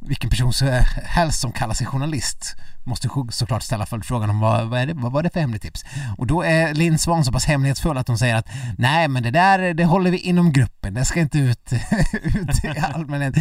vilken 0.00 0.30
person 0.30 0.52
som 0.52 0.68
helst 1.04 1.40
som 1.40 1.52
kallar 1.52 1.74
sig 1.74 1.86
journalist 1.86 2.56
måste 2.84 3.08
såklart 3.30 3.62
ställa 3.62 3.86
följdfrågan 3.86 4.30
om 4.30 4.40
vad, 4.40 4.68
vad, 4.68 4.80
är 4.80 4.86
det, 4.86 4.94
vad 4.94 5.12
var 5.12 5.22
det 5.22 5.30
för 5.30 5.40
hemligt 5.40 5.62
tips? 5.62 5.84
Och 6.18 6.26
då 6.26 6.42
är 6.42 6.74
Linn 6.74 6.98
Svan 6.98 7.24
så 7.24 7.32
pass 7.32 7.44
hemlighetsfull 7.44 7.98
att 7.98 8.08
hon 8.08 8.18
säger 8.18 8.36
att 8.36 8.48
nej 8.78 9.08
men 9.08 9.22
det 9.22 9.30
där 9.30 9.74
det 9.74 9.84
håller 9.84 10.10
vi 10.10 10.18
inom 10.18 10.52
gruppen, 10.52 10.94
det 10.94 11.04
ska 11.04 11.20
inte 11.20 11.38
ut, 11.38 11.72
ut 12.22 12.64
i 12.64 12.78
allmänhet. 12.78 13.34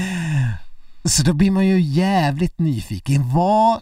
Så 1.05 1.23
då 1.23 1.33
blir 1.33 1.51
man 1.51 1.67
ju 1.67 1.81
jävligt 1.81 2.59
nyfiken. 2.59 3.29
Vad 3.29 3.81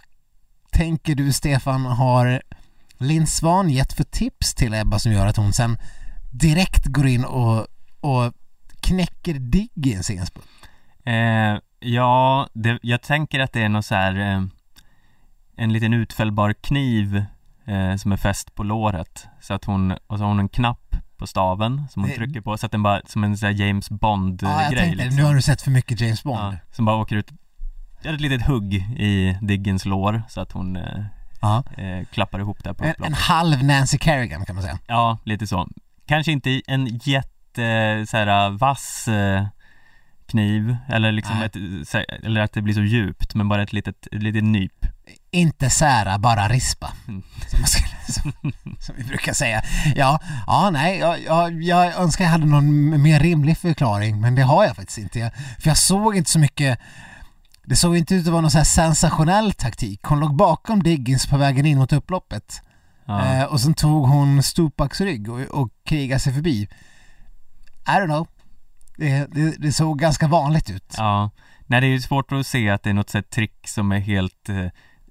tänker 0.71 1.15
du 1.15 1.33
Stefan 1.33 1.85
har 1.85 2.41
Linn 2.97 3.27
Svan 3.27 3.69
gett 3.69 3.93
för 3.93 4.03
tips 4.03 4.53
till 4.53 4.73
Ebba 4.73 4.99
som 4.99 5.11
gör 5.11 5.27
att 5.27 5.37
hon 5.37 5.53
sen 5.53 5.77
direkt 6.31 6.85
går 6.85 7.07
in 7.07 7.25
och, 7.25 7.67
och 8.01 8.33
knäcker 8.89 9.33
Diggins 9.33 10.09
i 10.09 10.17
en 10.17 10.25
spurt? 10.25 10.43
Eh, 11.05 11.57
ja, 11.79 12.47
det, 12.53 12.79
jag 12.81 13.01
tänker 13.01 13.39
att 13.39 13.53
det 13.53 13.61
är 13.61 13.69
något 13.69 13.85
så 13.85 13.95
här 13.95 14.15
eh, 14.35 14.43
en 15.57 15.73
liten 15.73 15.93
utfällbar 15.93 16.53
kniv 16.53 17.23
eh, 17.65 17.95
som 17.95 18.11
är 18.11 18.17
fäst 18.17 18.55
på 18.55 18.63
låret. 18.63 19.27
Så 19.41 19.53
att 19.53 19.65
hon, 19.65 19.91
och 19.91 20.17
så 20.17 20.23
har 20.23 20.27
hon 20.27 20.39
en 20.39 20.49
knapp 20.49 20.95
på 21.17 21.27
staven 21.27 21.83
som 21.91 22.01
hon 22.01 22.09
Det- 22.09 22.15
trycker 22.15 22.41
på 22.41 22.57
så 22.57 22.65
att 22.65 22.71
den 22.71 22.83
bara, 22.83 23.01
som 23.05 23.23
en 23.23 23.37
sån 23.37 23.47
här 23.47 23.53
James 23.53 23.89
Bond 23.89 24.39
Ja, 24.43 24.61
jag 24.63 24.71
tänkte, 24.77 24.95
liksom. 25.03 25.15
nu 25.15 25.23
har 25.23 25.35
du 25.35 25.41
sett 25.41 25.61
för 25.61 25.71
mycket 25.71 26.01
James 26.01 26.23
Bond. 26.23 26.39
ja, 26.39 26.55
Som 26.71 26.85
bara 26.85 26.95
åker 26.95 27.15
ut, 27.15 27.31
gör 28.01 28.13
ett 28.13 28.21
litet 28.21 28.47
hugg 28.47 28.73
i 28.97 29.37
Diggens 29.41 29.85
lår 29.85 30.23
så 30.29 30.41
att 30.41 30.51
hon 30.51 30.75
eh, 30.75 31.05
eh, 31.77 32.05
klappar 32.11 32.39
ihop 32.39 32.63
där 32.63 32.73
på 32.73 32.83
En, 32.83 32.93
en 33.03 33.13
halv 33.13 33.63
Nancy 33.63 33.97
Kerrigan 33.97 34.45
kan 34.45 34.55
man 34.55 34.63
säga. 34.63 34.79
Ja, 34.87 35.17
lite 35.23 35.47
så. 35.47 35.67
Kanske 36.07 36.31
inte 36.31 36.61
en 36.67 36.99
jätte 37.03 37.29
så 38.09 38.17
här, 38.17 38.49
vass 38.49 39.07
eh, 39.07 39.45
kniv 40.27 40.77
eller 40.89 41.11
liksom 41.11 41.37
Nej. 41.37 41.45
ett, 41.45 41.87
så- 41.87 42.03
eller 42.23 42.41
att 42.41 42.53
det 42.53 42.61
blir 42.61 42.73
så 42.73 42.81
djupt 42.81 43.35
men 43.35 43.49
bara 43.49 43.63
ett 43.63 43.73
litet, 43.73 44.07
ett 44.11 44.23
litet 44.23 44.43
nyp. 44.43 44.85
Inte 45.31 45.69
sära, 45.69 46.17
bara 46.19 46.47
rispa. 46.47 46.93
Mm. 47.07 47.23
Som, 47.47 47.65
skulle, 47.65 47.95
som, 48.09 48.33
som 48.79 48.95
vi 48.97 49.03
brukar 49.03 49.33
säga. 49.33 49.61
Ja, 49.95 50.19
ja 50.47 50.69
nej, 50.69 50.99
jag, 50.99 51.23
jag, 51.23 51.63
jag 51.63 51.95
önskar 51.95 52.25
jag 52.25 52.31
hade 52.31 52.45
någon 52.45 53.01
mer 53.01 53.19
rimlig 53.19 53.57
förklaring 53.57 54.21
men 54.21 54.35
det 54.35 54.41
har 54.41 54.65
jag 54.65 54.75
faktiskt 54.75 54.97
inte. 54.97 55.19
Jag, 55.19 55.31
för 55.33 55.69
jag 55.69 55.77
såg 55.77 56.15
inte 56.15 56.31
så 56.31 56.39
mycket 56.39 56.79
det 57.65 57.75
såg 57.75 57.97
inte 57.97 58.15
ut 58.15 58.25
att 58.27 58.31
vara 58.31 58.41
någon 58.41 58.51
så 58.51 58.57
här 58.57 58.65
sensationell 58.65 59.53
taktik. 59.53 60.03
Hon 60.03 60.19
låg 60.19 60.35
bakom 60.35 60.83
Diggins 60.83 61.27
på 61.27 61.37
vägen 61.37 61.65
in 61.65 61.77
mot 61.77 61.93
upploppet. 61.93 62.61
Ja. 63.05 63.25
Eh, 63.35 63.43
och 63.43 63.61
sen 63.61 63.73
tog 63.73 64.07
hon 64.07 64.43
Stupaks 64.43 65.01
rygg 65.01 65.29
och, 65.29 65.39
och 65.39 65.69
krigade 65.85 66.19
sig 66.19 66.33
förbi. 66.33 66.67
I 67.97 67.99
don't 68.01 68.05
know. 68.07 68.27
Det, 68.97 69.27
det, 69.31 69.55
det 69.59 69.71
såg 69.73 69.99
ganska 69.99 70.27
vanligt 70.27 70.69
ut. 70.69 70.93
Ja, 70.97 71.29
nej 71.67 71.81
det 71.81 71.87
är 71.87 71.91
ju 71.91 72.01
svårt 72.01 72.31
att 72.31 72.47
se 72.47 72.69
att 72.69 72.83
det 72.83 72.89
är 72.89 72.93
något 72.93 73.09
sätt 73.09 73.29
trick 73.29 73.67
som 73.67 73.91
är 73.91 73.99
helt 73.99 74.49
eh, 74.49 74.65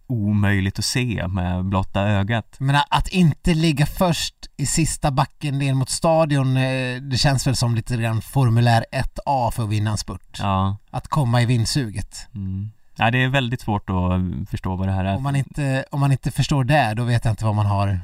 omöjligt 0.07 0.79
att 0.79 0.85
se 0.85 1.29
med 1.29 1.65
blotta 1.65 2.01
ögat. 2.01 2.57
Men 2.59 2.77
att 2.91 3.09
inte 3.09 3.55
ligga 3.55 3.87
först 3.87 4.35
i 4.57 4.67
sista 4.67 5.11
backen 5.11 5.59
ner 5.59 5.75
mot 5.75 5.89
stadion, 5.91 6.57
eh, 6.57 6.97
det 7.03 7.19
känns 7.19 7.47
väl 7.47 7.57
som 7.57 7.75
lite 7.75 7.97
grann 7.97 8.23
formulär 8.23 8.85
1A 8.93 9.51
för 9.51 9.63
att 9.63 9.69
vinna 9.69 9.91
en 9.91 9.99
spurt. 9.99 10.39
Ja, 10.39 10.77
Att 10.91 11.09
komma 11.09 11.43
i 11.43 11.47
vindsuget. 11.47 12.27
mm. 12.35 12.71
ja 12.97 13.11
det 13.11 13.23
är 13.25 13.29
väldigt 13.29 13.61
svårt 13.61 13.91
att 13.91 14.51
förstå 14.51 14.77
vad 14.77 14.89
det 14.89 14.93
här 14.93 15.05
är. 15.05 15.17
Om 15.17 15.23
man 15.23 15.37
inte, 15.37 15.85
om 15.91 16.01
man 16.01 16.13
inte 16.13 16.31
förstår 16.31 16.65
det, 16.65 16.95
då 16.95 17.05
vet 17.05 17.25
jag 17.25 17.33
inte 17.33 17.45
vad 17.45 17.55
man 17.55 17.67
har 17.67 18.01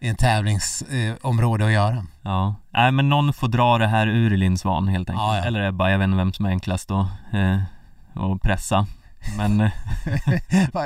i 0.00 0.08
en 0.08 0.16
tävlingsområde 0.16 1.64
eh, 1.64 1.66
att 1.66 1.72
göra. 1.72 2.06
Ja, 2.22 2.54
nej 2.70 2.92
men 2.92 3.08
någon 3.08 3.32
får 3.32 3.48
dra 3.48 3.78
det 3.78 3.86
här 3.86 4.06
ur 4.06 4.36
Linn 4.36 4.58
Svan 4.58 4.88
helt 4.88 5.10
enkelt. 5.10 5.22
Ja, 5.22 5.36
ja. 5.36 5.44
Eller 5.44 5.62
Ebba, 5.62 5.90
jag 5.90 5.98
vet 5.98 6.04
inte 6.04 6.16
vem 6.16 6.32
som 6.32 6.46
är 6.46 6.50
enklast 6.50 6.90
att, 6.90 7.06
eh, 7.32 7.58
att 8.14 8.42
pressa. 8.42 8.86
Men 9.36 9.60
eh, 9.60 9.70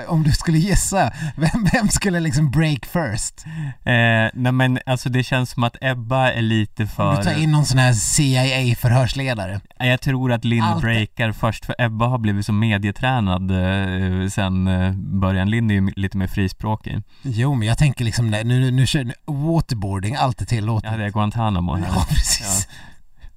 Om 0.09 0.23
du 0.23 0.33
skulle 0.33 0.59
gissa, 0.59 1.13
vem, 1.37 1.69
vem 1.73 1.89
skulle 1.89 2.21
liksom 2.21 2.51
break 2.51 2.87
first? 2.87 3.45
Eh, 3.85 4.31
nej 4.35 4.53
men 4.53 4.79
alltså 4.87 5.09
det 5.09 5.23
känns 5.23 5.51
som 5.51 5.65
att 5.65 5.77
Ebba 5.81 6.33
är 6.33 6.43
lite 6.43 6.83
Om 6.83 6.89
för... 6.89 7.17
du 7.17 7.23
tar 7.23 7.39
in 7.43 7.53
någon 7.53 7.65
sån 7.67 7.79
här 7.79 7.93
CIA-förhörsledare. 7.93 9.61
Jag 9.79 10.01
tror 10.01 10.33
att 10.33 10.45
Linn 10.45 10.63
Allt- 10.63 10.83
breakar 10.83 11.33
först 11.33 11.65
för 11.65 11.75
Ebba 11.79 12.07
har 12.07 12.19
blivit 12.19 12.47
så 12.47 12.53
medietränad 12.53 13.51
eh, 13.51 14.29
sen 14.29 14.67
eh, 14.67 14.93
början. 14.95 15.51
Linn 15.51 15.71
är 15.71 15.75
ju 15.75 15.91
lite 15.97 16.17
mer 16.17 16.27
frispråkig. 16.27 17.03
Jo, 17.23 17.55
men 17.55 17.69
jag 17.69 17.79
tänker 17.79 18.05
liksom, 18.05 18.31
nu, 18.31 18.45
nu, 18.45 18.71
nu 18.71 18.87
kör 18.87 19.13
waterboarding, 19.27 20.17
allt 20.17 20.41
är 20.41 20.47
tillåtet. 20.47 20.91
Ja, 20.91 20.97
det 20.99 21.05
är 21.05 21.11
Guantanamo 21.11 21.75
här. 21.75 21.85
Ja, 21.95 22.07
precis. 22.09 22.69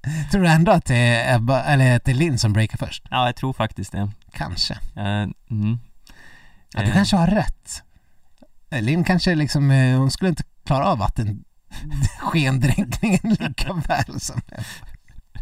Tror 0.30 0.42
du 0.42 0.48
ändå 0.48 0.72
att 0.72 0.84
det 0.84 0.96
är 0.96 1.36
Ebba, 1.36 1.62
eller 1.62 1.96
att 1.96 2.04
det 2.04 2.10
är 2.10 2.14
Linn 2.14 2.38
som 2.38 2.52
breakar 2.52 2.78
först? 2.78 3.06
Ja, 3.10 3.26
jag 3.26 3.36
tror 3.36 3.52
faktiskt 3.52 3.92
det. 3.92 4.10
Kanske. 4.32 4.74
Eh, 4.74 5.22
mm. 5.50 5.78
Ja, 6.74 6.80
du 6.80 6.88
Eh, 6.88 6.92
kanske 6.92 7.16
har 7.16 7.26
rätt. 7.26 7.82
Eh, 8.70 8.82
Linn 8.82 9.04
kanske 9.04 9.34
liksom, 9.34 9.70
hon 9.70 10.10
skulle 10.10 10.28
inte 10.28 10.42
klara 10.66 10.86
av 10.86 10.98
vatten 10.98 11.44
skendränkningen 12.20 13.36
lika 13.40 13.72
väl 13.72 14.20
som 14.20 14.40
Ebba. 14.50 14.64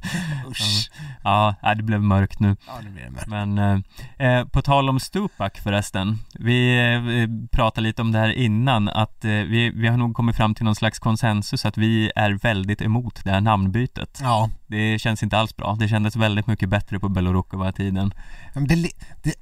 Usch. 0.50 0.90
Ja, 1.22 1.54
det 1.76 1.82
blev 1.82 2.02
mörkt 2.02 2.40
nu. 2.40 2.56
Ja, 2.66 2.72
det 2.82 3.10
mörkt. 3.10 3.26
Men 3.26 3.58
eh, 3.58 4.28
eh, 4.28 4.44
på 4.44 4.62
tal 4.62 4.88
om 4.88 5.00
Stupak 5.00 5.58
förresten. 5.58 6.18
Vi 6.38 6.78
eh, 6.94 7.48
pratade 7.56 7.80
lite 7.86 8.02
om 8.02 8.12
det 8.12 8.18
här 8.18 8.28
innan 8.32 8.88
att 8.88 9.24
eh, 9.24 9.30
vi, 9.30 9.70
vi 9.74 9.88
har 9.88 9.96
nog 9.96 10.14
kommit 10.16 10.36
fram 10.36 10.54
till 10.54 10.64
någon 10.64 10.74
slags 10.74 10.98
konsensus 10.98 11.64
att 11.64 11.78
vi 11.78 12.12
är 12.16 12.30
väldigt 12.30 12.82
emot 12.82 13.20
det 13.24 13.30
här 13.30 13.40
namnbytet. 13.40 14.18
Ja, 14.22 14.50
Det 14.66 14.98
känns 14.98 15.22
inte 15.22 15.38
alls 15.38 15.56
bra. 15.56 15.76
Det 15.80 15.88
kändes 15.88 16.16
väldigt 16.16 16.46
mycket 16.46 16.68
bättre 16.68 16.98
på 16.98 17.08
Belorukova-tiden. 17.08 18.14
men 18.54 18.66
det, 18.66 18.74
det, 19.22 19.34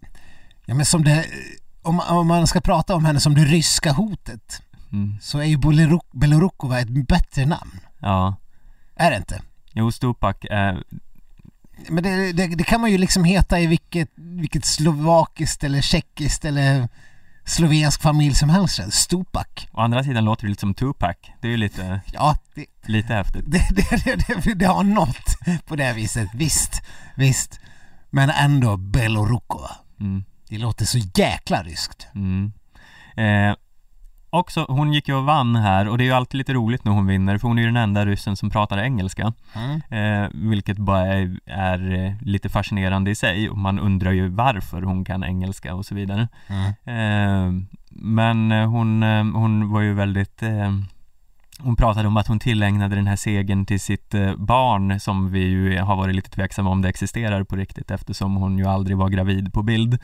ja 0.66 0.74
men 0.74 0.86
som 0.86 1.05
det, 1.05 1.24
om, 1.82 2.00
om 2.00 2.26
man 2.26 2.46
ska 2.46 2.61
prata 2.61 2.94
om 2.94 3.05
henne 3.05 3.20
som 3.20 3.34
det 3.34 3.44
ryska 3.44 3.92
hotet 3.92 4.62
Mm. 4.92 5.18
så 5.20 5.38
är 5.38 5.44
ju 5.44 5.57
Beloruk- 5.57 6.11
Belorukova 6.12 6.80
ett 6.80 6.88
bättre 7.09 7.46
namn. 7.46 7.80
Ja. 7.98 8.36
Är 8.96 9.11
det 9.11 9.16
inte? 9.16 9.42
Jo, 9.73 9.93
Stupak 9.93 10.45
är... 10.51 10.83
Men 11.89 12.03
det, 12.03 12.33
det, 12.33 12.47
det 12.47 12.64
kan 12.64 12.81
man 12.81 12.91
ju 12.91 12.99
liksom 12.99 13.25
heta 13.25 13.61
i 13.61 13.66
vilket, 13.66 14.09
vilket 14.14 14.64
slovakiskt 14.64 15.64
eller 15.64 15.81
tjeckiskt 15.81 16.45
eller 16.45 16.89
slovensk 17.45 18.03
familj 18.03 18.35
som 18.35 18.51
helst. 18.51 18.93
Stupak. 18.93 19.68
Å 19.73 19.81
andra 19.81 20.05
sidan 20.05 20.25
låter 20.25 20.43
det 20.43 20.49
lite 20.49 20.61
som 20.61 20.75
Tupac. 20.75 21.16
Det 21.41 21.49
är 21.49 21.51
ju 21.51 21.57
lite, 21.57 22.01
Ja, 22.12 22.37
det, 22.55 22.66
lite 22.87 23.14
häftigt. 23.14 23.45
det, 23.47 23.68
det, 23.70 24.45
det, 24.45 24.55
det, 24.55 24.66
har 24.66 24.85
nått 24.85 25.37
på 25.66 25.77
det 25.77 25.93
viset. 25.93 26.29
Visst, 26.35 26.83
visst. 27.16 27.61
Men 28.11 28.31
ändå 28.31 28.77
Belorukova. 28.77 29.70
Mm. 30.01 30.25
Det 30.49 30.59
låter 30.59 30.85
så 30.85 30.99
jäkla 30.99 31.62
ryskt. 31.62 32.07
Mm. 32.14 32.53
Eh, 33.16 33.57
också, 34.33 34.66
hon 34.68 34.93
gick 34.93 35.09
ju 35.09 35.14
och 35.14 35.24
vann 35.24 35.57
här 35.57 35.89
och 35.89 35.99
det 35.99 36.05
är 36.05 36.07
ju 36.07 36.12
alltid 36.12 36.39
lite 36.39 36.53
roligt 36.53 36.85
när 36.85 36.93
hon 36.93 37.07
vinner 37.07 37.39
för 37.39 37.49
hon 37.49 37.59
är 37.59 37.62
ju 37.62 37.68
den 37.68 37.76
enda 37.76 38.07
ryssen 38.07 38.37
som 38.37 38.51
pratar 38.51 38.78
engelska. 38.78 39.33
Mm. 39.55 39.80
Eh, 40.24 40.30
vilket 40.35 40.78
bara 40.78 41.07
är, 41.07 41.41
är 41.47 42.07
eh, 42.07 42.12
lite 42.20 42.49
fascinerande 42.49 43.11
i 43.11 43.14
sig 43.14 43.51
och 43.51 43.59
man 43.59 43.78
undrar 43.78 44.12
ju 44.12 44.28
varför 44.28 44.83
hon 44.83 45.05
kan 45.05 45.24
engelska 45.24 45.74
och 45.74 45.87
så 45.87 45.95
vidare. 45.95 46.28
Mm. 46.47 46.72
Eh, 46.85 47.64
men 47.91 48.53
eh, 48.53 48.68
hon, 48.68 49.03
eh, 49.03 49.24
hon 49.24 49.70
var 49.70 49.80
ju 49.80 49.95
väldigt 49.95 50.43
eh, 50.43 50.72
hon 51.59 51.76
pratade 51.76 52.09
om 52.09 52.16
att 52.16 52.26
hon 52.26 52.39
tillägnade 52.39 52.97
den 52.97 53.07
här 53.07 53.16
segern 53.16 53.66
till 53.66 53.80
sitt 53.80 54.14
barn 54.37 55.01
som 55.01 55.33
vi 55.33 55.41
ju 55.41 55.78
har 55.78 55.97
varit 55.97 56.14
lite 56.14 56.30
tveksamma 56.30 56.70
om 56.70 56.83
det 56.83 56.89
existerar 56.89 57.45
på 57.45 57.57
riktigt 57.57 57.91
eftersom 57.91 58.37
hon 58.37 58.59
ju 58.59 58.66
aldrig 58.66 58.97
var 58.97 59.09
gravid 59.09 59.53
på 59.53 59.62
bild. 59.62 59.99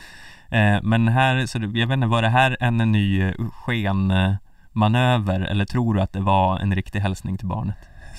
Eh, 0.50 0.78
men 0.82 1.08
här, 1.08 1.46
så 1.46 1.58
jag 1.58 1.86
vet 1.86 1.94
inte, 1.94 2.06
var 2.06 2.22
det 2.22 2.28
här 2.28 2.56
en 2.60 2.76
ny 2.76 3.22
eh, 3.22 3.32
skenmanöver 3.52 5.40
eller 5.40 5.64
tror 5.64 5.94
du 5.94 6.00
att 6.00 6.12
det 6.12 6.20
var 6.20 6.58
en 6.58 6.74
riktig 6.74 7.00
hälsning 7.00 7.38
till 7.38 7.46
barnet? 7.46 7.76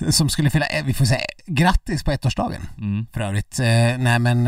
Som 0.09 0.29
skulle 0.29 0.49
fylla, 0.49 0.65
eh, 0.65 0.85
vi 0.85 0.93
får 0.93 1.05
säga 1.05 1.21
grattis 1.45 2.03
på 2.03 2.11
ettårsdagen 2.11 2.61
Mm. 2.77 3.05
för 3.13 3.21
övrigt. 3.21 3.55
Nej 3.99 4.19
men 4.19 4.45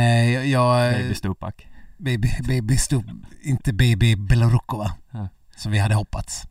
jag... 0.50 0.94
Baby 0.94 1.14
Stupak. 1.16 1.68
Baby, 1.98 2.30
baby 2.48 2.78
Stup, 2.78 3.06
inte 3.44 3.74
baby 3.74 4.16
Belorukova. 4.16 4.92
Ja. 5.12 5.28
Som 5.56 5.72
vi 5.72 5.80
hade 5.80 5.96
hoppats. 5.96 6.44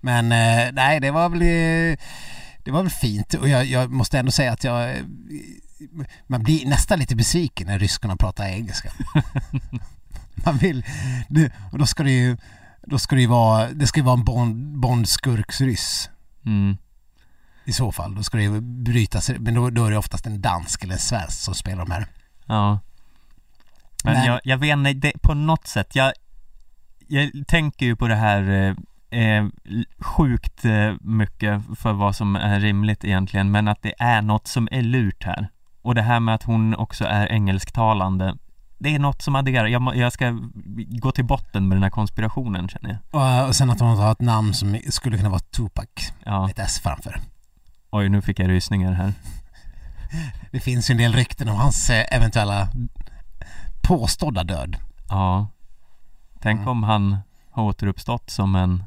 Men 0.00 0.28
nej, 0.74 1.00
det 1.00 1.10
var 1.10 1.28
väl 1.28 1.38
det 2.64 2.70
var 2.70 2.82
väl 2.82 2.90
fint 2.90 3.34
och 3.34 3.48
jag, 3.48 3.64
jag 3.64 3.90
måste 3.90 4.18
ändå 4.18 4.30
säga 4.30 4.52
att 4.52 4.64
jag 4.64 4.96
man 6.26 6.42
blir 6.42 6.66
nästan 6.66 6.98
lite 6.98 7.16
besviken 7.16 7.66
när 7.66 7.78
ryskarna 7.78 8.16
pratar 8.16 8.44
engelska. 8.44 8.92
man 10.34 10.56
vill, 10.56 10.84
det, 11.28 11.52
och 11.72 11.78
då 11.78 11.86
ska 11.86 12.02
det 12.02 12.10
ju 12.10 12.36
då 12.86 12.98
ska 12.98 13.14
det 13.16 13.20
ju 13.22 13.28
vara, 13.28 13.68
det 13.68 13.86
ska 13.86 14.00
ju 14.00 14.04
vara 14.06 14.18
en 14.18 14.24
Bond, 14.24 14.78
Bondskurksryss 14.80 16.10
Mm. 16.46 16.76
i 17.64 17.72
så 17.72 17.92
fall. 17.92 18.14
Då 18.14 18.22
ska 18.22 18.36
det 18.36 18.42
ju 18.42 18.60
brytas, 18.60 19.30
men 19.38 19.54
då, 19.54 19.70
då 19.70 19.84
är 19.86 19.90
det 19.90 19.98
oftast 19.98 20.26
en 20.26 20.40
dansk 20.40 20.82
eller 20.84 20.92
en 20.92 20.98
svensk 20.98 21.40
som 21.40 21.54
spelar 21.54 21.84
de 21.86 21.90
här. 21.92 22.06
Ja. 22.46 22.80
Men, 24.04 24.12
Men- 24.14 24.26
Jag, 24.26 24.40
jag 24.44 24.58
vet 24.58 24.72
inte, 24.72 24.92
det, 24.92 25.12
på 25.22 25.34
något 25.34 25.66
sätt, 25.66 25.96
jag, 25.96 26.12
jag 27.08 27.30
tänker 27.46 27.86
ju 27.86 27.96
på 27.96 28.08
det 28.08 28.14
här 28.14 28.74
eh, 29.10 29.20
eh, 29.20 29.46
sjukt 29.98 30.64
eh, 30.64 30.92
mycket 31.00 31.62
för 31.78 31.92
vad 31.92 32.16
som 32.16 32.36
är 32.36 32.60
rimligt 32.60 33.04
egentligen, 33.04 33.50
men 33.50 33.68
att 33.68 33.82
det 33.82 33.94
är 33.98 34.22
något 34.22 34.46
som 34.48 34.68
är 34.72 34.82
lurt 34.82 35.24
här. 35.24 35.48
Och 35.82 35.94
det 35.94 36.02
här 36.02 36.20
med 36.20 36.34
att 36.34 36.42
hon 36.42 36.74
också 36.74 37.04
är 37.04 37.26
engelsktalande, 37.26 38.36
det 38.84 38.94
är 38.94 38.98
något 38.98 39.22
som 39.22 39.34
adderar. 39.36 39.66
Jag, 39.66 39.96
jag 39.96 40.12
ska 40.12 40.38
gå 40.88 41.12
till 41.12 41.24
botten 41.24 41.68
med 41.68 41.76
den 41.76 41.82
här 41.82 41.90
konspirationen 41.90 42.68
känner 42.68 42.90
jag. 43.12 43.42
Och, 43.42 43.48
och 43.48 43.56
sen 43.56 43.70
att 43.70 43.80
hon 43.80 43.96
har 43.96 44.12
ett 44.12 44.20
namn 44.20 44.54
som 44.54 44.78
skulle 44.88 45.16
kunna 45.16 45.28
vara 45.28 45.40
Tupac, 45.40 45.86
Ja, 46.24 46.50
ett 46.50 46.58
S 46.58 46.80
framför. 46.82 47.20
oj 47.90 48.08
nu 48.08 48.22
fick 48.22 48.38
jag 48.38 48.48
rysningar 48.48 48.92
här. 48.92 49.12
Det 50.52 50.60
finns 50.60 50.90
ju 50.90 50.92
en 50.92 50.98
del 50.98 51.12
rykten 51.12 51.48
om 51.48 51.56
hans 51.56 51.90
eh, 51.90 52.04
eventuella 52.16 52.68
påstådda 53.82 54.44
död. 54.44 54.76
Ja. 55.08 55.48
Tänk 56.40 56.58
Mm. 56.58 56.68
om 56.68 56.82
han 56.82 57.16
har 57.50 57.62
återuppstått 57.64 58.30
som 58.30 58.54
en 58.54 58.84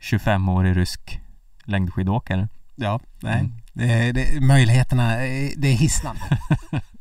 25-årig 0.00 0.76
rysk 0.76 1.20
längdskidåkare. 1.64 2.48
Ja, 2.76 3.00
nej. 3.20 3.40
Mm. 3.40 3.52
Det, 3.72 4.12
det, 4.12 4.40
möjligheterna, 4.40 5.12
eh, 5.26 5.50
det 5.56 5.68
är 5.68 5.74
hisnande. 5.76 6.20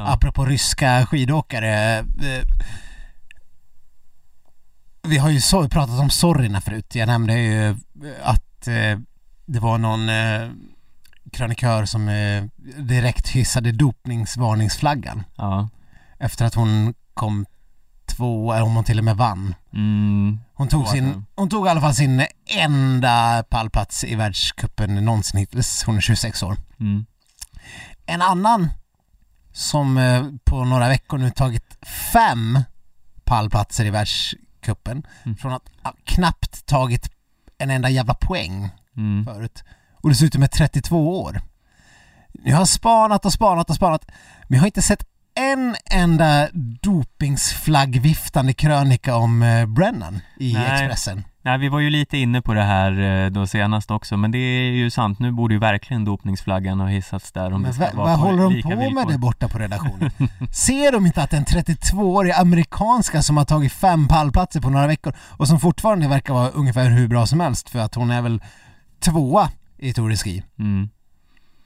Apropå 0.00 0.44
ryska 0.44 1.06
skidåkare. 1.06 1.98
eh, 1.98 2.04
vi 5.02 5.18
har 5.18 5.30
ju 5.30 5.40
pratat 5.68 6.00
om 6.00 6.10
sorgerna 6.10 6.60
förut. 6.60 6.94
Jag 6.94 7.06
nämnde 7.06 7.38
ju 7.38 7.76
att 8.22 8.68
eh, 8.68 8.98
det 9.46 9.60
var 9.60 9.78
någon 9.78 10.08
eh, 10.08 10.50
krönikör 11.32 11.84
som 11.84 12.08
eh, 12.08 12.44
direkt 12.78 13.28
hissade 13.28 13.72
dopningsvarningsflaggan. 13.72 15.24
Ja. 15.36 15.68
Efter 16.18 16.44
att 16.44 16.54
hon 16.54 16.94
kom 17.14 17.46
två, 18.06 18.52
eller 18.52 18.62
om 18.62 18.74
hon 18.74 18.84
till 18.84 18.98
och 18.98 19.04
med 19.04 19.16
vann. 19.16 19.54
Mm. 19.72 20.38
Hon 20.54 20.68
tog, 20.68 20.88
sin, 20.88 21.12
tror 21.12 21.22
hon 21.34 21.48
tog 21.48 21.66
i 21.66 21.70
alla 21.70 21.80
fall 21.80 21.94
sin 21.94 22.26
enda 22.46 23.44
pallplats 23.50 24.04
i 24.04 24.14
världscupen 24.14 25.04
någonsin 25.04 25.40
hittills. 25.40 25.82
Hon 25.84 25.96
är 25.96 26.00
26 26.00 26.42
år. 26.42 26.56
Mm. 26.80 27.06
En 28.06 28.22
annan 28.22 28.70
som 29.56 29.98
eh, 29.98 30.24
på 30.44 30.64
några 30.64 30.88
veckor 30.88 31.18
nu 31.18 31.30
tagit 31.30 31.78
fem 32.12 32.60
pallplatser 33.24 33.84
i 33.84 33.90
världscupen 33.90 35.06
Mm. 35.24 35.36
från 35.36 35.52
att 35.52 35.62
knappt 36.04 36.66
tagit 36.66 37.10
en 37.58 37.70
enda 37.70 37.88
jävla 37.90 38.14
poäng 38.14 38.68
Mm. 38.96 39.24
förut. 39.24 39.64
Och 40.02 40.08
dessutom 40.08 40.42
är 40.42 40.46
32 40.46 41.20
år. 41.22 41.40
Jag 42.44 42.56
har 42.56 42.64
spanat 42.66 43.24
och 43.24 43.32
spanat 43.32 43.70
och 43.70 43.76
spanat 43.76 44.06
men 44.48 44.56
jag 44.56 44.60
har 44.62 44.66
inte 44.66 44.82
sett 44.82 45.04
en 45.34 45.76
enda 45.90 46.48
dopingsflaggviftande 46.82 48.52
krönika 48.52 49.16
om 49.16 49.42
eh, 49.42 49.66
Brennan 49.66 50.20
i 50.38 50.52
Nej. 50.52 50.82
Expressen. 50.82 51.24
Nej, 51.46 51.58
vi 51.58 51.68
var 51.68 51.80
ju 51.80 51.90
lite 51.90 52.18
inne 52.18 52.42
på 52.42 52.54
det 52.54 52.62
här 52.62 53.24
eh, 53.24 53.30
då 53.30 53.46
senast 53.46 53.90
också, 53.90 54.16
men 54.16 54.30
det 54.30 54.38
är 54.38 54.70
ju 54.70 54.90
sant. 54.90 55.18
Nu 55.18 55.32
borde 55.32 55.54
ju 55.54 55.60
verkligen 55.60 56.04
dopningsflaggan 56.04 56.80
ha 56.80 56.86
hissats 56.86 57.32
där 57.32 57.52
om 57.52 57.62
Men 57.62 57.70
det 57.70 57.74
ska 57.74 57.84
vad, 57.84 57.94
vara 57.94 58.06
vad 58.06 58.18
håller 58.18 58.42
de 58.42 58.62
på 58.62 58.68
med 58.68 58.78
villkor. 58.78 59.10
där 59.10 59.18
borta 59.18 59.48
på 59.48 59.58
redaktionen? 59.58 60.10
Ser 60.52 60.92
de 60.92 61.06
inte 61.06 61.22
att 61.22 61.32
en 61.32 61.44
32-årig 61.44 62.32
amerikanska 62.32 63.22
som 63.22 63.36
har 63.36 63.44
tagit 63.44 63.72
fem 63.72 64.08
pallplatser 64.08 64.60
på 64.60 64.70
några 64.70 64.86
veckor 64.86 65.14
och 65.20 65.48
som 65.48 65.60
fortfarande 65.60 66.08
verkar 66.08 66.34
vara 66.34 66.48
ungefär 66.48 66.90
hur 66.90 67.08
bra 67.08 67.26
som 67.26 67.40
helst 67.40 67.70
för 67.70 67.78
att 67.78 67.94
hon 67.94 68.10
är 68.10 68.22
väl 68.22 68.42
tvåa 69.00 69.50
i 69.78 69.92
Tour 69.92 70.08
de 70.08 70.16
Ski. 70.16 70.42
Mm. 70.58 70.88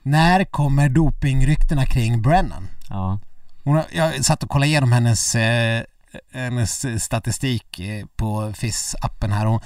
När 0.03 0.43
kommer 0.43 0.89
dopingryktena 0.89 1.85
kring 1.85 2.21
Brennan? 2.21 2.67
Ja. 2.89 3.19
Hon 3.63 3.75
har, 3.75 3.85
jag 3.91 4.25
satt 4.25 4.43
och 4.43 4.49
kollade 4.49 4.67
igenom 4.67 4.91
hennes, 4.91 5.35
eh, 5.35 5.83
hennes 6.33 7.03
statistik 7.03 7.79
eh, 7.79 8.05
på 8.15 8.53
FIS-appen 8.53 9.31
här 9.31 9.47
och 9.47 9.63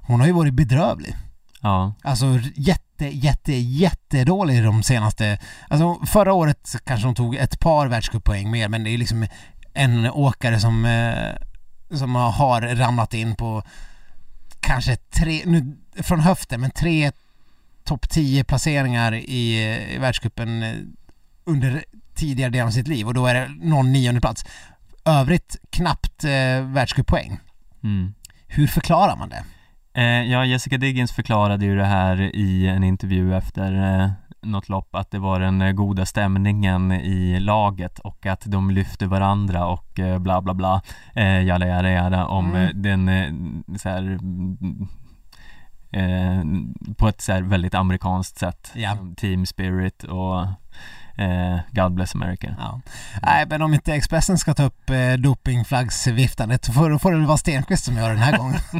hon 0.00 0.20
har 0.20 0.26
ju 0.26 0.32
varit 0.32 0.54
bedrövlig. 0.54 1.16
Ja. 1.60 1.94
Alltså 2.02 2.40
jätte, 2.54 3.06
jätte, 3.06 3.52
jättedålig 3.52 4.64
de 4.64 4.82
senaste... 4.82 5.38
Alltså 5.68 6.06
förra 6.06 6.32
året 6.32 6.76
kanske 6.84 7.06
hon 7.06 7.14
tog 7.14 7.36
ett 7.36 7.60
par 7.60 7.86
världscuppoäng 7.86 8.50
mer 8.50 8.68
men 8.68 8.84
det 8.84 8.90
är 8.90 8.98
liksom 8.98 9.26
en 9.74 10.10
åkare 10.10 10.60
som, 10.60 10.84
eh, 10.84 11.98
som 11.98 12.14
har 12.14 12.60
ramlat 12.60 13.14
in 13.14 13.34
på 13.34 13.62
kanske 14.60 14.96
tre, 14.96 15.42
nu 15.46 15.76
från 16.02 16.20
höften, 16.20 16.60
men 16.60 16.70
tre 16.70 17.12
topp 17.84 18.08
10 18.08 18.44
placeringar 18.44 19.14
i, 19.14 19.74
i 19.94 19.98
världscupen 19.98 20.62
eh, 20.62 20.74
under 21.44 21.84
tidigare 22.14 22.50
delen 22.50 22.66
av 22.66 22.70
sitt 22.70 22.88
liv 22.88 23.06
och 23.06 23.14
då 23.14 23.26
är 23.26 23.34
det 23.34 23.48
någon 23.60 23.92
nionde 23.92 24.20
plats. 24.20 24.44
Övrigt 25.06 25.56
knappt 25.70 26.24
eh, 26.24 26.30
världscuppoäng. 26.72 27.38
Mm. 27.84 28.14
Hur 28.46 28.66
förklarar 28.66 29.16
man 29.16 29.28
det? 29.28 29.44
Eh, 29.94 30.30
ja, 30.32 30.44
Jessica 30.44 30.76
Diggins 30.78 31.12
förklarade 31.12 31.64
ju 31.64 31.76
det 31.76 31.84
här 31.84 32.20
i 32.20 32.66
en 32.68 32.84
intervju 32.84 33.34
efter 33.36 34.00
eh, 34.02 34.10
något 34.42 34.68
lopp 34.68 34.94
att 34.94 35.10
det 35.10 35.18
var 35.18 35.40
den 35.40 35.62
eh, 35.62 35.72
goda 35.72 36.06
stämningen 36.06 36.92
i 36.92 37.40
laget 37.40 37.98
och 37.98 38.26
att 38.26 38.42
de 38.46 38.70
lyfte 38.70 39.06
varandra 39.06 39.66
och 39.66 40.00
eh, 40.00 40.18
bla 40.18 40.42
bla 40.42 40.54
bla 40.54 40.82
eh, 41.14 41.42
jada 41.42 41.66
jada 41.66 41.90
jada 41.90 42.26
om 42.26 42.46
Mm. 42.54 42.62
eh, 42.62 42.70
den 42.74 43.08
eh, 43.08 43.76
så 43.78 43.88
här, 43.88 44.18
eh, 45.90 46.44
på 46.96 47.08
ett 47.08 47.20
så 47.20 47.32
här 47.32 47.42
väldigt 47.42 47.74
amerikanskt 47.74 48.38
sätt. 48.38 48.70
Ja. 48.74 48.96
Team 49.16 49.46
spirit 49.46 50.02
och 50.04 50.46
eh, 51.16 51.58
God 51.70 51.94
bless 51.94 52.14
America. 52.14 52.54
Ja. 52.58 52.80
Nej, 53.22 53.46
men 53.48 53.62
om 53.62 53.74
inte 53.74 53.94
Expressen 53.94 54.38
ska 54.38 54.54
ta 54.54 54.62
upp 54.62 54.90
eh, 54.90 55.12
dopingflaggsviftandet 55.12 56.74
får, 56.74 56.90
då 56.90 56.98
får 56.98 57.12
det 57.12 57.18
väl 57.18 57.26
vara 57.26 57.38
Stenqvist 57.38 57.84
som 57.84 57.96
gör 57.96 58.08
den 58.08 58.18
här 58.18 58.38
gången. 58.38 58.60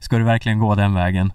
Ska 0.00 0.18
du 0.18 0.24
verkligen 0.24 0.58
gå 0.58 0.74
den 0.74 0.94
vägen? 0.94 1.32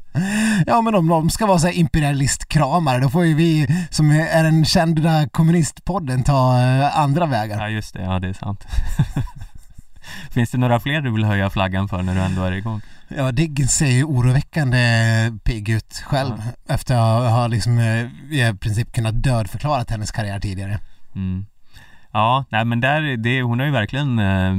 ja, 0.67 0.81
men 0.81 0.95
om 0.95 1.07
de 1.07 1.29
ska 1.29 1.45
vara 1.45 1.59
så 1.59 1.67
här 1.67 1.73
imperialistkramare 1.73 2.99
då 2.99 3.09
får 3.09 3.25
ju 3.25 3.33
vi 3.33 3.67
som 3.89 4.11
är 4.11 4.43
den 4.43 4.65
kända 4.65 5.29
kommunistpodden 5.29 6.23
ta 6.23 6.61
eh, 6.61 6.99
andra 6.99 7.25
vägar. 7.25 7.59
Ja 7.59 7.69
just 7.69 7.93
det, 7.93 8.01
ja 8.01 8.19
det 8.19 8.27
är 8.27 8.33
sant. 8.33 8.65
Finns 10.31 10.51
det 10.51 10.57
några 10.57 10.79
fler 10.79 11.01
du 11.01 11.11
vill 11.11 11.25
höja 11.25 11.49
flaggan 11.49 11.87
för 11.87 12.01
när 12.01 12.15
du 12.15 12.21
ändå 12.21 12.43
är 12.43 12.51
igång? 12.51 12.81
Ja, 13.07 13.31
Diggins 13.31 13.71
ser 13.71 13.91
ju 13.91 14.03
oroväckande 14.03 14.77
pigg 15.43 15.69
ut 15.69 16.03
själv 16.05 16.33
efter 16.67 16.95
att 16.95 17.31
ha 17.31 17.47
liksom 17.47 17.77
eh, 17.79 18.05
i 18.31 18.57
princip 18.59 18.91
kunnat 18.91 19.23
dödförklarat 19.23 19.89
hennes 19.89 20.11
karriär 20.11 20.39
tidigare. 20.39 20.79
Mm. 21.15 21.45
Ja, 22.11 22.45
nej 22.49 22.65
men 22.65 22.81
där, 22.81 23.17
det, 23.17 23.41
hon 23.41 23.59
har 23.59 23.65
ju 23.65 23.71
verkligen, 23.71 24.19
eh, 24.19 24.53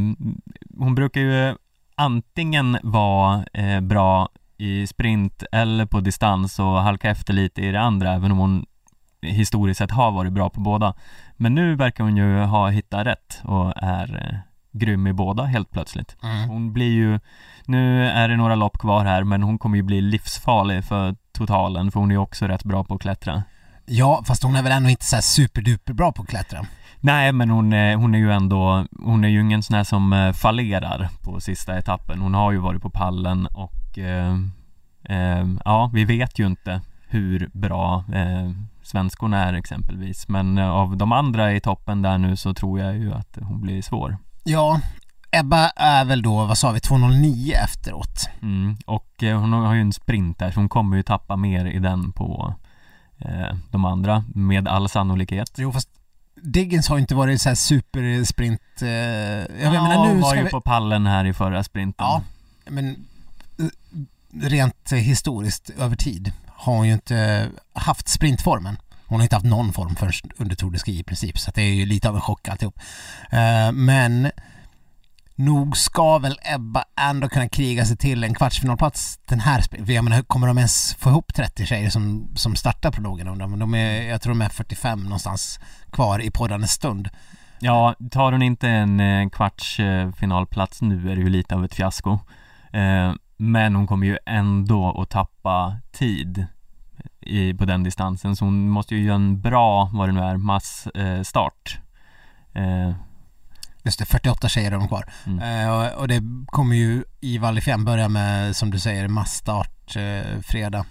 hon 0.79 0.95
brukar 0.95 1.21
ju 1.21 1.55
antingen 1.95 2.79
vara 2.83 3.45
eh, 3.53 3.81
bra 3.81 4.29
i 4.59 4.87
sprint 4.87 5.43
eller 5.53 5.87
på 5.87 6.01
distans 6.01 6.59
och 6.59 6.83
halka 6.83 7.11
efter 7.11 7.33
lite 7.33 7.63
i 7.63 7.73
det 7.73 7.81
andra 7.81 8.13
även 8.13 8.33
om 8.33 8.39
hon 8.39 8.67
historiskt 9.23 9.79
sett 9.79 9.91
har 9.91 10.11
varit 10.11 10.33
bra 10.33 10.51
på 10.51 10.61
båda. 10.61 10.95
Men 11.37 11.55
nu 11.55 11.75
verkar 11.75 12.05
hon 12.05 12.17
ju 12.17 12.39
ha 12.39 12.69
hittat 12.69 13.07
rätt 13.07 13.41
och 13.45 13.73
är 13.77 14.41
grym 14.79 15.07
i 15.07 15.13
båda 15.13 15.45
helt 15.45 15.71
plötsligt. 15.71 16.17
Mm. 16.23 16.49
Hon 16.49 16.73
blir 16.73 16.93
ju, 16.93 17.21
nu 17.65 18.07
är 18.09 18.29
det 18.29 18.37
några 18.37 18.55
lopp 18.55 18.79
kvar 18.79 19.05
här 19.05 19.25
men 19.25 19.43
hon 19.43 19.59
kommer 19.59 19.77
ju 19.77 19.83
bli 19.83 20.01
livsfarlig 20.01 20.85
för 20.85 21.17
totalen 21.33 21.91
för 21.91 22.01
hon 22.01 22.11
är 22.11 22.15
ju 22.15 22.21
också 22.21 22.47
rätt 22.47 22.65
bra 22.65 22.85
på 22.85 22.95
att 22.95 23.01
klättra. 23.01 23.43
Ja, 23.87 24.23
fast 24.27 24.43
hon 24.43 24.57
är 24.57 24.63
väl 24.63 24.73
ändå 24.73 24.91
inte 24.91 25.05
så 25.05 25.17
superduper 25.23 25.93
bra 25.93 26.13
på 26.13 26.23
att 26.23 26.29
klättra. 26.29 26.67
Nej 27.01 27.33
men 27.33 27.51
hon 27.51 27.73
är, 27.73 27.97
hon 27.97 28.15
är 28.15 28.19
ju 28.19 28.33
ändå, 28.33 28.87
hon 29.05 29.25
är 29.25 29.29
ju 29.29 29.41
ingen 29.41 29.63
sån 29.63 29.77
här 29.77 29.85
som 29.85 30.13
eh, 30.13 30.33
fallerar 30.33 31.09
på 31.23 31.41
sista 31.41 31.79
etappen. 31.79 32.21
Hon 32.21 32.35
har 32.35 32.53
ju 32.53 32.59
varit 32.59 32.83
på 32.83 32.91
pallen 32.91 33.47
och 33.47 33.99
eh, 33.99 34.35
eh, 35.05 35.47
ja, 35.65 35.91
vi 35.95 36.05
vet 36.05 36.39
ju 36.39 36.47
inte 36.47 36.81
hur 37.09 37.51
bra 37.53 38.05
eh, 38.15 38.51
svenskorna 38.83 39.45
är 39.45 39.53
exempelvis. 39.53 40.29
Men 40.29 40.59
eh, 40.59 40.71
av 40.71 40.97
de 40.97 41.13
andra 41.13 41.53
i 41.53 41.61
toppen 41.61 42.03
där 42.03 42.19
nu 42.19 42.37
så 42.37 42.55
tror 42.55 42.81
jag 42.81 42.97
ju 42.97 43.13
att 43.13 43.39
hon 43.43 43.61
blir 43.61 43.83
svår. 43.83 44.17
Ja, 44.49 44.81
Ebba 45.31 45.69
är 45.77 46.05
väl 46.05 46.23
då, 46.23 46.45
vad 46.45 46.59
sa 46.59 46.73
vi, 46.73 46.79
2.09 46.79 47.53
efteråt. 47.65 48.29
Mm. 48.43 48.77
Och 48.87 49.23
eh, 49.23 49.41
hon 49.41 49.53
har 49.53 49.75
ju 49.75 49.81
en 49.81 49.93
sprint 49.93 50.39
där 50.39 50.51
så 50.51 50.61
hon 50.61 50.69
kommer 50.69 50.97
ju 50.97 51.03
tappa 51.03 51.37
mer 51.37 51.67
i 51.67 51.79
den 51.79 52.13
på 52.13 52.55
eh, 53.19 53.57
de 53.71 53.85
andra 53.85 54.25
med 54.35 54.69
all 54.69 54.89
sannolikhet. 54.89 55.53
Jo, 55.57 55.73
fast 55.73 55.89
Diggins 56.43 56.89
har 56.89 56.97
ju 56.97 57.01
inte 57.01 57.15
varit 57.15 57.43
så 57.43 57.49
här 57.49 57.57
supersprint... 57.57 58.83
Eh, 58.83 58.89
jag 58.89 59.49
ja, 59.63 59.71
menar 59.71 60.15
nu 60.15 60.21
var 60.21 60.35
ju 60.35 60.45
vi... 60.45 60.51
på 60.51 60.61
pallen 60.61 61.07
här 61.07 61.25
i 61.25 61.33
förra 61.33 61.65
sprinten. 61.65 62.07
Ja, 62.07 62.23
men 62.67 63.07
eh, 63.59 63.67
rent 64.49 64.93
historiskt 64.93 65.71
över 65.71 65.97
tid 65.97 66.33
har 66.47 66.77
hon 66.77 66.87
ju 66.87 66.93
inte 66.93 67.49
haft 67.73 68.09
sprintformen. 68.09 68.77
Hon 69.07 69.19
har 69.19 69.23
inte 69.23 69.37
haft 69.37 69.47
någon 69.47 69.73
form 69.73 69.97
förrän 69.97 70.13
under 70.37 70.57
Tour 70.57 70.71
de 70.71 70.79
Ski 70.79 70.99
i 70.99 71.03
princip, 71.03 71.39
så 71.39 71.49
att 71.49 71.55
det 71.55 71.63
är 71.63 71.75
ju 71.75 71.87
lite 71.87 72.09
av 72.09 72.15
en 72.15 72.21
chock 72.21 72.49
alltihop. 72.49 72.79
Eh, 73.31 73.73
men 73.73 74.31
nog 75.35 75.77
ska 75.77 76.19
väl 76.19 76.39
Ebba 76.55 76.85
ändå 77.01 77.29
kunna 77.29 77.49
kriga 77.49 77.85
sig 77.85 77.97
till 77.97 78.25
en 78.25 78.35
kvartsfinalplats 78.35 79.19
den 79.25 79.41
här. 79.41 79.65
Jag 79.93 80.05
menar, 80.05 80.23
kommer 80.23 80.47
de 80.47 80.59
ens 80.59 80.95
få 80.95 81.11
ihop 81.11 81.35
30 81.35 81.67
tjejer 81.67 81.91
som, 81.91 82.29
som 82.35 82.57
startar 82.57 82.91
prologen? 82.91 83.29
undrar 83.29 83.47
men 83.47 83.59
De 83.59 83.75
är, 83.75 84.03
jag 84.03 84.23
tror 84.23 84.35
de 84.35 84.43
är 84.43 84.49
45 84.49 85.03
någonstans 85.03 85.61
kvar 85.93 86.23
i 86.23 86.31
poddandes 86.31 86.73
stund. 86.73 87.09
Ja, 87.61 87.95
tar 88.11 88.33
hon 88.33 88.43
inte 88.43 88.69
en 88.69 89.01
eh, 89.01 89.29
kvartsfinalplats 89.29 90.83
nu 90.83 91.11
är 91.11 91.17
det 91.17 91.23
ju 91.23 91.29
lite 91.29 91.55
av 91.55 91.65
ett 91.65 91.75
fiasko. 91.75 92.19
Eh, 92.73 93.13
men 93.37 93.75
hon 93.75 93.87
kommer 93.87 94.07
ju 94.07 94.19
ändå 94.27 95.03
att 95.03 95.11
tappa 95.11 95.77
tid 95.93 96.47
i, 97.21 97.55
på 97.55 97.65
den 97.65 97.83
distansen 97.83 98.37
så 98.37 98.45
hon 98.45 98.69
måste 98.69 98.95
ju 98.95 99.03
göra 99.05 99.15
en 99.15 99.41
bra, 99.41 99.91
vad 99.93 100.09
det 100.09 100.13
nu 100.13 100.21
är, 100.21 100.37
massstart. 100.37 101.79
Eh, 102.55 102.95
Just 103.87 103.99
det, 103.99 104.05
48 104.05 104.49
tjejer 104.49 104.73
är 104.73 104.79
de 104.79 104.89
kvar. 104.89 105.05
Mm. 105.27 105.67
Eh, 105.67 105.71
och, 105.71 106.01
och 106.01 106.09
det 106.09 106.23
kommer 106.47 106.77
ju 106.77 107.05
i 107.21 107.39
Val 107.39 107.61
börja 107.79 108.09
med, 108.09 108.57
som 108.57 108.71
du 108.71 108.79
säger, 108.79 109.09
massstart 109.09 109.97
eh, 109.97 110.41
fredag. 110.43 110.85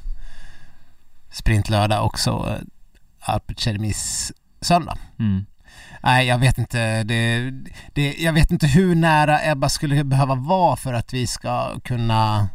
Sprint 1.32 1.70
lördag 1.70 2.06
också. 2.06 2.30
Eh, 2.32 3.34
Alpert 3.34 3.60
Cermis 3.60 4.32
söndag. 4.62 4.97
mm. 5.20 5.45
Nej, 6.03 6.28
jag 6.28 6.38
vet 6.38 6.58
inte. 6.58 7.03
Det, 7.03 7.51
det, 7.93 8.14
jag 8.14 8.34
vet 8.34 8.51
inte 8.51 8.68
hur 8.68 8.95
nära 8.95 9.51
Ebba 9.51 9.70
skulle 9.70 10.03
behöva 10.03 10.36
vara 10.36 10.76
för 10.76 10.93
att 10.93 11.14
vi 11.14 11.28
ska 11.28 11.80
kunna 11.80 12.49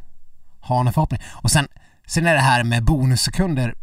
ha 0.61 0.80
en 0.80 0.92
förhoppning. 0.92 1.20
Och 1.30 1.51
sen, 1.51 1.68
sen 2.11 2.26
är 2.26 2.34
det 2.34 2.40
här 2.40 2.64
med 2.64 2.84
bonussekunder. 2.84 3.74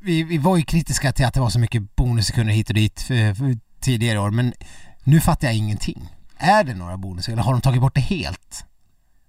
Vi, 0.00 0.22
vi 0.22 0.38
var 0.38 0.56
ju 0.56 0.62
kritiska 0.62 1.12
till 1.12 1.26
att 1.26 1.34
det 1.34 1.40
var 1.40 1.50
så 1.50 1.58
mycket 1.58 1.96
bonussekunder 1.96 2.54
hit 2.54 2.68
och 2.68 2.74
dit 2.74 3.00
för, 3.00 3.34
för 3.34 3.56
tidigare 3.80 4.18
år, 4.18 4.30
men 4.30 4.52
nu 5.04 5.20
fattar 5.20 5.48
jag 5.48 5.56
ingenting. 5.56 6.08
Är 6.36 6.64
det 6.64 6.74
några 6.74 6.96
bonussekunder 6.96 7.42
eller 7.42 7.46
har 7.46 7.52
de 7.52 7.60
tagit 7.60 7.80
bort 7.80 7.94
det 7.94 8.00
helt? 8.00 8.64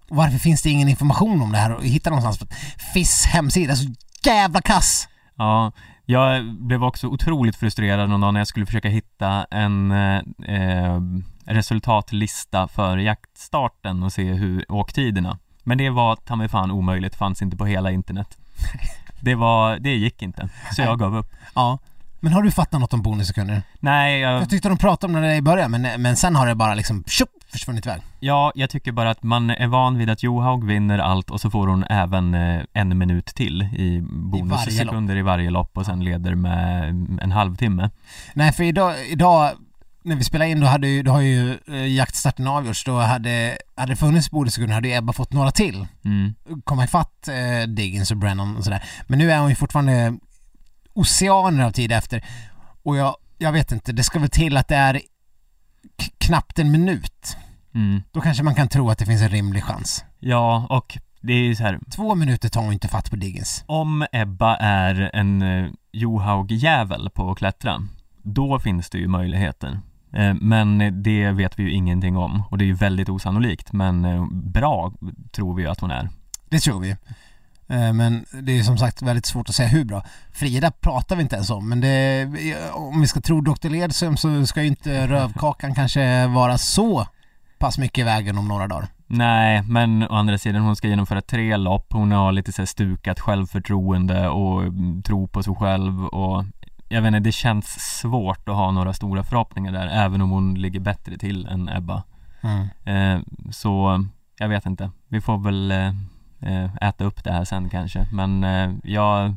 Och 0.09 0.15
varför 0.15 0.37
finns 0.37 0.61
det 0.61 0.69
ingen 0.69 0.89
information 0.89 1.41
om 1.41 1.51
det 1.51 1.57
här 1.57 1.73
och 1.73 1.83
hitta 1.83 2.09
någonstans? 2.09 2.37
på 2.37 2.45
FIS 2.93 3.25
hemsida 3.25 3.71
är 3.71 3.75
så 3.75 3.93
jävla 4.23 4.61
kass! 4.61 5.07
Ja, 5.35 5.71
jag 6.05 6.55
blev 6.55 6.83
också 6.83 7.07
otroligt 7.07 7.55
frustrerad 7.55 8.09
någon 8.09 8.21
dag 8.21 8.33
när 8.33 8.39
jag 8.39 8.47
skulle 8.47 8.65
försöka 8.65 8.89
hitta 8.89 9.45
en 9.51 9.91
eh, 9.91 10.21
eh 10.47 11.01
resultatlista 11.45 12.67
för 12.67 12.97
jaktstarten 12.97 14.03
och 14.03 14.13
se 14.13 14.33
hur 14.33 14.71
åktiderna. 14.71 15.37
Men 15.67 15.77
det 15.77 15.89
var 15.89 16.15
ta 16.15 16.35
mig 16.35 16.49
fan 16.49 16.71
omöjligt, 16.71 17.15
fanns 17.15 17.41
inte 17.41 17.57
på 17.57 17.65
hela 17.65 17.91
internet. 17.91 18.37
Det 19.21 19.35
var, 19.35 19.79
det 19.79 19.95
gick 19.95 20.21
inte, 20.21 20.49
så 20.75 20.81
jag 20.81 20.99
gav 20.99 21.17
upp. 21.17 21.35
Ja. 21.55 21.79
Men 22.19 22.33
har 22.33 22.41
du 22.41 22.51
fattat 22.51 22.79
något 22.79 22.93
om 22.93 23.01
bonussekunder? 23.01 23.61
Nej, 23.79 24.19
jag... 24.19 24.41
Jag 24.41 24.49
tyckte 24.49 24.69
de 24.69 24.77
pratade 24.77 25.13
om 25.13 25.21
det 25.21 25.35
i 25.35 25.41
början 25.41 25.71
men, 25.71 26.01
men 26.01 26.15
sen 26.15 26.35
har 26.35 26.47
det 26.47 26.55
bara 26.55 26.73
liksom 26.73 27.03
tjup, 27.07 27.29
försvunnit 27.51 27.85
iväg. 27.85 28.01
Ja, 28.19 28.51
jag 28.55 28.69
tycker 28.69 28.91
bara 28.91 29.09
att 29.09 29.23
man 29.23 29.49
är 29.49 29.67
van 29.67 29.97
vid 29.97 30.09
att 30.09 30.23
Johaug 30.23 30.63
vinner 30.63 30.99
allt 30.99 31.29
och 31.29 31.41
så 31.41 31.49
får 31.49 31.67
hon 31.67 31.83
även 31.83 32.33
eh, 32.33 32.63
en 32.73 32.97
minut 32.97 33.25
till 33.25 33.61
i 33.61 34.01
bonussekunder 34.11 35.15
i, 35.15 35.19
i 35.19 35.21
varje 35.21 35.49
lopp 35.49 35.77
och 35.77 35.85
sen 35.85 36.03
leder 36.03 36.35
med 36.35 36.89
en 37.21 37.31
halvtimme. 37.31 37.89
Nej, 38.33 38.53
för 38.53 38.63
idag, 38.63 38.93
idag 39.07 39.51
när 40.07 40.15
vi 40.15 40.23
spelade 40.23 40.51
in 40.51 40.59
då 40.59 40.67
hade 40.67 40.87
ju, 40.87 41.03
då 41.03 41.11
har 41.11 41.21
ju 41.21 41.57
eh, 41.67 41.87
jaktstarten 41.87 42.47
avgjorts, 42.47 42.83
då 42.83 42.99
hade, 42.99 43.57
hade 43.75 43.91
det 43.91 43.95
funnits 43.95 44.31
bonussekunder 44.31 44.75
hade 44.75 44.95
Ebba 44.95 45.13
fått 45.13 45.33
några 45.33 45.51
till. 45.51 45.87
Mm. 46.05 46.33
Komma 46.63 46.83
ifatt 46.83 47.27
eh, 47.27 47.67
Diggins 47.67 48.11
och 48.11 48.17
Brennan 48.17 48.57
och 48.57 48.63
sådär. 48.63 48.83
Men 49.07 49.19
nu 49.19 49.31
är 49.31 49.39
hon 49.39 49.49
ju 49.49 49.55
fortfarande 49.55 50.17
oceaner 50.93 51.63
av 51.63 51.71
tid 51.71 51.91
efter. 51.91 52.25
Och 52.83 52.97
jag, 52.97 53.15
jag 53.37 53.51
vet 53.51 53.71
inte, 53.71 53.91
det 53.91 54.03
ska 54.03 54.19
väl 54.19 54.29
till 54.29 54.57
att 54.57 54.67
det 54.67 54.75
är 54.75 55.01
knappt 56.17 56.59
en 56.59 56.71
minut. 56.71 57.37
Mm. 57.75 58.03
Då 58.11 58.21
kanske 58.21 58.43
man 58.43 58.55
kan 58.55 58.67
tro 58.67 58.89
att 58.89 58.97
det 58.97 59.05
finns 59.05 59.21
en 59.21 59.29
rimlig 59.29 59.63
chans. 59.63 60.05
Ja, 60.19 60.67
och 60.69 60.97
det 61.21 61.33
är 61.33 61.43
ju 61.43 61.55
så 61.55 61.63
här. 61.63 61.79
Två 61.95 62.15
minuter 62.15 62.49
tar 62.49 62.61
hon 62.61 62.73
inte 62.73 62.87
fatt 62.87 63.09
på 63.09 63.15
Diggins. 63.15 63.63
Om 63.65 64.05
Ebba 64.11 64.55
är 64.55 65.09
en 65.13 65.41
uh, 65.41 65.71
Johaug-jävel 65.91 67.09
på 67.09 67.31
att 67.31 67.37
klättra, 67.37 67.83
då 68.23 68.59
finns 68.59 68.89
det 68.89 68.97
ju 68.97 69.07
möjligheter. 69.07 69.79
Uh, 70.17 70.33
men 70.33 71.03
det 71.03 71.31
vet 71.31 71.59
vi 71.59 71.63
ju 71.63 71.71
ingenting 71.71 72.17
om 72.17 72.43
och 72.49 72.57
det 72.57 72.63
är 72.63 72.67
ju 72.67 72.73
väldigt 72.73 73.09
osannolikt 73.09 73.73
men 73.73 74.05
uh, 74.05 74.27
bra 74.31 74.93
tror 75.31 75.55
vi 75.55 75.63
ju 75.63 75.69
att 75.69 75.79
hon 75.79 75.91
är. 75.91 76.09
Det 76.49 76.59
tror 76.59 76.79
vi. 76.79 76.95
Eh, 77.69 77.93
men 77.93 78.25
det 78.43 78.59
är 78.59 78.63
som 78.63 78.77
sagt 78.77 79.01
väldigt 79.01 79.25
svårt 79.25 79.49
att 79.49 79.55
säga 79.55 79.69
hur 79.69 79.85
bra. 79.85 80.03
Frida 80.31 80.71
pratar 80.71 81.15
vi 81.15 81.21
inte 81.21 81.35
ens 81.35 81.49
om, 81.49 81.69
men 81.69 81.81
det, 81.81 82.27
om 82.73 83.01
vi 83.01 83.07
ska 83.07 83.21
tro 83.21 83.41
Dr. 83.41 83.69
Ledsum 83.69 84.17
så 84.17 84.45
ska 84.45 84.61
ju 84.61 84.67
inte 84.67 85.07
rövkakan 85.07 85.75
kanske 85.75 86.27
vara 86.27 86.57
så 86.57 87.07
pass 87.59 87.77
mycket 87.77 88.01
i 88.01 88.03
vägen 88.03 88.37
om 88.37 88.47
några 88.47 88.67
dagar. 88.67 88.87
Nej, 89.07 89.63
men 89.63 90.03
å 90.03 90.13
andra 90.13 90.37
sidan 90.37 90.61
hon 90.61 90.75
ska 90.75 90.87
genomföra 90.87 91.21
tre 91.21 91.57
lopp, 91.57 91.93
hon 91.93 92.11
har 92.11 92.31
lite 92.31 92.51
så 92.51 92.65
stukat 92.65 93.19
självförtroende 93.19 94.29
och 94.29 94.61
mm, 94.61 95.03
tro 95.03 95.27
på 95.27 95.43
sig 95.43 95.55
själv 95.55 96.05
och 96.05 96.43
jag 96.89 97.01
vet 97.01 97.07
inte, 97.07 97.19
det 97.19 97.31
känns 97.31 97.99
svårt 97.99 98.49
att 98.49 98.55
ha 98.55 98.71
några 98.71 98.93
stora 98.93 99.23
förhoppningar 99.23 99.71
där 99.71 99.87
även 99.87 100.21
om 100.21 100.29
hon 100.29 100.55
ligger 100.55 100.79
bättre 100.79 101.17
till 101.17 101.45
än 101.45 101.69
Ebba. 101.69 102.03
Mm. 102.41 102.67
Eh, 102.85 103.23
så 103.51 104.05
jag 104.39 104.49
vet 104.49 104.65
inte, 104.65 104.91
vi 105.07 105.21
får 105.21 105.37
väl 105.37 105.71
eh, 105.71 105.91
Eh, 106.41 106.69
äta 106.81 107.03
upp 107.03 107.23
det 107.23 107.31
här 107.31 107.45
sen 107.45 107.69
kanske 107.69 108.07
men 108.11 108.43
eh, 108.43 108.71
jag 108.83 109.35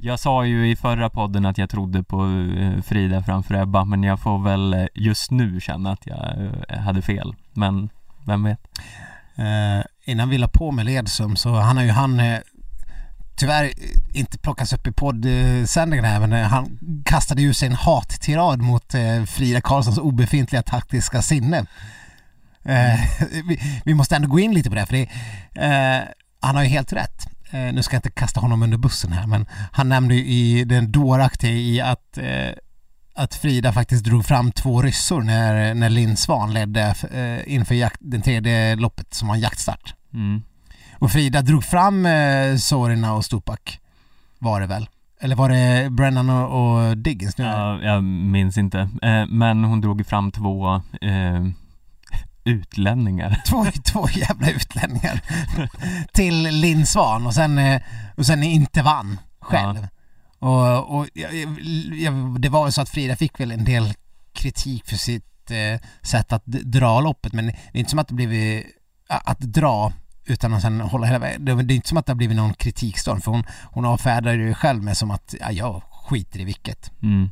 jag 0.00 0.18
sa 0.20 0.44
ju 0.44 0.70
i 0.70 0.76
förra 0.76 1.10
podden 1.10 1.46
att 1.46 1.58
jag 1.58 1.70
trodde 1.70 2.02
på 2.02 2.24
eh, 2.58 2.82
Frida 2.82 3.22
framför 3.22 3.54
Ebba 3.54 3.84
men 3.84 4.02
jag 4.02 4.20
får 4.20 4.38
väl 4.38 4.88
just 4.94 5.30
nu 5.30 5.60
känna 5.60 5.92
att 5.92 6.06
jag 6.06 6.50
hade 6.78 7.02
fel 7.02 7.34
men 7.52 7.88
vem 8.26 8.42
vet 8.42 8.60
eh, 9.36 9.84
Innan 10.04 10.28
vi 10.28 10.38
la 10.38 10.48
på 10.48 10.72
med 10.72 10.86
Ledsum 10.86 11.36
så 11.36 11.54
han 11.54 11.76
har 11.76 11.84
ju 11.84 11.90
han 11.90 12.20
tyvärr 13.36 13.64
eh, 13.64 13.72
inte 14.12 14.38
plockas 14.38 14.72
upp 14.72 14.86
i 14.86 14.92
poddsändningen 14.92 16.04
här 16.04 16.20
men 16.20 16.32
eh, 16.32 16.46
han 16.46 16.78
kastade 17.04 17.42
ju 17.42 17.54
sig 17.54 17.68
en 17.68 17.74
hattirad 17.74 18.60
mot 18.60 18.94
eh, 18.94 19.24
Frida 19.24 19.60
Karlssons 19.60 19.98
obefintliga 19.98 20.62
taktiska 20.62 21.22
sinne. 21.22 21.66
Vi, 23.84 23.94
måste 23.94 24.16
ändå 24.16 24.28
gå 24.28 24.40
in 24.40 24.54
lite 24.54 24.70
på 24.70 24.76
det 24.76 24.86
för 24.86 24.92
det 24.92 25.08
han 26.40 26.56
har 26.56 26.62
ju 26.62 26.68
helt 26.68 26.92
rätt. 26.92 27.26
Nu 27.50 27.82
ska 27.82 27.94
jag 27.94 27.98
inte 27.98 28.10
kasta 28.10 28.40
honom 28.40 28.62
under 28.62 28.78
bussen 28.78 29.12
här 29.12 29.26
men 29.26 29.46
han 29.72 29.88
nämnde 29.88 30.14
ju 30.14 30.24
i 30.26 30.64
den 30.64 30.92
dåraktiga 30.92 31.52
i 31.52 31.80
att 31.80 32.18
att 33.16 33.34
Frida 33.34 33.72
faktiskt 33.72 34.04
drog 34.04 34.26
fram 34.26 34.52
två 34.52 34.82
ryssor 34.82 35.22
när, 35.22 35.74
när 35.74 35.88
Linn 35.88 36.16
Svan 36.16 36.52
ledde 36.52 36.94
eh, 37.12 37.54
inför 37.54 37.74
jakt, 37.74 38.00
den 38.00 38.22
tredje 38.22 38.76
loppet 38.76 39.14
som 39.14 39.28
var 39.28 39.34
en 39.34 39.40
jaktstart. 39.40 39.94
Mm. 40.14 40.42
Och 40.98 41.12
Frida 41.12 41.42
drog 41.42 41.64
fram 41.64 42.06
eh, 42.06 42.56
Sorina 42.56 43.14
och 43.14 43.24
Stupak 43.24 43.80
var 44.38 44.60
det 44.60 44.66
väl? 44.66 44.88
Eller 45.20 45.36
var 45.36 45.48
det 45.48 45.90
Brennan 45.90 46.30
och, 46.30 46.78
och 46.78 46.96
Diggins? 46.96 47.38
Nu? 47.38 47.44
Ja, 47.44 47.82
jag 47.82 48.04
minns 48.04 48.58
inte. 48.58 48.78
Eh, 49.02 49.26
men 49.28 49.64
hon 49.64 49.80
drog 49.80 50.06
fram 50.06 50.32
två 50.32 50.74
eh, 51.00 51.46
utlänningar. 52.44 53.42
Två, 53.46 53.66
två 53.84 54.08
jävla 54.08 54.50
utlänningar 54.50 55.20
till 56.12 56.42
Linn 56.42 56.86
Svan 56.86 57.26
och 57.26 57.34
sen, 57.34 57.58
eh, 57.58 57.82
och 58.16 58.26
sen 58.26 58.42
inte 58.42 58.82
vann 58.82 59.18
själv. 59.40 59.78
Ja. 60.40 60.78
Och, 60.78 60.98
och 60.98 61.08
ja, 61.14 62.10
det 62.38 62.48
var 62.48 62.62
väl 62.64 62.72
så 62.72 62.82
att 62.82 62.88
Frida 62.88 63.16
fick 63.16 63.40
väl 63.40 63.50
en 63.50 63.64
del 63.64 63.94
kritik 64.32 64.86
för 64.86 64.96
sitt 64.96 65.50
eh, 65.50 65.80
sätt 66.02 66.32
att 66.32 66.46
dra 66.46 67.00
loppet 67.00 67.32
men 67.32 67.46
det 67.46 67.52
är 67.72 67.78
inte 67.78 67.90
som 67.90 67.98
att 67.98 68.08
det 68.08 68.14
blivit 68.14 68.66
att 69.08 69.40
dra 69.40 69.92
utan 70.26 70.54
att 70.54 70.62
sen 70.62 70.80
hålla 70.80 71.06
hela 71.06 71.18
vägen. 71.18 71.44
Det 71.44 71.52
är 71.52 71.72
inte 71.72 71.88
som 71.88 71.98
att 71.98 72.06
det 72.06 72.12
har 72.12 72.16
blivit 72.16 72.36
någon 72.36 72.54
kritikstorm 72.54 73.20
för 73.20 73.30
hon, 73.30 73.44
hon 73.64 73.84
avfärdar 73.84 74.36
det 74.36 74.54
själv 74.54 74.82
med 74.82 74.96
som 74.96 75.10
att 75.10 75.34
ja, 75.40 75.52
jag 75.52 75.82
skiter 75.90 76.40
i 76.40 76.44
vilket. 76.44 76.92
Mm. 77.02 77.30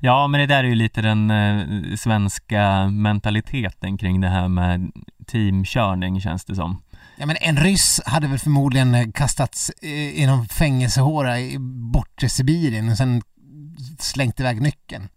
Ja, 0.00 0.26
men 0.26 0.40
det 0.40 0.46
där 0.46 0.64
är 0.64 0.68
ju 0.68 0.74
lite 0.74 1.02
den 1.02 1.30
eh, 1.30 1.96
svenska 1.96 2.88
mentaliteten 2.88 3.98
kring 3.98 4.20
det 4.20 4.28
här 4.28 4.48
med 4.48 4.90
teamkörning 5.26 6.20
känns 6.20 6.44
det 6.44 6.54
som. 6.54 6.82
Ja 7.16 7.26
men 7.26 7.36
en 7.40 7.56
ryss 7.56 8.00
hade 8.06 8.26
väl 8.26 8.38
förmodligen 8.38 8.94
eh, 8.94 9.10
kastats 9.14 9.70
i 9.82 10.26
någon 10.26 10.48
fängelsehåra 10.48 11.40
i 11.40 11.56
bortre 11.92 12.28
Sibirien 12.28 12.88
och 12.88 12.96
sen 12.96 13.22
slängt 13.98 14.40
iväg 14.40 14.62
nyckeln. 14.62 15.08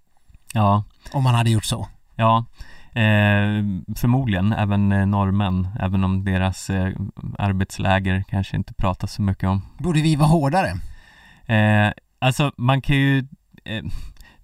Ja. 0.53 0.83
Om 1.11 1.23
man 1.23 1.35
hade 1.35 1.49
gjort 1.49 1.65
så. 1.65 1.87
Ja. 2.15 2.45
Eh, 2.93 3.63
förmodligen 3.95 4.53
även 4.53 4.91
eh, 4.91 5.05
norrmän, 5.05 5.67
även 5.79 6.03
om 6.03 6.25
deras 6.25 6.69
eh, 6.69 6.93
arbetsläger 7.39 8.23
kanske 8.29 8.57
inte 8.57 8.73
pratas 8.73 9.13
så 9.13 9.21
mycket 9.21 9.49
om. 9.49 9.61
Borde 9.77 10.01
vi 10.01 10.15
vara 10.15 10.29
hårdare? 10.29 10.69
Eh, 11.45 11.91
alltså 12.19 12.51
man 12.57 12.81
kan 12.81 12.95
ju 12.95 13.17
eh, 13.65 13.83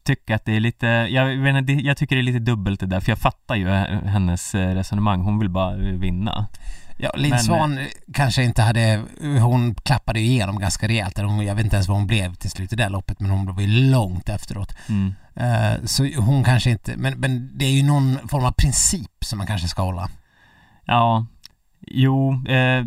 tycka 0.03 0.35
att 0.35 0.45
det 0.45 0.55
är 0.55 0.59
lite, 0.59 0.87
jag, 0.87 1.25
vet 1.25 1.55
inte, 1.55 1.73
jag 1.73 1.97
tycker 1.97 2.15
det 2.15 2.21
är 2.21 2.23
lite 2.23 2.39
dubbelt 2.39 2.79
det 2.79 2.85
där 2.85 2.99
för 2.99 3.11
jag 3.11 3.19
fattar 3.19 3.55
ju 3.55 3.67
hennes 4.05 4.55
eh, 4.55 4.75
resonemang, 4.75 5.21
hon 5.21 5.39
vill 5.39 5.49
bara 5.49 5.73
eh, 5.73 5.79
vinna 5.79 6.47
Ja, 6.99 7.11
Linn 7.15 7.39
Svan 7.39 7.79
kanske 8.13 8.43
inte 8.43 8.61
hade, 8.61 9.03
hon 9.41 9.75
klappade 9.75 10.19
igenom 10.19 10.59
ganska 10.59 10.87
rejält, 10.87 11.17
hon, 11.17 11.45
jag 11.45 11.55
vet 11.55 11.63
inte 11.63 11.75
ens 11.75 11.87
vad 11.87 11.97
hon 11.97 12.07
blev 12.07 12.33
till 12.33 12.51
slut 12.51 12.73
i 12.73 12.75
det 12.75 12.89
loppet 12.89 13.19
men 13.19 13.31
hon 13.31 13.45
blev 13.45 13.69
ju 13.69 13.91
långt 13.91 14.29
efteråt. 14.29 14.73
Mm. 14.89 15.13
Uh, 15.39 15.85
så 15.85 16.07
hon 16.17 16.43
kanske 16.43 16.69
inte, 16.71 16.97
men, 16.97 17.19
men 17.19 17.57
det 17.57 17.65
är 17.65 17.71
ju 17.71 17.83
någon 17.83 18.27
form 18.27 18.45
av 18.45 18.51
princip 18.51 19.11
som 19.25 19.37
man 19.37 19.47
kanske 19.47 19.67
ska 19.67 19.81
hålla. 19.81 20.09
Ja, 20.85 21.25
jo, 21.81 22.45
eh, 22.47 22.85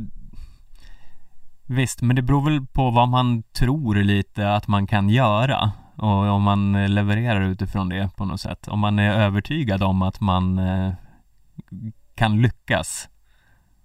visst, 1.66 2.02
men 2.02 2.16
det 2.16 2.22
beror 2.22 2.44
väl 2.44 2.66
på 2.66 2.90
vad 2.90 3.08
man 3.08 3.42
tror 3.42 3.94
lite 3.94 4.54
att 4.54 4.68
man 4.68 4.86
kan 4.86 5.08
göra 5.08 5.72
och 5.96 6.28
om 6.28 6.42
man 6.42 6.94
levererar 6.94 7.40
utifrån 7.40 7.88
det 7.88 8.16
på 8.16 8.24
något 8.24 8.40
sätt. 8.40 8.68
Om 8.68 8.80
man 8.80 8.98
är 8.98 9.12
övertygad 9.12 9.82
om 9.82 10.02
att 10.02 10.20
man 10.20 10.58
eh, 10.58 10.92
kan 12.14 12.42
lyckas 12.42 13.08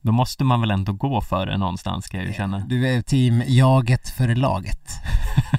då 0.05 0.11
måste 0.11 0.43
man 0.43 0.61
väl 0.61 0.71
ändå 0.71 0.93
gå 0.93 1.21
för 1.21 1.45
det 1.45 1.57
någonstans 1.57 2.07
kan 2.07 2.19
jag 2.19 2.27
ju 2.27 2.33
känna. 2.33 2.59
Du 2.59 2.87
är 2.87 3.01
team 3.01 3.43
jaget 3.47 4.09
för 4.09 4.35
laget. 4.35 4.89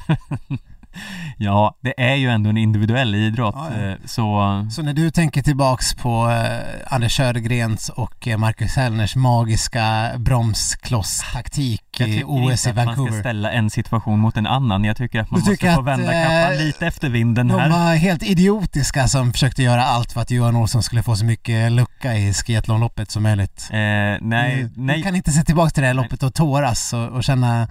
Ja, 1.38 1.76
det 1.82 2.00
är 2.02 2.14
ju 2.14 2.28
ändå 2.28 2.50
en 2.50 2.56
individuell 2.56 3.14
idrott 3.14 3.54
ja, 3.58 3.68
ja. 3.76 3.90
Eh, 3.90 3.96
så... 4.04 4.66
Så 4.70 4.82
när 4.82 4.92
du 4.92 5.10
tänker 5.10 5.42
tillbaks 5.42 5.94
på 5.94 6.30
eh, 6.30 6.94
Anders 6.94 7.16
Södergrens 7.16 7.88
och 7.88 8.28
eh, 8.28 8.38
Marcus 8.38 8.76
Hellners 8.76 9.16
magiska 9.16 10.10
bromskloss-taktik 10.16 12.00
i 12.00 12.22
OS 12.26 12.26
i 12.26 12.26
Vancouver. 12.26 12.50
Jag 12.50 12.56
tycker 12.56 12.70
inte 12.70 12.80
att 12.80 12.96
man 12.96 13.06
ska 13.06 13.20
ställa 13.20 13.52
en 13.52 13.70
situation 13.70 14.18
mot 14.18 14.36
en 14.36 14.46
annan. 14.46 14.84
Jag 14.84 14.96
tycker 14.96 15.20
att 15.20 15.30
man 15.30 15.40
du 15.40 15.50
måste 15.50 15.74
få 15.74 15.82
vända 15.82 16.12
kappan 16.12 16.52
eh, 16.52 16.58
lite 16.58 16.86
efter 16.86 17.08
vinden 17.08 17.48
de 17.48 17.60
här. 17.60 17.68
De 17.68 17.80
var 17.80 17.94
helt 17.94 18.22
idiotiska 18.22 19.08
som 19.08 19.32
försökte 19.32 19.62
göra 19.62 19.84
allt 19.84 20.12
för 20.12 20.20
att 20.20 20.30
Johan 20.30 20.56
Olsson 20.56 20.82
skulle 20.82 21.02
få 21.02 21.16
så 21.16 21.24
mycket 21.24 21.72
lucka 21.72 22.14
i 22.14 22.34
skiathlonloppet 22.34 23.10
som 23.10 23.22
möjligt. 23.22 23.68
Eh, 23.70 23.76
nej, 23.76 24.20
du, 24.20 24.70
nej. 24.82 24.96
Du 24.96 25.02
kan 25.02 25.16
inte 25.16 25.30
se 25.30 25.42
tillbaks 25.42 25.72
till 25.72 25.80
det 25.80 25.86
här 25.86 25.94
loppet 25.94 26.22
och 26.22 26.34
tåras 26.34 26.92
och, 26.92 27.08
och 27.08 27.24
känna 27.24 27.68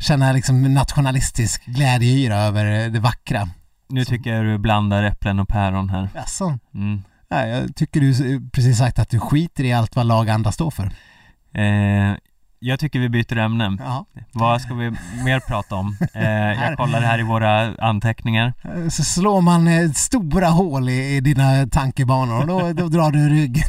känna 0.00 0.32
liksom 0.32 0.74
nationalistisk 0.74 1.64
glädjeyra 1.64 2.36
över 2.36 2.88
det 2.88 3.00
vackra. 3.00 3.48
Nu 3.88 4.04
tycker 4.04 4.34
jag 4.34 4.44
du 4.44 4.58
blandar 4.58 5.02
äpplen 5.02 5.40
och 5.40 5.48
päron 5.48 5.90
här. 5.90 6.08
Jaså? 6.14 6.58
Mm. 6.74 7.02
Nej, 7.30 7.50
jag 7.50 7.76
tycker 7.76 8.00
du 8.00 8.40
precis 8.50 8.78
sagt 8.78 8.98
att 8.98 9.10
du 9.10 9.20
skiter 9.20 9.64
i 9.64 9.72
allt 9.72 9.96
vad 9.96 10.06
lag 10.06 10.30
andra 10.30 10.52
står 10.52 10.70
för. 10.70 10.90
Eh, 11.54 12.16
jag 12.58 12.80
tycker 12.80 12.98
vi 12.98 13.08
byter 13.08 13.36
ämne. 13.36 13.76
Ja. 13.80 14.06
Vad 14.32 14.60
ska 14.60 14.74
vi 14.74 14.90
mer 15.24 15.40
prata 15.40 15.74
om? 15.74 15.96
Eh, 16.14 16.62
jag 16.62 16.76
kollar 16.76 17.00
här 17.00 17.18
i 17.18 17.22
våra 17.22 17.74
anteckningar. 17.78 18.52
Så 18.90 19.04
slår 19.04 19.40
man 19.40 19.68
eh, 19.68 19.90
stora 19.90 20.48
hål 20.48 20.88
i, 20.88 21.16
i 21.16 21.20
dina 21.20 21.66
tankebanor 21.66 22.40
och 22.40 22.46
då, 22.46 22.72
då 22.72 22.88
drar 22.88 23.10
du 23.10 23.28
ryggen. 23.28 23.68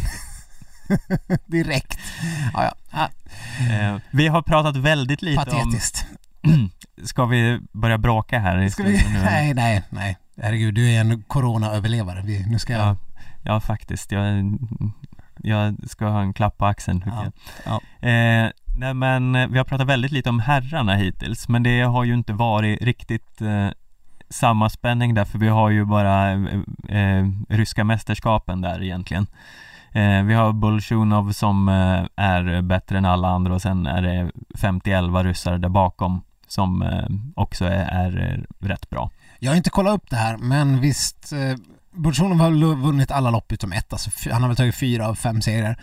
Direkt. 1.46 2.00
Ja, 2.54 2.64
ja. 2.64 2.74
Eh, 2.94 3.96
vi 4.12 4.28
har 4.28 4.42
pratat 4.42 4.76
väldigt 4.76 5.22
lite 5.22 5.46
Patetiskt. 5.46 6.06
om... 6.44 6.70
Ska 7.04 7.26
vi 7.26 7.60
börja 7.72 7.98
bråka 7.98 8.40
här 8.40 8.70
Ska 8.70 8.84
vi? 8.84 9.06
Nej, 9.24 9.54
nej, 9.54 9.84
nej. 9.90 10.18
Herregud, 10.42 10.74
du 10.74 10.90
är 10.92 11.02
en 11.02 11.24
coronaöverlevare. 11.24 12.22
Vi, 12.22 12.46
nu 12.46 12.60
ska 12.60 12.74
jag... 12.74 12.82
Ja, 12.82 12.98
ja 13.44 13.60
faktiskt. 13.60 14.12
Jag, 14.12 14.58
jag 15.38 15.76
ska 15.90 16.06
ha 16.06 16.22
en 16.22 16.34
klapp 16.34 16.58
på 16.58 16.66
axeln 16.66 17.04
Ja. 17.06 17.32
jag. 17.66 17.82
Eh, 18.10 18.52
nej 18.78 18.94
men 18.94 19.36
eh, 19.36 19.48
vi 19.48 19.58
har 19.58 19.66
pratat 19.66 19.88
väldigt 19.88 20.12
lite 20.12 20.30
om 20.30 20.40
herrarna 20.40 20.96
hittills 20.96 21.48
men 21.48 21.64
det 21.64 21.82
har 21.82 22.04
ju 22.04 22.14
inte 22.14 22.34
varit 22.34 22.82
riktigt 22.82 23.42
eh, 23.42 23.68
samma 24.30 24.70
spänning 24.70 25.14
där 25.14 25.26
för 25.26 25.40
vi 25.40 25.48
har 25.48 25.70
ju 25.70 25.86
bara 25.86 26.32
eh, 26.32 26.40
eh, 26.90 27.28
ryska 27.50 27.84
mästerskapen 27.84 28.62
där 28.62 28.84
egentligen. 28.84 29.28
Eh, 29.94 30.24
vi 30.24 30.34
har 30.34 30.54
Bolsjunov 30.54 31.32
som 31.32 31.70
eh, 31.70 32.24
är 32.26 32.62
bättre 32.62 32.98
än 32.98 33.06
alla 33.06 33.28
andra 33.28 33.54
och 33.54 33.62
sen 33.62 33.88
är 33.88 34.02
det 34.02 34.32
50-11 34.58 35.24
ryssar 35.24 35.58
där 35.58 35.70
bakom 35.70 36.22
som 36.48 36.82
eh, 36.82 37.06
också 37.36 37.66
är, 37.66 37.86
är 37.86 38.34
eh, 38.62 38.66
rätt 38.68 38.90
bra. 38.90 39.12
Jag 39.40 39.52
har 39.52 39.56
inte 39.58 39.70
kollat 39.70 39.94
upp 39.96 40.10
det 40.10 40.16
här, 40.16 40.38
men 40.38 40.80
visst... 40.82 41.34
Eh, 41.34 41.56
Bolsjunov 41.94 42.38
har 42.40 42.76
vunnit 42.76 43.12
alla 43.12 43.30
lopp 43.30 43.52
utom 43.52 43.72
ett. 43.72 43.94
Alltså, 43.94 44.10
han 44.32 44.42
har 44.42 44.50
väl 44.50 44.58
tagit 44.58 44.76
fyra 44.76 45.08
av 45.08 45.16
fem 45.16 45.42
segrar. 45.42 45.80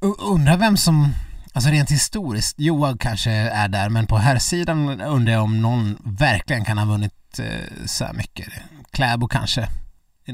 U- 0.00 0.14
undrar 0.34 0.56
vem 0.56 0.76
som... 0.76 1.08
Alltså 1.52 1.70
rent 1.70 1.90
historiskt, 1.90 2.60
Johan 2.60 2.98
kanske 2.98 3.30
är 3.30 3.68
där, 3.68 3.88
men 3.88 4.06
på 4.06 4.18
här 4.18 4.38
sidan 4.38 5.00
undrar 5.00 5.32
jag 5.32 5.42
om 5.42 5.62
någon 5.62 5.96
verkligen 6.04 6.64
kan 6.64 6.78
ha 6.78 6.84
vunnit 6.84 7.38
eh, 7.38 7.86
så 7.86 8.04
här 8.04 8.12
mycket. 8.12 8.48
Kläbo 8.90 9.28
kanske. 9.28 9.68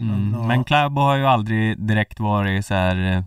Mm. 0.02 0.46
Men 0.46 0.64
Kläbo 0.64 1.00
har 1.00 1.16
ju 1.16 1.26
aldrig 1.26 1.78
direkt 1.86 2.20
varit 2.20 2.66
så 2.66 2.74
här 2.74 2.96
eh, 2.96 3.22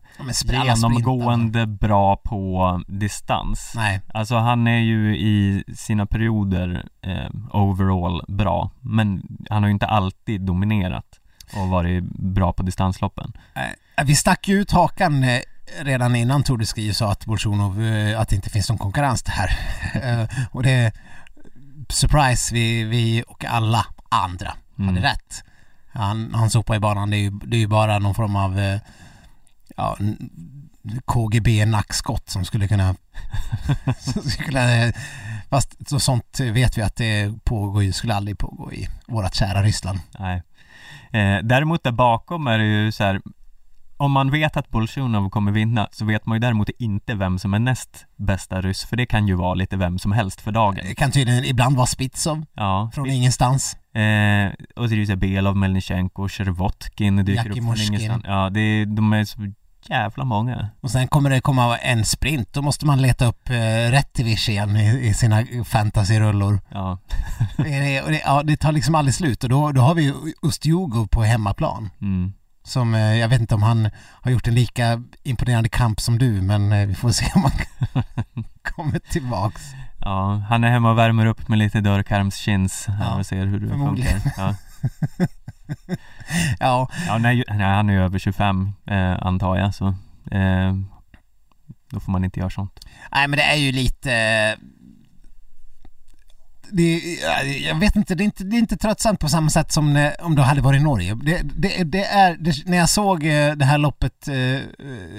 Ja, 0.52 0.64
genomgående 0.66 1.68
bra 1.68 2.16
på 2.16 2.82
distans. 2.88 3.72
Nej, 3.76 4.02
Alltså 4.14 4.36
han 4.38 4.68
är 4.68 4.80
ju 4.80 5.18
i 5.18 5.64
sina 5.76 6.06
perioder 6.06 6.86
eh, 7.02 7.30
overall 7.52 8.22
bra, 8.28 8.72
men 8.82 9.24
han 9.50 9.64
har 9.64 9.68
ju 9.68 9.74
inte 9.74 9.88
alltid 9.88 10.42
dominerat 10.42 11.06
och 11.56 11.68
varit 11.68 12.04
bra 12.20 12.54
på 12.54 12.64
distansloppen. 12.64 13.34
Eh, 13.56 14.06
Vi 14.06 14.16
stack 14.16 14.48
ju 14.48 14.62
ut 14.62 14.72
hakan 14.72 15.24
eh, 15.24 15.40
redan 15.82 16.16
innan 16.16 16.44
Tour 16.44 16.58
de 16.58 16.66
Ski 16.66 16.94
sa 16.94 17.12
att 17.12 17.26
Bolsjunov, 17.26 17.80
att 18.18 18.30
det 18.30 18.36
inte 18.36 18.50
finns 18.50 18.70
någon 18.70 18.78
konkurrens. 18.78 19.24
Eh, 20.04 20.24
och 20.52 20.64
det, 20.64 20.92
surprise, 21.90 22.54
vi, 22.54 22.84
vi 22.84 23.24
och 23.28 23.46
alla 23.46 23.86
andra 24.10 24.54
Mm. 24.80 24.96
hade 24.96 25.08
rätt. 25.08 25.44
Han, 25.92 26.34
han 26.34 26.50
sopar 26.50 26.76
i 26.76 26.80
banan, 26.80 27.10
det 27.10 27.18
är 27.18 27.20
ju, 27.20 27.30
det 27.30 27.58
är 27.58 27.60
ju 27.60 27.68
bara 27.68 28.00
någon 28.00 28.16
form 28.16 28.36
av 28.36 28.60
eh, 28.60 28.80
ja, 29.78 29.98
KGB-nackskott 31.06 32.30
som 32.30 32.46
skulle 32.46 32.68
kunna... 32.68 32.96
som 34.00 34.22
skulle 34.22 34.88
eh, 34.88 34.94
fast 35.50 35.90
så 35.90 36.00
sånt 36.00 36.40
vet 36.40 36.78
vi 36.78 36.82
att 36.82 36.96
det 36.96 37.44
pågår 37.44 37.84
ju, 37.84 37.94
skulle 37.94 38.16
aldrig 38.16 38.38
pågå 38.38 38.74
i 38.74 38.88
vårt 39.08 39.36
kära 39.36 39.64
Ryssland. 39.64 40.00
Nej. 40.20 40.44
Eh, 41.12 41.44
däremot 41.44 41.84
där 41.84 41.92
bakom 41.92 42.48
är 42.48 42.58
det 42.58 42.66
ju 42.66 42.92
så 42.92 43.04
här 43.04 43.22
om 44.00 44.12
man 44.12 44.32
vet 44.32 44.58
att 44.58 44.70
Bolsjunov 44.70 45.30
kommer 45.30 45.52
vinna 45.52 45.88
så 45.92 46.06
vet 46.06 46.26
man 46.26 46.36
ju 46.36 46.40
däremot 46.40 46.70
inte 46.70 47.16
vem 47.16 47.40
som 47.40 47.54
är 47.54 47.60
näst 47.60 48.06
bästa 48.16 48.62
ryss 48.62 48.86
för 48.86 48.98
det 48.98 49.06
kan 49.06 49.28
ju 49.28 49.36
vara 49.36 49.54
lite 49.54 49.78
vem 49.78 50.00
som 50.00 50.12
helst 50.12 50.42
för 50.42 50.52
dagen. 50.52 50.86
Det 50.88 50.96
kan 50.96 51.12
tydligen 51.12 51.46
ibland 51.46 51.76
vara 51.76 51.88
Spitsov 51.88 52.46
Ja, 52.54 52.92
från 52.94 53.10
ingenstans. 53.10 53.74
Eh, 53.94 54.52
och 54.76 54.90
så 54.90 54.94
är 54.94 54.98
det 54.98 55.04
ju 55.04 55.16
Belov, 55.16 55.58
Melnichenko, 55.58 56.28
Chervotkin 56.30 57.26
dyker 57.26 57.50
upp 57.50 57.58
från 57.58 57.82
ingenstans. 57.82 58.24
Ja, 58.28 58.50
det 58.50 58.86
de 58.86 59.14
är 59.14 59.26
så 59.26 59.52
jävla 59.88 60.26
många. 60.26 60.70
Och 60.82 60.92
sen 60.92 61.08
kommer 61.08 61.30
det 61.30 61.42
komma 61.42 61.78
en 61.78 62.06
sprint, 62.06 62.54
då 62.54 62.62
måste 62.62 62.86
man 62.86 63.02
leta 63.02 63.26
upp 63.26 63.50
eh, 63.50 63.92
Rättivich 63.92 64.50
igen 64.50 64.76
i, 64.76 65.08
i 65.08 65.14
sina 65.14 65.44
fantasyrullor. 65.66 66.60
Ja, 66.72 66.98
Det, 67.58 68.02
det, 68.08 68.22
ja, 68.26 68.44
det 68.44 68.58
tar 68.58 68.72
liksom 68.72 68.96
aldrig 68.96 69.16
slut 69.16 69.44
och 69.44 69.50
då, 69.50 69.72
då 69.72 69.82
har 69.82 69.96
vi 69.96 70.04
ju 70.04 70.14
Ustjugov 70.42 71.08
på 71.08 71.24
hemmaplan. 71.24 71.90
mm. 72.02 72.34
Som, 72.70 72.96
eh, 72.96 73.16
jag 73.16 73.28
vet 73.28 73.42
inte 73.42 73.56
om 73.56 73.64
han 73.64 73.90
har 74.22 74.32
gjort 74.32 74.48
en 74.48 74.56
lika 74.56 75.04
imponerande 75.24 75.70
kamp 75.70 76.00
som 76.02 76.18
du 76.18 76.42
men 76.42 76.72
eh, 76.72 76.88
vi 76.88 76.96
får 76.96 77.10
se 77.12 77.26
om 77.36 77.42
han 77.44 77.52
kommer 78.62 79.00
tillbaks. 79.00 79.62
ja, 80.02 80.44
han 80.50 80.64
är 80.64 80.70
hemma 80.72 80.92
och 80.92 80.98
värmer 80.98 81.26
upp 81.26 81.48
med 81.48 81.58
lite 81.58 81.82
dörrkarmschins 81.82 82.86
här 82.88 83.06
Ja, 83.06 83.20
och 83.20 83.26
ser 83.26 83.46
hur 83.46 83.60
det 83.60 83.70
funkar. 83.70 84.22
Ja, 84.38 84.56
Ja, 86.60 86.90
ja 87.08 87.18
nej, 87.18 87.44
nej, 87.48 87.58
han 87.76 87.90
är 87.90 87.94
ju 87.94 88.00
över 88.04 88.20
25 88.20 88.72
eh, 88.86 89.18
antar 89.26 89.58
jag 89.58 89.76
så 89.76 89.88
eh, 90.32 90.74
då 91.92 92.00
får 92.00 92.12
man 92.12 92.24
inte 92.24 92.40
göra 92.40 92.50
sånt. 92.50 92.80
nej 93.12 93.28
men 93.28 93.38
det 93.38 93.44
är 93.44 93.56
ju 93.56 93.72
lite 93.72 94.14
eh, 94.14 94.58
det, 96.72 97.00
jag 97.68 97.80
vet 97.80 97.96
inte 97.96 98.16
det, 98.16 98.24
är 98.24 98.26
inte, 98.26 98.44
det 98.44 98.56
är 98.56 98.60
inte 98.60 98.78
tröttsamt 98.78 99.20
på 99.20 99.30
samma 99.30 99.50
sätt 99.50 99.72
som 99.72 99.94
när, 99.94 100.24
om 100.24 100.36
du 100.36 100.42
hade 100.42 100.62
varit 100.62 100.82
i 100.82 100.84
Norge. 100.84 101.16
Det, 101.24 101.42
det, 101.44 101.84
det 101.84 102.06
är, 102.06 102.38
det, 102.40 102.66
när 102.66 102.78
jag 102.78 102.90
såg 102.90 103.26
eh, 103.26 103.52
det 103.52 103.66
här 103.66 103.78
loppet, 103.78 104.28
eh, 104.28 104.62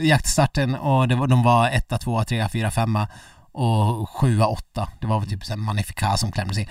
jaktstarten 0.06 0.74
och 0.74 1.08
det 1.08 1.14
var, 1.14 1.26
de 1.26 1.42
var 1.42 1.68
etta, 1.68 1.98
tvåa, 1.98 2.24
trea, 2.24 2.48
fyra, 2.48 2.70
femma 2.70 3.08
och 3.52 4.10
sjua, 4.10 4.46
åtta. 4.46 4.88
Det 5.00 5.06
var 5.06 5.20
väl 5.20 5.28
typ 5.28 5.44
så 5.44 5.52
här 5.52 5.58
Magnifica 5.58 6.16
som 6.16 6.32
klämde 6.32 6.54
sig. 6.54 6.68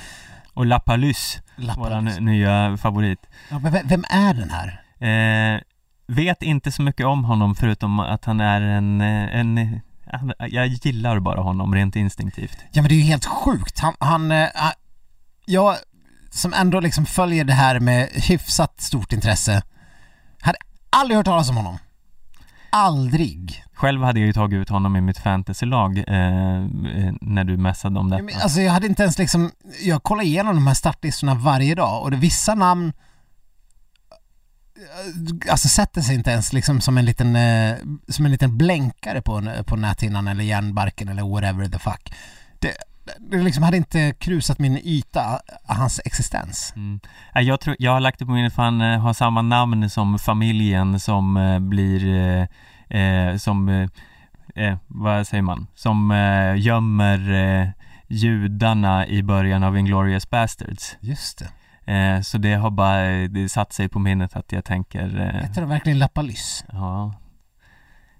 Och 0.53 0.65
Lapalus, 0.65 1.39
våran 1.77 2.05
nya 2.05 2.77
favorit. 2.77 3.19
Ja, 3.49 3.59
men 3.59 3.71
vem, 3.87 4.05
är 4.09 4.33
den 4.33 4.49
här? 4.49 4.81
Eh, 4.99 5.61
vet 6.07 6.43
inte 6.43 6.71
så 6.71 6.81
mycket 6.81 7.05
om 7.05 7.23
honom 7.23 7.55
förutom 7.55 7.99
att 7.99 8.25
han 8.25 8.39
är 8.39 8.61
en, 8.61 9.01
eh, 9.01 9.39
en 9.39 9.81
jag 10.49 10.67
gillar 10.67 11.19
bara 11.19 11.41
honom 11.41 11.75
rent 11.75 11.95
instinktivt. 11.95 12.57
Ja 12.71 12.81
men 12.81 12.89
det 12.89 12.95
är 12.95 12.97
ju 12.97 13.03
helt 13.03 13.25
sjukt. 13.25 13.79
Han, 13.79 13.93
han, 13.99 14.31
eh, 14.31 14.47
han 14.55 14.71
jag 15.45 15.75
som 16.31 16.53
ändå 16.53 16.79
liksom 16.79 17.05
följer 17.05 17.43
det 17.43 17.53
här 17.53 17.79
med 17.79 18.09
hyfsat 18.13 18.81
stort 18.81 19.13
intresse 19.13 19.61
hade 20.41 20.57
aldrig 20.89 21.17
hört 21.17 21.25
talas 21.25 21.49
om 21.49 21.57
honom. 21.57 21.77
Aldrig. 22.71 23.63
Själv 23.73 24.03
hade 24.03 24.19
jag 24.19 24.27
ju 24.27 24.33
tagit 24.33 24.57
ut 24.57 24.69
honom 24.69 24.95
i 24.95 25.01
mitt 25.01 25.17
fantasylag 25.17 25.97
eh, 25.97 26.55
eh, 26.55 27.13
när 27.21 27.43
du 27.43 27.57
messade 27.57 27.99
om 27.99 28.09
Ja, 28.09 28.15
detta. 28.17 28.23
men, 28.23 28.41
alltså 28.41 28.61
jag 28.61 28.71
hade 28.73 28.87
inte 28.87 29.03
ens 29.03 29.17
liksom, 29.17 29.51
jag 29.81 30.03
kollar 30.03 30.23
igenom 30.23 30.55
de 30.55 30.67
här 30.67 30.73
startlistorna 30.73 31.35
varje 31.35 31.75
dag 31.75 32.03
och 32.03 32.11
det 32.11 32.17
vissa 32.17 32.55
namn 32.55 32.93
Alltså 35.49 35.67
sätter 35.67 36.01
sig 36.01 36.15
inte 36.15 36.31
ens 36.31 36.53
liksom 36.53 36.81
som 36.81 36.97
en 36.97 37.05
liten, 37.05 37.35
eh, 37.35 37.75
som 38.07 38.25
en 38.25 38.31
liten 38.31 38.57
blänkare 38.57 39.21
på, 39.21 39.63
på 39.65 39.75
näthinnan 39.75 40.27
eller 40.27 40.43
järnbarken 40.43 41.09
eller 41.09 41.23
whatever 41.23 41.65
the 41.65 41.79
fuck. 41.79 42.13
Det, 42.59 42.75
det 43.19 43.37
liksom 43.37 43.63
hade 43.63 43.77
inte 43.77 44.13
krusat 44.19 44.59
min 44.59 44.77
yta, 44.77 45.39
hans 45.65 46.01
existens. 46.05 46.73
Mm. 46.75 46.99
Nej, 47.35 47.43
Jag, 47.43 47.59
tror, 47.59 47.75
jag 47.79 47.91
har 47.91 47.99
lagt 47.99 48.19
det 48.19 48.25
på 48.25 48.31
minnet 48.31 48.53
för 48.53 48.61
han 48.61 48.81
eh, 48.81 48.99
har 48.99 49.13
samma 49.13 49.41
namn 49.41 49.89
som 49.89 50.19
familjen 50.19 50.99
som 50.99 51.37
eh, 51.37 51.59
blir, 51.59 52.05
eh, 52.89 53.01
eh, 53.01 53.37
som, 53.37 53.69
eh, 53.69 53.89
eh, 54.65 54.77
vad 54.87 55.27
säger 55.27 55.43
man, 55.43 55.67
som 55.75 56.11
eh, 56.11 56.61
gömmer 56.61 57.33
eh, 57.33 57.69
judarna 58.07 59.07
i 59.07 59.23
början 59.23 59.63
av 59.63 59.77
Inglourious 59.77 60.29
Bastards. 60.29 60.97
Just 60.99 61.39
det. 61.39 61.49
Eh, 61.89 62.21
så 62.21 62.37
det 62.37 62.53
har 62.53 62.71
bara 62.71 63.27
det 63.27 63.49
satt 63.49 63.73
sig 63.73 63.89
på 63.89 63.99
minnet 63.99 64.35
att 64.35 64.51
jag 64.51 64.65
tänker, 64.65 65.19
eh, 65.19 65.41
Heter 65.41 65.61
det 65.61 65.67
verkligen 65.67 65.99
Lappalys? 65.99 66.65
ja, 66.71 67.13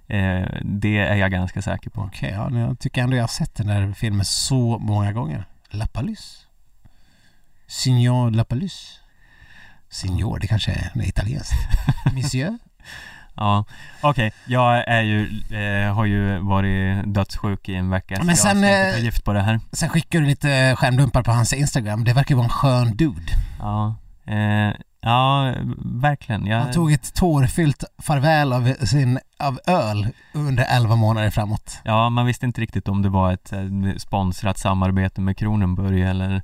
eh, 0.08 0.48
det 0.62 0.98
är 0.98 1.16
jag 1.16 1.32
ganska 1.32 1.62
säker 1.62 1.90
på. 1.90 2.02
Okej, 2.02 2.32
ja, 2.32 2.50
men 2.50 2.62
jag 2.62 2.80
tycker 2.80 3.04
ändå 3.04 3.16
jag 3.16 3.24
har 3.24 3.28
sett 3.28 3.56
den 3.56 3.68
där 3.68 3.94
filmen 3.94 4.26
så 4.26 4.78
många 4.80 5.12
gånger. 5.12 5.46
Lappalys? 5.70 6.48
Signor 7.68 8.32
Lappalys? 8.32 9.00
Signor, 9.90 10.40
det 10.40 10.48
kanske 10.48 10.72
är 10.72 11.08
italienskt. 11.08 11.54
Monsieur? 12.14 12.58
Ja, 13.40 13.66
okej, 14.02 14.32
jag 14.46 14.88
är 14.88 15.02
ju, 15.02 15.22
eh, 15.50 15.94
har 15.94 16.06
ju 16.06 16.40
varit 16.40 17.14
dödssjuk 17.14 17.70
i 17.70 17.76
en 17.76 17.90
vecka 17.90 18.16
så 18.16 18.22
Men 18.22 18.30
jag 18.30 18.38
sen, 18.38 18.58
ska 18.58 18.68
inte 18.68 18.88
eh, 18.88 18.94
ta 18.94 19.00
gift 19.00 19.24
på 19.24 19.34
det 19.34 19.42
här. 19.42 19.60
Sen 19.72 19.90
skickar 19.90 20.20
du 20.20 20.26
lite 20.26 20.76
skärmdumpar 20.78 21.24
på 21.24 21.32
hans 21.32 21.54
Instagram. 21.54 22.04
Det 22.04 22.14
verkar 22.14 22.30
ju 22.30 22.36
vara 22.36 22.46
en 22.46 22.50
skön 22.50 22.96
dude. 22.96 23.32
Ja, 23.60 23.96
eh, 24.26 24.74
ja 25.02 25.54
verkligen. 26.02 26.46
Jag, 26.46 26.60
Han 26.60 26.72
tog 26.72 26.92
ett 26.92 27.14
tårfyllt 27.14 27.84
farväl 27.98 28.54
av 28.54 28.74
sin 28.86 29.20
av 29.40 29.60
öl 29.68 30.08
under 30.34 30.66
11 30.70 30.96
månader 30.96 31.30
framåt. 31.30 31.80
Ja, 31.84 32.10
man 32.10 32.26
visste 32.26 32.46
inte 32.46 32.62
riktigt 32.62 32.88
om 32.88 33.02
det 33.02 33.10
var 33.10 33.34
ett 33.34 33.54
eh, 33.54 33.62
sponsrat 33.98 34.58
samarbete 34.58 35.22
med 35.22 35.38
Kronenburg 35.38 36.02
eller 36.02 36.42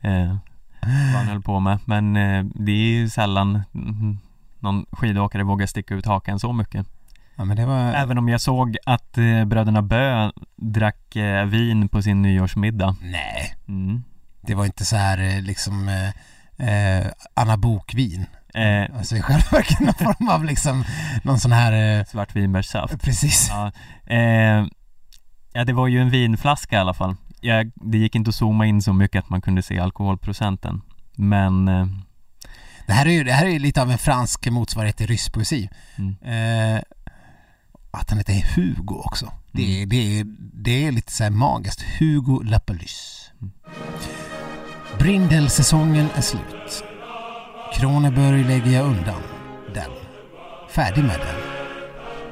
eh, 0.00 0.36
vad 0.80 1.20
han 1.22 1.26
höll 1.28 1.42
på 1.42 1.60
med. 1.60 1.78
Men 1.84 2.16
eh, 2.16 2.44
det 2.54 2.72
är 2.72 2.92
ju 2.92 3.08
sällan 3.08 3.62
mm, 3.74 4.18
någon 4.60 4.86
skidåkare 4.92 5.42
vågar 5.44 5.66
sticka 5.66 5.94
ut 5.94 6.06
hakan 6.06 6.38
så 6.38 6.52
mycket. 6.52 6.86
Ja, 7.36 7.44
men 7.44 7.56
det 7.56 7.66
var... 7.66 7.92
Även 7.92 8.18
om 8.18 8.28
jag 8.28 8.40
såg 8.40 8.76
att 8.86 9.18
eh, 9.18 9.44
bröderna 9.44 9.82
Bö 9.82 10.30
drack 10.56 11.16
eh, 11.16 11.44
vin 11.44 11.88
på 11.88 12.02
sin 12.02 12.22
nyårsmiddag. 12.22 12.96
Nej, 13.02 13.54
Mm. 13.68 14.02
det 14.40 14.54
var 14.54 14.64
inte 14.64 14.84
så 14.84 14.96
här 14.96 15.18
eh, 15.36 15.42
liksom 15.42 15.88
eh, 15.88 16.98
eh, 17.00 17.06
Anna 17.34 17.56
Bok-vin. 17.56 18.26
Eh, 18.54 18.96
Alltså 18.98 19.16
i 19.16 19.22
själva 19.22 19.44
verket 19.52 19.80
någon 19.80 19.94
form 19.94 20.28
av 20.28 20.44
liksom 20.44 20.84
någon 21.22 21.38
sån 21.38 21.52
här, 21.52 21.98
eh, 21.98 22.04
svartvinbärssaft. 22.04 23.02
precis. 23.02 23.48
Ja, 23.50 23.72
eh, 24.14 24.66
ja, 25.52 25.64
det 25.64 25.72
var 25.72 25.86
ju 25.88 26.00
en 26.00 26.10
vinflaska 26.10 26.76
i 26.76 26.78
alla 26.78 26.94
fall. 26.94 27.16
Jag, 27.40 27.70
det 27.74 27.98
gick 27.98 28.14
inte 28.14 28.28
att 28.28 28.34
zooma 28.34 28.66
in 28.66 28.82
så 28.82 28.92
mycket 28.92 29.24
att 29.24 29.30
man 29.30 29.40
kunde 29.40 29.62
se 29.62 29.78
alkoholprocenten. 29.78 30.80
Men 31.16 31.68
Det 32.88 32.94
här 32.94 33.06
är 33.06 33.10
ju, 33.10 33.24
det 33.24 33.32
här 33.32 33.46
är 33.46 33.58
lite 33.58 33.82
av 33.82 33.90
en 33.90 33.98
fransk 33.98 34.50
motsvarighet 34.50 34.96
till 34.96 35.06
rysk 35.06 35.32
poesi. 35.32 35.70
Mm. 35.96 36.16
Eh, 36.22 36.82
att 37.90 38.10
han 38.10 38.18
heter 38.18 38.54
Hugo 38.54 38.94
också. 38.94 39.32
Det, 39.52 39.82
är, 39.82 39.86
det, 39.86 40.20
är, 40.20 40.24
det 40.64 40.86
är 40.86 40.92
lite 40.92 41.12
så 41.12 41.22
här 41.22 41.30
magiskt. 41.30 41.82
Hugo 41.82 42.42
Lapalus. 42.42 43.30
Brindelsäsongen 44.98 46.08
är 46.14 46.20
slut. 46.20 46.84
Kroneberg 47.74 48.44
lägger 48.44 48.70
jag 48.70 48.86
undan 48.86 49.22
den. 49.74 49.90
Färdig 50.70 51.04
med 51.04 51.18
den. 51.18 51.40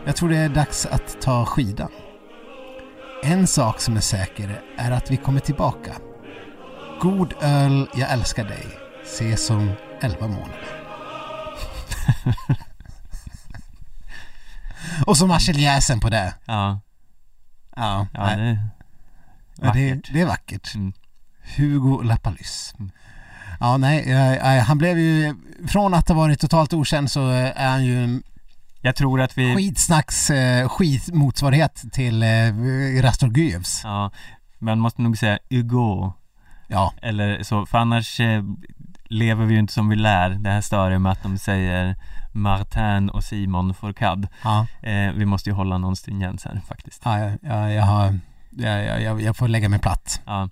Jag 0.04 0.16
tror 0.16 0.28
det 0.28 0.36
är 0.36 0.48
dags 0.48 0.86
att 0.86 1.20
ta 1.20 1.44
skidan. 1.44 1.90
En 3.24 3.46
sak 3.46 3.80
som 3.80 3.96
är 3.96 4.00
säker 4.00 4.60
är 4.76 4.90
att 4.90 5.10
vi 5.10 5.16
kommer 5.16 5.40
tillbaka. 5.40 5.92
God 7.00 7.34
öl, 7.40 7.88
jag 7.94 8.12
älskar 8.12 8.44
dig. 8.44 8.66
Ses 9.04 9.50
om 9.50 9.72
11 10.00 10.26
månader. 10.28 10.60
Och 15.06 15.16
så 15.16 15.26
marseljäsen 15.26 16.00
på 16.00 16.08
det. 16.08 16.34
ja, 16.44 16.80
Ja, 17.76 18.06
ja 18.12 18.26
nej. 18.36 18.36
det 18.36 18.42
är 18.52 18.58
Ja, 19.66 19.72
det, 19.72 19.88
vackert. 19.94 20.10
det 20.12 20.20
är 20.20 20.26
vackert. 20.26 20.74
Mm. 20.74 20.92
Hugo 21.56 22.02
Lapalus. 22.02 22.74
Ja, 23.60 23.76
nej, 23.76 24.58
han 24.60 24.78
blev 24.78 24.98
ju, 24.98 25.34
från 25.68 25.94
att 25.94 26.08
ha 26.08 26.14
varit 26.16 26.40
totalt 26.40 26.72
okänd 26.72 27.10
så 27.10 27.30
eh, 27.30 27.60
är 27.62 27.68
han 27.70 27.84
ju 27.84 28.22
Jag 28.80 28.96
tror 28.96 29.20
att 29.20 29.38
vi... 29.38 29.54
skitsnacks 29.56 30.30
eh, 30.30 30.68
skitmotsvarighet 30.68 31.84
till 31.92 32.22
eh, 32.22 32.28
Rastorgujevs. 33.02 33.80
Ja, 33.84 34.10
man 34.58 34.78
måste 34.78 35.02
nog 35.02 35.18
säga 35.18 35.38
Hugo. 35.50 36.12
Ja, 36.68 36.92
Eller 37.02 37.42
så, 37.42 37.66
för 37.66 37.78
annars 37.78 38.20
lever 39.08 39.44
vi 39.44 39.54
ju 39.54 39.60
inte 39.60 39.72
som 39.72 39.88
vi 39.88 39.96
lär. 39.96 40.30
Det 40.30 40.50
här 40.50 40.60
stör 40.60 40.90
ju 40.90 40.98
med 40.98 41.12
att 41.12 41.22
de 41.22 41.38
säger 41.38 41.96
Martin 42.32 43.08
och 43.10 43.24
Simon 43.24 43.74
Fourcade. 43.74 44.28
ja, 44.44 44.66
Eh, 44.82 45.12
vi 45.12 45.24
måste 45.24 45.50
ju 45.50 45.54
hålla 45.56 45.78
någon 45.78 45.96
stringens 45.96 46.44
här 46.44 46.60
faktiskt. 46.68 47.02
ja, 47.04 47.18
jag, 47.18 47.38
jag, 47.42 47.72
jag 47.72 47.82
har, 47.82 48.18
jag, 48.50 49.02
jag- 49.02 49.20
jag, 49.22 49.36
får 49.36 49.48
lägga 49.48 49.68
mig 49.68 49.78
platt. 49.78 50.20
Ja. 50.26 50.48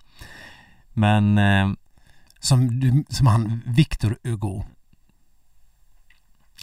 Men 0.93 1.37
eh, 1.37 1.67
Som, 2.39 2.81
som 3.09 3.27
han, 3.27 3.61
Victor 3.65 4.17
Hugo. 4.23 4.63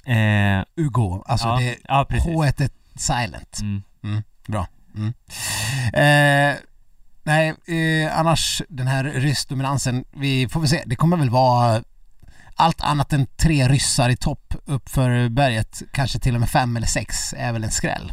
eh, 0.05 0.65
Hugo, 0.77 1.23
alltså 1.27 1.49
ja, 1.49 1.57
det, 1.59 1.77
ja, 1.89 2.07
precis. 2.09 2.33
H 2.35 2.45
är 2.45 2.71
silent. 2.97 3.59
Mm. 3.63 4.23
Bra. 4.47 4.67
Mm. 4.95 5.13
Eh, 5.93 6.57
nej, 7.23 7.49
eh, 7.49 8.19
annars 8.19 8.63
den 8.69 8.87
här 8.87 9.05
ryssdominansen, 9.05 10.05
vi 10.13 10.49
får 10.49 10.61
väl 10.61 10.69
se. 10.69 10.83
Det 10.87 10.97
kommer 10.97 11.17
väl 11.17 11.31
vara 11.31 11.83
allt 12.57 12.81
annat 12.81 13.13
än 13.13 13.27
tre 13.37 13.69
ryssar 13.69 14.09
i 14.09 14.17
topp 14.17 14.55
uppför 14.67 15.29
berget. 15.29 15.83
Kanske 15.93 16.19
till 16.19 16.35
och 16.35 16.41
med 16.41 16.51
fem 16.51 16.77
eller 16.77 16.87
sex 16.87 17.35
är 17.37 17.53
väl 17.53 17.65
en 17.65 17.71
skräll. 17.71 18.13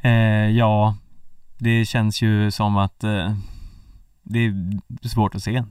Eh, 0.00 0.10
ja, 0.50 0.96
det 1.58 1.84
känns 1.86 2.22
ju 2.22 2.50
som 2.50 2.76
att 2.76 3.04
eh, 3.04 3.36
det 4.22 4.38
är 4.38 5.08
svårt 5.08 5.34
att 5.34 5.42
se 5.42 5.64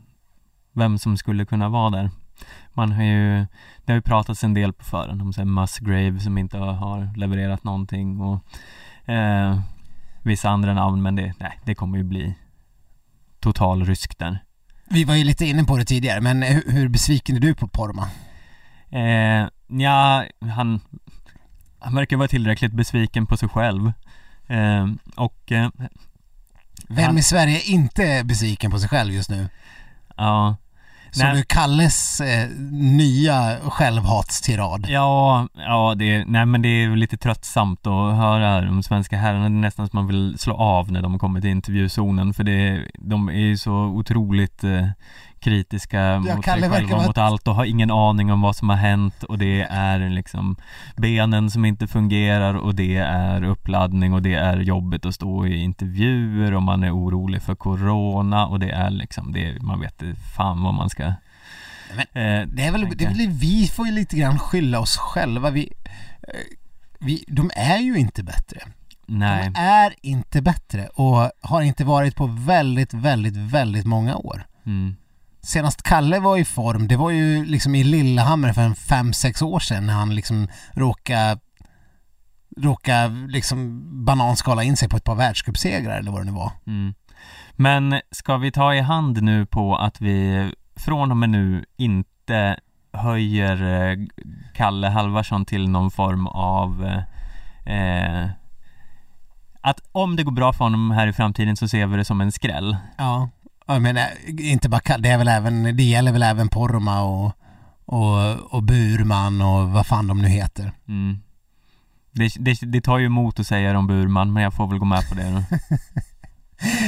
vem 0.74 0.98
som 0.98 1.18
skulle 1.18 1.46
kunna 1.46 1.70
vara 1.70 1.90
där. 1.90 2.10
Man 2.74 2.92
har 2.92 3.04
ju, 3.04 3.38
det 3.86 3.92
har 3.92 3.96
ju 3.96 4.02
pratats 4.02 4.44
en 4.44 4.54
del 4.54 4.74
på 4.74 4.84
förhand 4.84 5.22
om 5.22 5.34
så 5.34 5.42
här 5.42 5.46
Musgrave 5.46 6.20
som 6.20 6.38
inte 6.38 6.58
har- 6.58 6.74
har 6.74 7.18
levererat 7.18 7.64
någonting 7.64 8.22
och 8.22 8.44
eh, 9.12 9.60
vissa 10.24 10.50
andra 10.50 10.74
namn 10.74 11.02
men 11.02 11.16
det, 11.16 11.34
nej, 11.40 11.60
det 11.66 11.76
kommer 11.76 11.98
ju 11.98 12.04
bli 12.04 12.36
total 13.40 13.86
rysk 13.86 14.18
där. 14.18 14.44
Vi 14.90 15.04
var 15.04 15.16
ju 15.16 15.24
lite 15.24 15.46
inne 15.46 15.64
på 15.64 15.78
det 15.78 15.86
tidigare, 15.86 16.22
men 16.22 16.44
hur, 16.44 16.72
hur 16.72 16.88
besviken 16.88 17.36
är 17.36 17.40
du 17.40 17.56
på 17.56 17.68
Porma? 17.68 18.10
Eh, 18.90 19.48
ja, 19.82 20.26
han, 20.56 20.82
han 21.80 21.96
verkar 21.96 22.18
vara 22.18 22.28
tillräckligt 22.28 22.72
besviken 22.74 23.26
på 23.26 23.38
sig 23.38 23.50
själv. 23.50 23.92
Eh, 24.48 24.88
och 25.16 25.52
eh, 25.52 25.70
Vem 26.88 27.06
Han- 27.06 27.18
i 27.18 27.24
Sverige 27.24 27.58
är 27.58 27.70
inte 27.70 28.22
besviken 28.26 28.72
på 28.72 28.80
sig 28.80 28.90
själv 28.90 29.14
just 29.14 29.30
nu? 29.30 29.50
ja, 30.18 30.56
Så 31.12 31.24
Nej. 31.24 31.36
du 31.36 31.43
Kalles 31.43 32.22
eh, 32.22 32.49
nya 32.72 33.57
självhatstirad. 33.64 34.86
Ja, 34.89 35.47
ja 35.55 35.95
det, 35.97 36.26
nej 36.26 36.45
men 36.45 36.62
det 36.62 36.70
är 36.70 36.95
lite 36.95 37.18
tröttsamt 37.18 37.88
att 37.88 38.16
höra 38.16 38.62
de 38.62 38.84
svenska 38.84 39.18
herrarna. 39.18 39.49
Det 39.49 39.55
är 39.55 39.62
nästan 39.62 39.89
som 39.89 39.97
man 39.97 40.07
vill 40.07 40.36
slå 40.39 40.55
av 40.55 40.91
när 40.91 41.01
de 41.01 41.20
kommer 41.20 41.41
till 41.41 41.49
intervjuzonen 41.49 42.34
för 42.34 42.43
det, 42.43 42.86
de 42.93 43.30
är 43.30 43.34
ju 43.34 43.57
så 43.57 43.74
otroligt 43.74 44.64
eh, 44.64 44.88
kritiska 45.40 46.20
mot 46.20 46.44
Kalle 46.44 46.62
sig 46.62 46.70
själva 46.70 47.06
mot 47.06 47.18
allt 47.18 47.48
och 47.48 47.56
har 47.56 47.66
ingen 47.66 47.92
aning 47.92 48.32
om 48.32 48.42
vad 48.42 48.56
som 48.56 48.70
har 48.70 48.76
hänt 48.76 49.24
och 49.24 49.38
det 49.38 49.62
är 49.62 50.10
liksom 50.10 50.56
benen 50.96 51.52
som 51.52 51.66
inte 51.66 51.88
fungerar 51.88 52.54
och 52.54 52.76
det 52.76 52.96
är 52.96 53.44
uppladdning 53.44 54.14
och 54.14 54.22
det 54.22 54.34
är 54.34 54.58
jobbigt 54.58 55.06
att 55.06 55.16
stå 55.16 55.48
i 55.48 55.58
intervjuer 55.64 56.54
och 56.54 56.64
man 56.64 56.84
är 56.84 56.96
orolig 56.96 57.42
för 57.42 57.56
corona 57.56 58.48
och 58.48 58.60
det 58.60 58.70
är 58.70 58.90
liksom 58.90 59.32
det, 59.32 59.62
man 59.62 59.80
vet 59.80 60.04
fan 60.38 60.64
vad 60.64 60.74
man 60.74 60.90
ska 60.90 61.14
Men 61.96 62.00
eh, 62.00 62.48
Det 62.48 62.64
är 62.64 62.72
väl, 62.72 62.88
det 62.96 63.04
är 63.04 63.10
väl 63.10 63.30
vi 63.30 63.68
får 63.68 63.88
ju 63.88 63.92
lite 63.92 64.18
grann 64.18 64.40
skylla 64.40 64.80
oss 64.80 64.98
själva. 64.98 65.50
Vi, 65.50 65.74
eh, 66.22 66.34
vi, 67.00 67.24
de 67.28 67.52
är 67.56 67.78
ju 67.78 68.00
inte 68.00 68.24
bättre. 68.24 68.60
nej. 69.06 69.52
De 69.56 69.60
är 69.60 69.96
inte 70.02 70.42
bättre 70.42 70.88
och 70.88 71.32
har 71.42 71.62
inte 71.62 71.84
varit 71.84 72.16
på 72.16 72.28
väldigt, 72.28 72.94
väldigt, 72.94 73.36
väldigt 73.36 73.86
många 73.86 74.16
år. 74.16 74.46
Mm. 74.66 74.96
Senast 75.42 75.84
Kalle 75.84 76.20
var 76.20 76.38
i 76.38 76.46
form, 76.46 76.88
det 76.88 76.98
var 76.98 77.10
ju 77.10 77.46
liksom 77.46 77.76
i 77.76 77.84
Lillehammer 77.84 78.54
för 78.54 78.62
en 78.62 78.76
fem 78.76 79.14
sex 79.14 79.42
år 79.42 79.60
sedan 79.60 79.88
när 79.88 79.94
han 79.94 80.16
liksom 80.16 80.48
råkade 80.74 81.40
råka 82.58 83.08
liksom 83.28 83.82
bananskala 84.06 84.64
in 84.64 84.78
sig 84.78 84.90
på 84.90 84.98
ett 84.98 85.04
par 85.04 85.16
världscupsegrar 85.16 86.00
eller 86.00 86.12
vad 86.12 86.22
det 86.22 86.26
nu 86.26 86.32
var. 86.32 86.52
Mm. 86.68 86.94
Men 87.56 88.02
ska 88.12 88.38
vi 88.38 88.52
ta 88.52 88.76
i 88.76 88.82
hand 88.82 89.24
nu 89.24 89.46
på 89.46 89.76
att 89.76 90.02
vi 90.02 90.52
från 90.76 91.12
och 91.12 91.18
med 91.18 91.30
nu 91.30 91.66
inte 91.78 92.60
höjer 92.94 93.90
eh, 93.92 93.98
Kalle 94.54 94.88
Halvarsson 94.88 95.46
till 95.46 95.70
någon 95.70 95.92
form 95.92 96.28
av 96.28 96.86
eh, 97.66 98.24
eh, 98.24 98.30
att 99.62 99.80
om 99.92 100.16
det 100.16 100.24
går 100.24 100.32
bra 100.32 100.54
för 100.54 100.64
honom 100.64 100.92
här 100.92 101.08
i 101.08 101.14
framtiden 101.14 101.58
så 101.58 101.68
ser 101.68 101.88
vi 101.88 101.98
det 101.98 102.06
som 102.06 102.22
en 102.22 102.32
skräll. 102.32 102.78
Ja, 102.98 103.30
jag 103.74 103.82
menar 103.82 104.08
inte 104.40 104.70
bara 104.70 104.98
det 104.98 105.10
är 105.10 105.18
väl 105.18 105.28
även, 105.28 105.78
det 105.78 105.84
gäller 105.84 106.12
väl 106.12 106.24
även 106.24 106.50
Porma 106.50 107.02
och, 107.02 107.34
och, 107.86 108.54
och 108.54 108.64
Burman 108.64 109.42
och 109.42 109.70
vad 109.70 109.88
fan 109.88 110.08
de 110.08 110.22
nu 110.22 110.28
heter. 110.28 110.72
Mm. 110.88 111.20
Det, 112.12 112.32
det, 112.40 112.60
det 112.62 112.82
tar 112.82 112.98
ju 112.98 113.06
emot 113.06 113.40
att 113.40 113.48
säga 113.48 113.72
det 113.72 113.78
om 113.78 113.88
Burman 113.88 114.34
men 114.34 114.44
jag 114.44 114.54
får 114.54 114.68
väl 114.68 114.80
gå 114.80 114.86
med 114.86 115.10
på 115.10 115.16
det 115.16 115.24
då. 115.24 115.58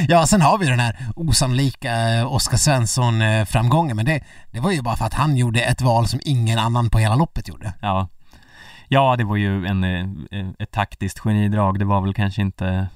Ja, 0.08 0.28
sen 0.28 0.42
har 0.42 0.58
vi 0.58 0.68
den 0.68 0.80
här 0.80 0.98
osannolika 1.16 2.10
eh, 2.10 2.34
Oskar 2.34 2.58
Svensson-framgången, 2.58 3.96
men 3.96 4.06
det, 4.06 4.24
det 4.52 4.60
var 4.60 4.72
ju 4.72 4.82
bara 4.82 4.96
för 4.96 5.06
att 5.06 5.14
han 5.14 5.38
gjorde 5.38 5.62
ett 5.62 5.82
val 5.82 6.08
som 6.08 6.20
ingen 6.24 6.60
annan 6.60 6.90
på 6.90 7.00
hela 7.00 7.16
loppet 7.16 7.48
gjorde. 7.48 7.74
Ja. 7.82 8.08
Ja, 8.94 9.16
det 9.16 9.24
var 9.24 9.36
ju 9.36 9.66
en, 9.66 9.84
eh, 9.84 10.40
eh, 10.40 10.48
ett 10.60 10.72
taktiskt 10.72 11.20
genidrag. 11.20 11.80
Det 11.80 11.86
var 11.86 12.02
väl 12.02 12.14
kanske 12.14 12.42
inte 12.42 12.88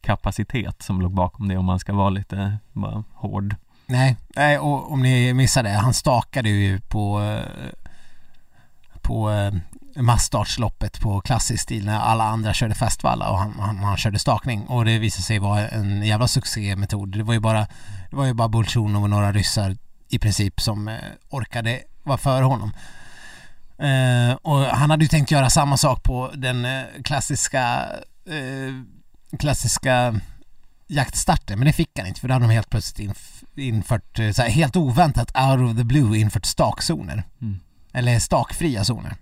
kapacitet 0.00 0.82
som 0.82 1.00
låg 1.00 1.14
bakom 1.14 1.48
det 1.48 1.56
om 1.56 1.64
man 1.64 1.78
ska 1.78 1.92
vara 1.92 2.10
lite 2.10 2.58
bara 2.72 3.04
hård. 3.14 3.56
Nej, 3.86 4.16
nej 4.36 4.58
och 4.58 4.92
om 4.92 5.02
ni 5.02 5.34
missade, 5.34 5.70
han 5.70 5.94
stakade 5.94 6.48
ju 6.48 6.80
på 6.80 7.20
eh, 7.20 7.70
på 9.02 9.50
masstartsloppet 9.96 11.00
på 11.00 11.20
klassisk 11.20 11.62
stil 11.62 11.84
när 11.84 11.98
alla 11.98 12.24
andra 12.24 12.52
körde 12.52 12.74
festvalla 12.74 13.30
och 13.30 13.38
han, 13.38 13.54
han, 13.58 13.76
han 13.76 13.96
körde 13.96 14.18
stakning 14.18 14.66
och 14.66 14.84
det 14.84 14.98
visade 14.98 15.22
sig 15.22 15.38
vara 15.38 15.68
en 15.68 16.02
jävla 16.02 16.28
succémetod. 16.28 17.08
Det 17.08 17.22
var 17.22 17.34
ju 17.34 17.40
bara 17.40 17.66
det 18.10 18.16
var 18.16 18.26
ju 18.26 18.34
bara 18.34 18.48
Bolsjunov 18.48 19.02
och 19.02 19.10
några 19.10 19.32
ryssar 19.32 19.76
i 20.08 20.18
princip 20.18 20.60
som 20.60 20.98
orkade 21.30 21.80
vara 22.02 22.18
före 22.18 22.44
honom. 22.44 22.72
Eh, 23.78 24.34
och 24.42 24.58
han 24.58 24.90
hade 24.90 25.04
ju 25.04 25.08
tänkt 25.08 25.30
göra 25.30 25.50
samma 25.50 25.76
sak 25.76 26.02
på 26.02 26.30
den 26.34 26.64
eh, 26.64 26.82
klassiska 27.04 27.86
eh, 28.26 29.36
klassiska 29.38 30.20
jaktstarten 30.86 31.58
men 31.58 31.66
det 31.66 31.72
fick 31.72 31.98
han 31.98 32.06
inte 32.06 32.20
för 32.20 32.28
då 32.28 32.34
hade 32.34 32.46
de 32.46 32.52
helt 32.52 32.70
plötsligt 32.70 33.10
inf- 33.10 33.44
infört, 33.56 34.18
eh, 34.18 34.30
så 34.30 34.42
här, 34.42 34.50
helt 34.50 34.76
oväntat 34.76 35.36
out 35.36 35.70
of 35.70 35.76
the 35.76 35.84
blue 35.84 36.18
infört 36.18 36.46
stakzoner. 36.46 37.22
Mm. 37.40 37.60
Eller 37.92 38.18
stakfria 38.18 38.84
zoner. 38.84 39.14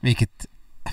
Vilket, 0.00 0.46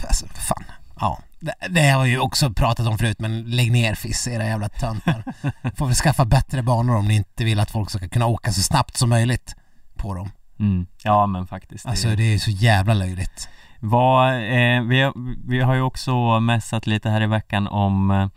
alltså 0.08 0.28
fan, 0.28 0.64
ja. 1.00 1.20
Det, 1.40 1.54
det 1.70 1.90
har 1.90 2.04
vi 2.04 2.10
ju 2.10 2.20
också 2.20 2.54
pratat 2.54 2.88
om 2.88 2.98
förut 2.98 3.20
men 3.20 3.44
lägg 3.44 3.72
ner 3.72 3.96
Fiss, 3.96 4.28
era 4.28 4.46
jävla 4.46 4.70
töntar. 4.70 5.24
Får 5.78 5.86
väl 5.86 5.96
skaffa 5.96 6.26
bättre 6.26 6.64
banor 6.64 6.96
om 6.96 7.08
ni 7.08 7.16
inte 7.16 7.44
vill 7.44 7.60
att 7.60 7.72
folk 7.72 7.90
ska 7.90 8.08
kunna 8.08 8.26
åka 8.26 8.52
så 8.52 8.62
snabbt 8.62 8.98
som 8.98 9.10
möjligt 9.10 9.56
på 9.96 10.14
dem. 10.14 10.32
Mm. 10.62 10.86
Ja 11.04 11.28
men 11.28 11.48
faktiskt. 11.48 11.86
Alltså 11.86 12.16
det 12.16 12.34
är 12.34 12.38
så 12.38 12.52
jävla 12.52 12.94
löjligt. 12.94 13.50
Vad, 13.80 14.34
eh, 14.34 14.82
vi, 14.84 15.02
har, 15.02 15.14
vi 15.48 15.62
har 15.62 15.74
ju 15.74 15.82
också 15.82 16.40
mässat 16.40 16.88
lite 16.88 17.10
här 17.10 17.22
i 17.22 17.28
veckan 17.28 17.68
om 17.68 18.12
eh, 18.12 18.28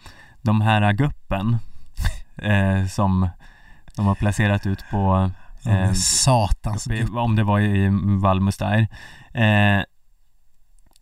de 0.43 0.61
här 0.61 0.93
guppen 0.93 1.59
eh, 2.37 2.87
som 2.87 3.29
de 3.97 4.07
har 4.07 4.15
placerat 4.15 4.67
ut 4.67 4.85
på 4.91 5.31
eh, 5.67 5.93
Satans 5.93 6.87
i, 6.89 7.05
Om 7.05 7.37
det 7.37 7.45
var 7.45 7.61
i 7.61 7.89
Valmustair 8.23 8.89
eh, 9.33 9.83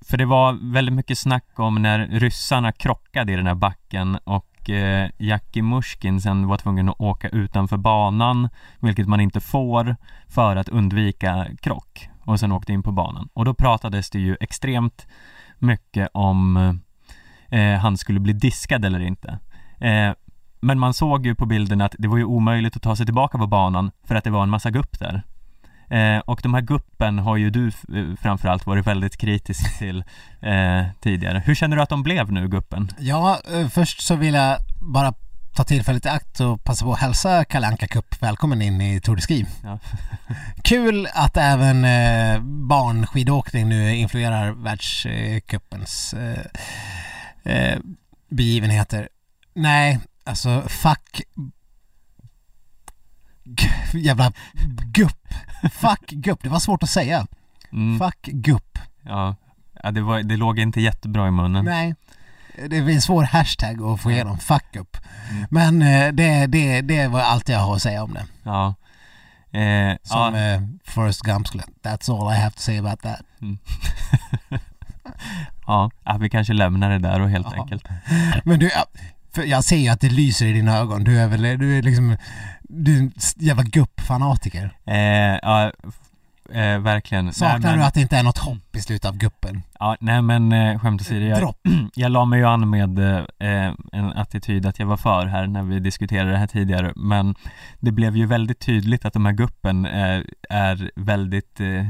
För 0.01 0.17
det 0.17 0.25
var 0.25 0.73
väldigt 0.73 0.95
mycket 0.95 1.19
snack 1.19 1.47
om 1.57 1.83
när 1.83 2.07
ryssarna 2.07 2.73
krockade 2.73 3.33
i 3.33 3.37
den 3.37 3.47
här 3.47 3.55
backen 3.55 4.19
och 4.25 4.52
Eh, 4.71 5.11
Jackie 5.19 5.63
Mushkin 5.63 6.21
sen 6.21 6.47
var 6.47 6.57
tvungen 6.57 6.89
att 6.89 7.01
åka 7.01 7.29
utanför 7.29 7.77
banan 7.77 8.49
Vilket 8.81 9.09
man 9.09 9.21
inte 9.21 9.41
får 9.41 9.97
för 10.29 10.57
att 10.57 10.69
undvika 10.69 11.47
krock 11.61 12.09
och 12.25 12.41
sen 12.41 12.53
åkte 12.53 12.73
in 12.73 12.83
på 12.83 12.93
banan 12.93 13.29
och 13.33 13.45
då 13.45 13.55
pratades 13.55 14.11
det 14.11 14.19
ju 14.19 14.37
extremt 14.41 15.07
mycket 15.59 16.09
om 16.15 16.57
eh, 17.49 17.79
han 17.79 17.97
skulle 17.97 18.21
bli 18.21 18.33
diskad 18.33 18.85
eller 18.85 19.01
inte 19.01 19.39
eh, 19.81 20.13
men 20.61 20.79
man 20.79 20.95
såg 20.95 21.27
ju 21.27 21.35
på 21.35 21.47
bilden 21.47 21.81
att 21.81 21.95
det 21.99 22.09
var 22.09 22.17
ju 22.17 22.25
omöjligt 22.25 22.77
att 22.77 22.83
ta 22.83 22.97
sig 22.97 23.07
tillbaka 23.07 23.39
på 23.39 23.47
banan 23.47 23.91
för 24.05 24.15
att 24.15 24.25
det 24.25 24.31
var 24.31 24.43
en 24.43 24.51
massa 24.51 24.71
gupp 24.71 24.99
där. 24.99 25.23
Eh, 25.93 26.19
och 26.19 26.41
de 26.43 26.55
här 26.55 26.61
guppen 26.61 27.19
har 27.19 27.37
ju 27.37 27.51
du 27.51 27.67
eh, 27.67 28.17
framförallt 28.21 28.67
varit 28.67 28.87
väldigt 28.87 29.17
kritisk 29.17 29.79
till 29.79 30.05
eh, 30.41 30.85
tidigare. 31.01 31.43
Hur 31.47 31.55
känner 31.55 31.77
du 31.77 31.83
att 31.83 31.89
de 31.89 32.03
blev 32.03 32.33
nu, 32.33 32.49
guppen? 32.49 32.89
Ja, 32.99 33.41
eh, 33.53 33.69
först 33.69 34.01
så 34.01 34.17
vill 34.17 34.35
jag 34.35 34.59
bara 34.81 35.15
ta 35.57 35.65
tillfället 35.65 36.07
i 36.07 36.09
akt 36.09 36.41
och 36.41 36.65
passa 36.65 36.85
på 36.85 36.93
att 36.93 36.99
hälsa 36.99 37.45
Kalle 37.45 37.67
Anka 37.67 37.87
Cup 37.87 38.23
välkommen 38.23 38.63
in 38.63 38.81
i 38.81 39.01
Tour 39.01 39.17
de 39.17 39.23
Ski. 39.23 39.47
Ja. 39.63 39.79
Kul 40.65 41.09
att 41.15 41.37
även 41.37 41.85
eh, 41.85 42.41
barnskidåkning 42.69 43.69
nu 43.69 43.97
influerar 43.97 44.51
världscupens 44.51 46.15
eh, 47.45 47.79
begivenheter. 48.29 49.09
Nej, 49.55 50.01
Alltså 50.25 50.63
fuck 50.69 51.23
Jävla 53.93 54.33
gupp 54.93 55.29
Fuck 55.73 56.11
gupp, 56.11 56.43
det 56.43 56.49
var 56.49 56.59
svårt 56.59 56.83
att 56.83 56.91
säga 56.91 57.27
mm. 57.73 57.99
Fuck 57.99 58.23
gupp 58.23 58.79
Ja, 59.03 59.37
ja 59.83 59.91
det, 59.91 60.01
var, 60.01 60.23
det 60.23 60.37
låg 60.37 60.59
inte 60.59 60.81
jättebra 60.81 61.29
i 61.29 61.31
munnen 61.31 61.65
Nej 61.65 61.95
Det 62.69 62.77
är 62.77 62.91
en 62.91 63.03
svår 63.03 63.23
hashtag 63.23 63.83
att 63.83 64.01
få 64.01 64.11
igenom, 64.11 64.39
fuck 64.39 64.77
up 64.77 64.97
mm. 65.31 65.47
Men 65.51 65.83
eh, 65.83 66.13
det, 66.13 66.47
det, 66.47 66.81
det 66.81 67.09
var 67.09 67.21
allt 67.21 67.49
jag 67.49 67.59
har 67.59 67.77
att 67.77 67.83
säga 67.83 68.03
om 68.03 68.15
det 68.15 68.25
Ja 68.43 68.75
eh, 69.59 69.97
Som 70.03 70.35
ja. 70.35 70.41
Eh, 70.41 70.63
Forrest 70.85 71.21
Gump 71.21 71.47
skulle 71.47 71.65
That's 71.83 72.21
all 72.21 72.35
I 72.35 72.37
have 72.39 72.51
to 72.51 72.61
say 72.61 72.79
about 72.79 73.01
that 73.01 73.21
mm. 73.41 73.59
ja, 75.67 75.91
vi 76.21 76.31
kanske 76.31 76.53
lämnar 76.53 76.91
det 76.91 76.99
där 76.99 77.21
och 77.21 77.31
helt 77.31 77.47
ja. 77.51 77.63
enkelt 77.63 77.85
Men 78.45 78.59
du, 78.59 78.71
jag 79.45 79.65
ser 79.65 79.77
ju 79.77 79.89
att 79.89 80.01
det 80.01 80.09
lyser 80.09 80.47
i 80.47 80.53
dina 80.53 80.79
ögon. 80.79 81.05
Du 81.05 81.19
är 81.19 81.29
väl, 81.29 81.43
du 81.43 81.79
är 81.79 81.83
liksom, 81.83 82.17
du 82.73 82.97
är 82.97 83.01
en 83.01 83.13
jävla 83.37 83.63
gupp-fanatiker. 83.63 84.71
Eh, 84.85 84.97
ja, 85.43 85.73
eh, 86.53 86.79
verkligen. 86.79 87.33
Saknar 87.33 87.59
nej, 87.59 87.71
men... 87.71 87.79
du 87.79 87.85
att 87.85 87.95
det 87.95 88.01
inte 88.01 88.17
är 88.17 88.23
något 88.23 88.39
hopp 88.39 88.77
i 88.77 88.81
slutet 88.81 89.05
av 89.05 89.17
guppen? 89.17 89.63
Ja, 89.79 89.97
nej 90.01 90.23
men 90.23 90.53
eh, 90.53 90.79
skämt 90.79 91.01
åsido, 91.01 91.27
jag, 91.27 91.55
jag 91.95 92.13
la 92.13 92.25
mig 92.25 92.39
ju 92.39 92.47
an 92.47 92.71
med 92.71 92.99
eh, 92.99 93.73
en 93.93 94.13
attityd 94.15 94.67
att 94.67 94.79
jag 94.79 94.87
var 94.87 94.97
för 94.97 95.27
här 95.27 95.47
när 95.47 95.63
vi 95.63 95.81
diskuterade 95.81 96.31
det 96.31 96.39
här 96.39 96.47
tidigare, 96.47 96.93
men 96.97 97.35
det 97.81 97.93
blev 97.93 98.17
ju 98.17 98.27
väldigt 98.27 98.61
tydligt 98.61 99.05
att 99.05 99.13
de 99.13 99.27
här 99.27 99.33
guppen 99.33 99.87
eh, 99.87 100.21
är 100.51 100.91
väldigt 100.97 101.61
eh, 101.61 101.87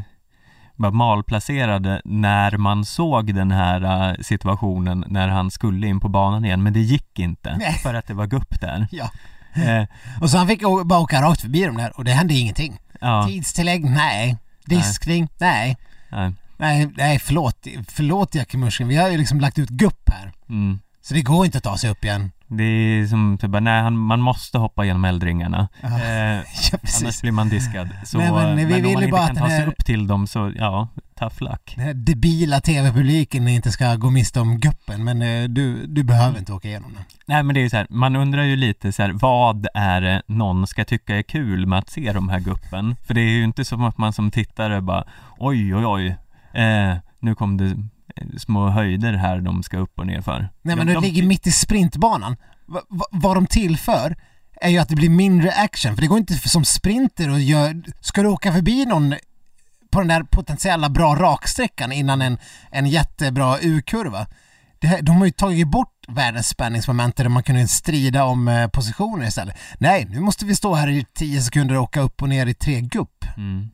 malplacerade 0.76 2.02
när 2.04 2.56
man 2.56 2.84
såg 2.84 3.34
den 3.34 3.50
här 3.50 4.16
situationen 4.22 5.04
när 5.08 5.28
han 5.28 5.50
skulle 5.50 5.86
in 5.86 6.00
på 6.00 6.08
banan 6.08 6.44
igen 6.44 6.62
men 6.62 6.72
det 6.72 6.80
gick 6.80 7.18
inte 7.18 7.56
Nej. 7.56 7.72
för 7.82 7.94
att 7.94 8.06
det 8.06 8.14
var 8.14 8.26
gupp 8.26 8.60
där. 8.60 8.86
Ja. 8.90 9.10
Eh. 9.62 9.84
Och 10.20 10.30
så 10.30 10.38
han 10.38 10.48
fick 10.48 10.62
bara 10.84 11.00
åka 11.00 11.22
rakt 11.22 11.40
förbi 11.40 11.64
dem 11.64 11.76
där 11.76 11.92
och 11.98 12.04
det 12.04 12.12
hände 12.12 12.34
ingenting. 12.34 12.78
Ja. 13.00 13.26
Tidstillägg? 13.28 13.84
Nej. 13.84 14.36
Diskning? 14.64 15.28
Nej. 15.38 15.76
Nej. 16.10 16.32
Nej, 16.56 16.88
nej 16.96 17.18
förlåt, 17.18 17.66
förlåt 17.88 18.34
Jackie 18.34 18.60
Mursken, 18.60 18.88
vi 18.88 18.96
har 18.96 19.08
ju 19.08 19.16
liksom 19.16 19.40
lagt 19.40 19.58
ut 19.58 19.68
gupp 19.68 20.10
här. 20.10 20.32
Mm. 20.48 20.80
Så 21.02 21.14
det 21.14 21.22
går 21.22 21.44
inte 21.44 21.58
att 21.58 21.64
ta 21.64 21.76
sig 21.76 21.90
upp 21.90 22.04
igen. 22.04 22.32
Det 22.56 22.64
är 22.64 23.06
som 23.06 23.38
typ, 23.40 23.50
nej 23.60 23.82
han, 23.82 23.96
man 23.96 24.20
måste 24.20 24.58
hoppa 24.58 24.84
genom 24.84 25.04
eldringarna. 25.04 25.68
Ja, 25.80 25.88
eh, 25.88 26.36
ja, 26.72 26.78
annars 27.00 27.20
blir 27.22 27.32
man 27.32 27.48
diskad. 27.48 27.88
Så, 28.04 28.18
men, 28.18 28.34
men, 28.34 28.56
vi 28.56 28.66
men 28.66 28.86
om 28.86 28.92
man 28.92 29.02
inte 29.02 29.16
kan 29.16 29.36
ta 29.36 29.48
sig 29.48 29.66
upp 29.66 29.84
till 29.84 30.06
dem 30.06 30.26
så, 30.26 30.52
ja, 30.56 30.88
tough 31.18 31.42
luck. 31.42 31.72
Den 31.76 31.84
här 31.84 31.94
debila 31.94 32.60
tv-publiken 32.60 33.48
inte 33.48 33.72
ska 33.72 33.94
gå 33.94 34.10
miste 34.10 34.40
om 34.40 34.58
guppen, 34.60 35.04
men 35.04 35.22
eh, 35.22 35.48
du, 35.48 35.86
du 35.86 36.02
behöver 36.02 36.38
inte 36.38 36.52
åka 36.52 36.68
igenom 36.68 36.92
den. 36.94 37.02
Nej 37.26 37.42
men 37.42 37.54
det 37.54 37.60
är 37.60 37.62
ju 37.62 37.70
så 37.70 37.76
här, 37.76 37.86
man 37.90 38.16
undrar 38.16 38.42
ju 38.42 38.56
lite 38.56 38.92
så 38.92 39.02
här, 39.02 39.12
vad 39.12 39.66
är 39.74 40.00
det 40.00 40.22
någon 40.26 40.66
ska 40.66 40.84
tycka 40.84 41.16
är 41.16 41.22
kul 41.22 41.66
med 41.66 41.78
att 41.78 41.90
se 41.90 42.12
de 42.12 42.28
här 42.28 42.40
guppen? 42.40 42.96
För 43.06 43.14
det 43.14 43.20
är 43.20 43.30
ju 43.30 43.44
inte 43.44 43.64
som 43.64 43.84
att 43.84 43.98
man 43.98 44.12
som 44.12 44.30
tittare 44.30 44.80
bara, 44.80 45.04
oj 45.38 45.74
oj 45.74 45.86
oj, 45.86 46.16
eh, 46.62 46.96
nu 47.20 47.34
kom 47.34 47.56
det 47.56 47.76
små 48.38 48.68
höjder 48.68 49.12
här 49.12 49.40
de 49.40 49.62
ska 49.62 49.78
upp 49.78 49.98
och 49.98 50.06
ner 50.06 50.20
för. 50.20 50.48
Nej 50.62 50.76
men 50.76 50.86
de, 50.86 50.94
de 50.94 51.02
ligger 51.02 51.22
mitt 51.22 51.46
i 51.46 51.52
sprintbanan. 51.52 52.36
Va, 52.66 52.80
vad 53.10 53.36
de 53.36 53.46
tillför 53.46 54.16
är 54.60 54.68
ju 54.68 54.78
att 54.78 54.88
det 54.88 54.96
blir 54.96 55.10
mindre 55.10 55.52
action, 55.52 55.94
för 55.94 56.02
det 56.02 56.06
går 56.06 56.18
inte 56.18 56.34
som 56.34 56.64
sprinter 56.64 57.30
och 57.30 57.40
gör, 57.40 57.82
ska 58.00 58.22
du 58.22 58.28
åka 58.28 58.52
förbi 58.52 58.86
någon 58.86 59.14
på 59.90 59.98
den 59.98 60.08
där 60.08 60.22
potentiella 60.22 60.88
bra 60.88 61.14
raksträckan 61.14 61.92
innan 61.92 62.22
en, 62.22 62.38
en 62.70 62.86
jättebra 62.86 63.58
U-kurva. 63.58 64.26
de 65.02 65.16
har 65.16 65.24
ju 65.24 65.32
tagit 65.32 65.68
bort 65.68 66.04
världens 66.08 66.48
spänningsmoment 66.48 67.16
där 67.16 67.28
man 67.28 67.42
kunde 67.42 67.68
strida 67.68 68.24
om 68.24 68.48
eh, 68.48 68.68
positioner 68.68 69.26
istället. 69.26 69.56
Nej, 69.78 70.06
nu 70.10 70.20
måste 70.20 70.44
vi 70.44 70.54
stå 70.54 70.74
här 70.74 70.88
i 70.88 71.06
10 71.14 71.40
sekunder 71.40 71.76
och 71.76 71.82
åka 71.82 72.00
upp 72.00 72.22
och 72.22 72.28
ner 72.28 72.46
i 72.46 72.54
tre 72.54 72.80
gupp. 72.80 73.24
Mm. 73.36 73.70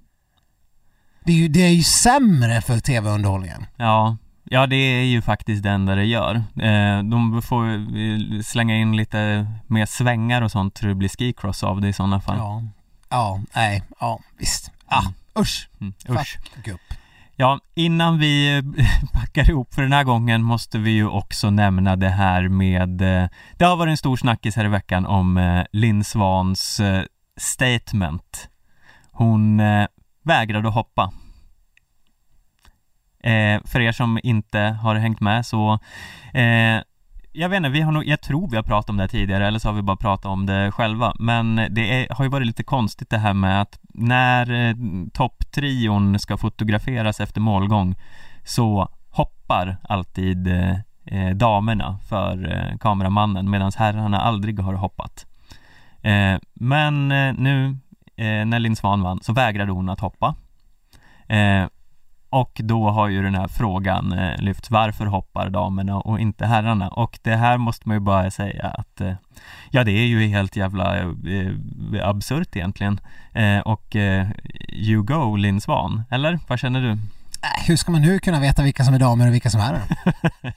Det, 1.24 1.32
är 1.32 1.36
ju, 1.36 1.49
det 1.49 1.61
är 1.61 1.70
ju 1.70 1.82
sämre 1.82 2.61
för 2.61 2.78
tv-underhållningen. 2.78 3.66
Ja, 3.76 4.16
Ja 4.51 4.66
det 4.66 4.76
är 4.76 5.05
ju 5.05 5.22
faktiskt 5.22 5.62
det 5.62 5.70
enda 5.70 5.94
det 5.94 6.05
gör. 6.05 6.34
Eh, 6.36 7.03
de 7.03 7.42
får 7.42 8.42
slänga 8.42 8.76
in 8.76 8.96
lite 8.96 9.46
mer 9.66 9.86
svängar 9.86 10.42
och 10.42 10.51
sånt 10.51 10.78
så 10.78 10.86
det 10.86 10.94
blir 10.94 11.09
skicross 11.09 11.64
av 11.64 11.80
det 11.80 11.88
i 11.88 11.92
sådana 11.92 12.20
fall. 12.20 12.36
Ja, 12.36 12.62
ja, 13.09 13.40
nej, 13.55 13.82
ja 14.01 14.20
visst. 14.38 14.70
Ah, 14.86 15.01
mm. 15.01 15.12
usch! 15.38 15.68
Mm, 15.80 15.94
usch. 16.09 16.38
Fuck 16.55 16.68
upp. 16.68 16.80
Ja, 17.36 17.61
innan 17.74 18.18
vi 18.18 18.62
packar 19.12 19.51
ihop 19.51 19.74
för 19.74 19.82
den 19.82 19.92
här 19.92 20.05
gången 20.05 20.42
måste 20.42 20.78
vi 20.78 20.90
ju 20.90 21.09
också 21.09 21.51
nämna 21.51 21.96
det 21.96 22.09
här 22.09 22.49
med 22.49 23.03
eh, 23.03 23.28
Det 23.57 23.64
har 23.64 23.76
varit 23.76 23.90
en 23.90 23.96
stor 23.96 24.16
snackis 24.16 24.57
här 24.57 24.64
i 24.64 24.68
veckan 24.68 25.07
om 25.07 25.36
eh, 25.36 25.64
Linn 25.72 26.05
Swans 26.05 26.80
statement 27.36 28.49
Hon 29.12 29.62
vägrade 30.22 30.68
att 30.68 30.74
hoppa 30.74 31.12
Eh, 33.21 33.61
för 33.64 33.81
er 33.81 33.93
som 33.93 34.19
inte 34.23 34.59
har 34.59 34.95
hängt 34.95 35.21
med 35.21 35.47
så 35.47 35.79
eh, 36.35 36.83
jag 37.33 37.49
vet 37.49 37.57
inte, 37.57 37.69
vi 37.69 37.81
har 37.81 37.93
nog, 37.93 38.07
jag 38.07 38.21
tror 38.21 38.49
vi 38.51 38.57
har 38.57 38.62
pratat 38.62 38.91
om 38.91 38.97
det 38.97 39.09
tidigare 39.09 39.47
eller 39.47 39.59
så 39.59 39.69
har 39.69 39.75
vi 39.75 39.83
bara 39.83 39.97
pratat 39.97 40.27
om 40.27 40.47
det 40.47 40.73
själva. 40.73 41.12
Men 41.19 41.57
det 41.71 42.03
är, 42.03 42.14
har 42.14 42.25
ju 42.25 42.31
varit 42.31 42.47
lite 42.47 42.62
konstigt 42.62 43.11
det 43.11 43.19
här 43.19 43.35
med 43.35 43.61
att 43.61 43.79
när 43.89 44.69
eh, 44.69 44.75
topptrion 45.12 46.19
ska 46.19 46.37
fotograferas 46.37 47.21
efter 47.21 47.41
målgång 47.41 47.95
Så 48.45 48.89
hoppar 49.11 49.77
alltid 49.83 50.47
eh, 50.47 50.75
eh 51.07 51.31
damerna 51.35 51.99
för 52.09 52.53
eh, 52.53 52.79
kameramannen 52.79 53.51
medan 53.51 53.73
herrarna 53.77 54.21
aldrig 54.21 54.61
har 54.61 54.75
hoppat. 54.75 55.27
Eh, 56.03 56.39
Men 56.55 57.12
eh, 57.12 57.35
nu 57.39 57.79
eh, 58.16 58.47
när 58.47 58.59
Linn 58.59 58.77
Svan 58.77 59.03
vann 59.03 59.21
så 59.23 59.33
vägrade 59.33 59.73
hon 59.73 59.89
att 59.89 60.01
hoppa. 60.01 60.35
Eh, 61.29 61.66
och 62.31 62.61
då 62.64 62.91
har 62.91 63.09
ju 63.09 63.22
den 63.22 63.35
här 63.35 63.49
frågan 63.49 64.12
eh, 64.12 64.37
lyfts, 64.39 64.70
varför 64.70 65.07
hoppar 65.07 65.51
damerna 65.51 65.97
och 65.97 66.20
inte 66.20 66.47
herrarna? 66.47 66.89
Och 66.89 67.18
det 67.22 67.37
här 67.37 67.59
måste 67.59 67.89
man 67.89 67.97
ju 67.97 68.01
bara 68.01 68.31
säga 68.31 68.66
att 68.66 69.01
eh, 69.01 69.14
Ja 69.70 69.85
det 69.85 69.93
är 69.93 70.07
ju 70.07 70.26
helt 70.26 70.57
jävla 70.57 70.99
eh, 70.99 71.53
absurt 72.03 72.57
egentligen 72.57 73.01
eh, 73.33 73.59
Och 73.59 73.97
eh, 73.97 74.26
you 74.72 75.03
go 75.03 75.37
Linn 75.37 75.61
Svan, 75.61 76.03
eller? 76.11 76.39
Vad 76.47 76.59
känner 76.59 76.83
du? 76.83 76.91
Äh, 76.91 77.66
hur 77.66 77.76
ska 77.76 77.93
man 77.93 78.03
nu 78.03 78.18
kunna 78.18 78.41
veta 78.41 78.62
vilka 78.62 78.85
som 78.85 78.95
är 78.95 78.99
damer 78.99 79.29
och 79.29 79.35
vilka 79.35 79.51
som 79.51 79.61
är 79.61 79.64
herrar? 79.64 79.83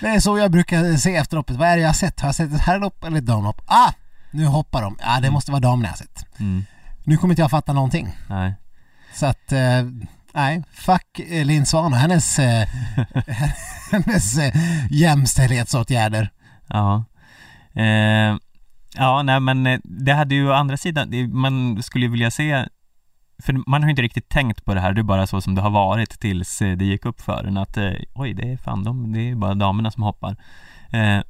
det 0.00 0.08
är 0.08 0.20
så 0.20 0.38
jag 0.38 0.50
brukar 0.50 0.96
se 0.96 1.16
efter 1.16 1.36
loppet, 1.36 1.56
vad 1.56 1.68
är 1.68 1.76
det 1.76 1.82
jag 1.82 1.88
har 1.88 1.94
sett? 1.94 2.20
Har 2.20 2.28
jag 2.28 2.34
sett 2.34 2.52
ett 2.52 2.60
herrlopp 2.60 3.04
eller 3.04 3.18
ett 3.18 3.26
damlopp? 3.26 3.60
Ah! 3.66 3.92
Nu 4.30 4.46
hoppar 4.46 4.82
de, 4.82 4.96
ja 5.00 5.20
det 5.20 5.30
måste 5.30 5.50
vara 5.50 5.60
damerna 5.60 5.88
jag 5.88 5.92
har 5.92 5.96
sett 5.96 6.40
mm. 6.40 6.64
Nu 7.04 7.16
kommer 7.16 7.32
inte 7.32 7.42
jag 7.42 7.50
fatta 7.50 7.72
någonting 7.72 8.16
Nej 8.28 8.54
Så 9.14 9.26
att 9.26 9.52
eh, 9.52 9.82
Nej, 10.34 10.62
fuck 10.72 11.20
eh, 11.20 11.44
Linn 11.44 11.66
Svan 11.66 11.92
och 11.92 11.98
hennes, 11.98 12.38
eh, 12.38 12.68
hennes 13.92 14.38
eh, 14.38 14.54
jämställdhetsåtgärder. 14.90 16.30
Ja. 16.66 17.04
Eh, 17.74 18.36
ja, 18.94 19.22
nej 19.22 19.40
men 19.40 19.80
det 19.84 20.12
hade 20.12 20.34
ju 20.34 20.48
å 20.48 20.52
andra 20.52 20.76
sidan, 20.76 21.30
man 21.32 21.82
skulle 21.82 22.04
ju 22.04 22.10
vilja 22.10 22.30
se 22.30 22.66
för 23.42 23.70
man 23.70 23.82
har 23.82 23.88
ju 23.88 23.90
inte 23.90 24.02
riktigt 24.02 24.28
tänkt 24.28 24.64
på 24.64 24.74
det 24.74 24.80
här, 24.80 24.92
det 24.92 25.00
är 25.00 25.02
bara 25.02 25.26
så 25.26 25.40
som 25.40 25.54
det 25.54 25.62
har 25.62 25.70
varit 25.70 26.20
tills 26.20 26.58
det 26.58 26.84
gick 26.84 27.04
upp 27.04 27.20
för 27.20 27.44
en 27.44 27.56
att 27.56 27.78
oj, 28.14 28.34
det 28.34 28.52
är 28.52 28.56
fan 28.56 28.84
de, 28.84 29.12
det 29.12 29.30
är 29.30 29.34
bara 29.34 29.54
damerna 29.54 29.90
som 29.90 30.02
hoppar. 30.02 30.36
Eh, 30.90 31.20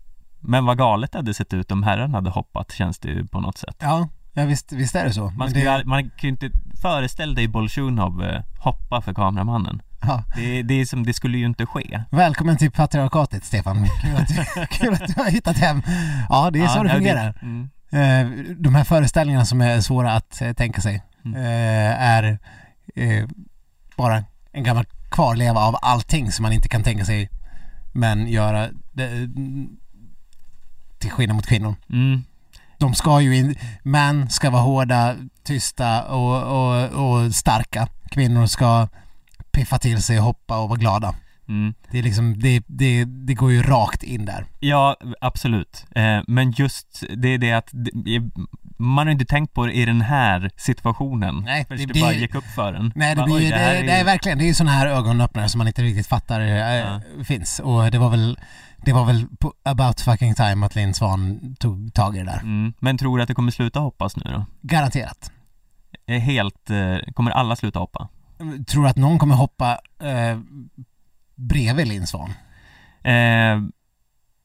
men 0.40 0.64
vad 0.64 0.78
galet 0.78 1.12
det 1.12 1.18
hade 1.18 1.34
sett 1.34 1.54
ut 1.54 1.72
om 1.72 1.82
herrarna 1.82 2.18
hade 2.18 2.30
hoppat 2.30 2.72
känns 2.72 2.98
det 2.98 3.08
ju 3.08 3.26
på 3.26 3.40
något 3.40 3.58
sätt. 3.58 3.76
Ja, 3.78 4.08
ja 4.34 4.44
visst, 4.44 4.72
visst 4.72 4.94
är 4.94 5.04
det 5.04 5.12
så. 5.12 5.30
Man, 5.30 5.50
skulle, 5.50 5.78
det... 5.78 5.84
man 5.84 6.02
kan 6.02 6.10
ju 6.20 6.28
inte 6.28 6.50
föreställa 6.82 7.34
dig 7.34 7.48
Bolsjunov 7.48 8.42
hoppa 8.58 9.00
för 9.00 9.14
kameramannen. 9.14 9.82
Ja. 10.00 10.24
Det, 10.36 10.62
det, 10.62 10.74
är 10.80 10.84
som, 10.84 11.06
det 11.06 11.14
skulle 11.14 11.38
ju 11.38 11.46
inte 11.46 11.66
ske. 11.66 12.02
Välkommen 12.10 12.56
till 12.56 12.70
patriarkatet 12.70 13.44
Stefan. 13.44 13.88
Kul 14.02 14.16
att 14.16 14.28
du, 14.28 14.66
kul 14.70 14.94
att 14.94 15.06
du 15.06 15.22
har 15.22 15.30
hittat 15.30 15.58
hem. 15.58 15.82
Ja, 16.28 16.50
det 16.50 16.58
är 16.58 16.62
ja, 16.62 16.68
så 16.68 16.82
det 16.82 16.90
fungerar. 16.90 17.34
Det, 17.40 17.46
mm. 17.46 18.56
De 18.58 18.74
här 18.74 18.84
föreställningarna 18.84 19.44
som 19.44 19.60
är 19.60 19.80
svåra 19.80 20.12
att 20.12 20.42
tänka 20.56 20.80
sig 20.80 21.02
mm. 21.24 21.42
är 21.98 22.38
bara 23.96 24.24
en 24.52 24.64
gammal 24.64 24.84
kvarleva 25.10 25.60
av 25.60 25.76
allting 25.82 26.32
som 26.32 26.42
man 26.42 26.52
inte 26.52 26.68
kan 26.68 26.82
tänka 26.82 27.04
sig 27.04 27.30
men 27.92 28.26
göra 28.26 28.68
det, 28.92 29.30
till 30.98 31.10
skillnad 31.10 31.36
mot 31.36 31.46
kvinnor. 31.46 31.74
Mm. 31.90 32.24
De 32.78 32.94
ska 32.94 33.20
ju 33.20 33.36
in, 33.36 33.54
män 33.82 34.30
ska 34.30 34.50
vara 34.50 34.62
hårda, 34.62 35.16
tysta 35.42 36.04
och, 36.04 36.42
och, 36.42 37.24
och 37.24 37.34
starka. 37.34 37.88
Kvinnor 38.10 38.46
ska 38.46 38.88
piffa 39.52 39.78
till 39.78 40.02
sig, 40.02 40.18
hoppa 40.18 40.58
och 40.58 40.68
vara 40.68 40.78
glada. 40.78 41.14
Mm. 41.48 41.74
Det 41.90 41.98
är 41.98 42.02
liksom, 42.02 42.38
det, 42.38 42.62
det, 42.66 43.04
det 43.04 43.34
går 43.34 43.52
ju 43.52 43.62
rakt 43.62 44.02
in 44.02 44.24
där. 44.24 44.46
Ja, 44.60 44.96
absolut. 45.20 45.84
Eh, 45.94 46.20
men 46.26 46.50
just 46.50 47.04
det 47.16 47.28
är 47.28 47.38
det 47.38 47.52
att 47.52 47.68
det, 47.72 48.30
man 48.76 49.06
har 49.06 49.12
inte 49.12 49.24
tänkt 49.24 49.54
på 49.54 49.66
det 49.66 49.72
i 49.72 49.84
den 49.84 50.00
här 50.00 50.50
situationen. 50.56 51.42
Nej, 51.44 51.66
det, 51.68 51.76
det 51.76 52.00
bara 52.00 52.12
gick 52.12 52.34
upp 52.34 52.44
för 52.44 52.74
en. 52.74 52.92
Nej, 52.94 53.14
det, 53.14 53.22
blir, 53.22 53.34
Oj, 53.34 53.44
det, 53.44 53.50
det, 53.50 53.56
är... 53.56 53.84
det 53.84 53.92
är 53.92 54.04
verkligen, 54.04 54.38
det 54.38 54.44
är 54.44 54.46
ju 54.46 54.54
sådana 54.54 54.72
här 54.72 54.86
ögonöppnare 54.86 55.48
som 55.48 55.58
man 55.58 55.66
inte 55.66 55.82
riktigt 55.82 56.06
fattar 56.06 56.40
äh, 56.40 56.48
ja. 56.48 57.00
finns. 57.24 57.60
Och 57.60 57.90
det 57.90 57.98
var 57.98 58.10
väl 58.10 58.38
det 58.84 58.92
var 58.92 59.04
väl 59.04 59.26
about 59.62 60.00
fucking 60.00 60.34
time 60.34 60.66
att 60.66 60.74
Linn 60.74 60.94
Svan 60.94 61.40
tog 61.58 61.94
tag 61.94 62.16
i 62.16 62.18
det 62.18 62.24
där. 62.24 62.40
Mm. 62.40 62.72
Men 62.78 62.98
tror 62.98 63.16
du 63.16 63.22
att 63.22 63.28
det 63.28 63.34
kommer 63.34 63.52
sluta 63.52 63.80
hoppas 63.80 64.16
nu 64.16 64.22
då? 64.24 64.44
Garanterat. 64.62 65.30
Helt, 66.06 66.70
eh, 66.70 67.12
kommer 67.14 67.30
alla 67.30 67.56
sluta 67.56 67.78
hoppa? 67.78 68.08
Tror 68.66 68.82
du 68.82 68.88
att 68.88 68.96
någon 68.96 69.18
kommer 69.18 69.34
hoppa 69.34 69.78
eh, 70.00 70.38
bredvid 71.34 71.88
Linn 71.88 72.06
Svan? 72.06 72.30
Eh, 73.02 73.62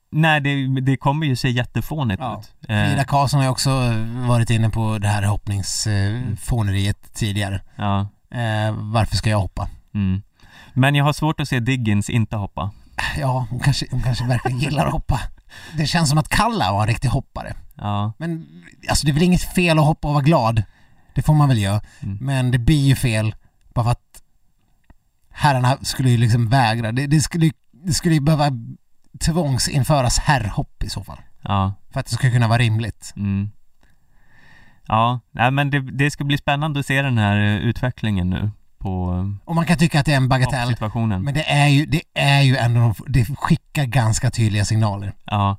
nej, 0.09 0.41
det, 0.41 0.81
det, 0.81 0.97
kommer 0.97 1.25
ju 1.25 1.35
se 1.35 1.49
jättefånigt 1.49 2.19
ja. 2.21 2.39
ut. 2.39 2.69
Eh. 2.69 2.85
Frida 2.85 3.03
Karlsson 3.03 3.37
har 3.37 3.45
ju 3.45 3.51
också 3.51 3.69
varit 4.27 4.49
inne 4.49 4.69
på 4.69 4.97
det 4.97 5.07
här 5.07 5.23
hoppningsfåneriet 5.23 7.03
mm. 7.03 7.13
tidigare. 7.13 7.61
Ja. 7.75 7.99
Eh, 8.31 8.71
varför 8.71 9.15
ska 9.15 9.29
jag 9.29 9.39
hoppa? 9.39 9.69
Mm. 9.93 10.21
Men 10.73 10.95
jag 10.95 11.05
har 11.05 11.13
svårt 11.13 11.39
att 11.39 11.47
se 11.47 11.59
Diggins 11.59 12.09
inte 12.09 12.35
hoppa. 12.35 12.71
Ja, 13.17 13.47
hon 13.49 13.59
kanske, 13.59 13.85
hon 13.91 14.01
kanske 14.01 14.25
verkligen 14.25 14.59
gillar 14.59 14.85
att 14.85 14.93
hoppa. 14.93 15.19
Det 15.77 15.85
känns 15.85 16.09
som 16.09 16.17
att 16.17 16.29
Kalla 16.29 16.71
var 16.71 16.81
en 16.81 16.87
riktig 16.87 17.09
hoppare. 17.09 17.53
Ja. 17.75 18.13
Men 18.17 18.45
alltså 18.89 19.05
det 19.05 19.11
är 19.11 19.13
väl 19.13 19.23
inget 19.23 19.53
fel 19.53 19.79
att 19.79 19.85
hoppa 19.85 20.07
och 20.07 20.13
vara 20.13 20.23
glad. 20.23 20.63
Det 21.15 21.21
får 21.21 21.33
man 21.33 21.49
väl 21.49 21.57
göra. 21.57 21.81
Mm. 21.99 22.17
Men 22.21 22.51
det 22.51 22.57
blir 22.57 22.87
ju 22.87 22.95
fel 22.95 23.35
bara 23.73 23.83
för 23.83 23.91
att 23.91 24.23
herrarna 25.29 25.77
skulle 25.81 26.09
ju 26.09 26.17
liksom 26.17 26.49
vägra. 26.49 26.91
Det, 26.91 27.07
det 27.07 27.21
skulle, 27.21 27.51
det 27.71 27.93
skulle 27.93 28.15
ju 28.15 28.21
behöva 28.21 28.49
tvångsinföras 29.19 30.19
herrhopp 30.19 30.83
i 30.83 30.89
så 30.89 31.03
fall. 31.03 31.19
Ja. 31.41 31.73
För 31.91 31.99
att 31.99 32.05
det 32.05 32.11
skulle 32.11 32.31
kunna 32.31 32.47
vara 32.47 32.57
rimligt. 32.57 33.13
Mm. 33.15 33.51
Ja, 34.87 35.19
nej 35.31 35.51
men 35.51 35.69
det, 35.69 35.79
det 35.79 36.11
ska 36.11 36.23
bli 36.23 36.37
spännande 36.37 36.79
att 36.79 36.85
se 36.85 37.01
den 37.01 37.17
här 37.17 37.37
eh, 37.37 37.55
utvecklingen 37.55 38.29
nu 38.29 38.51
på 38.79 39.25
Och 39.45 39.55
man 39.55 39.65
kan 39.65 39.77
tycka 39.77 39.99
att 39.99 40.05
det 40.05 40.13
är 40.13 40.17
en 40.17 40.29
bagatell 40.29 40.75
Men 40.99 41.33
det 41.33 41.51
är 41.51 41.67
ju, 41.67 41.85
det 41.85 42.01
är 42.13 42.41
ju 42.41 42.57
ändå, 42.57 42.95
det 43.07 43.25
skickar 43.25 43.85
ganska 43.85 44.31
tydliga 44.31 44.65
signaler 44.65 45.13
Ja 45.25 45.57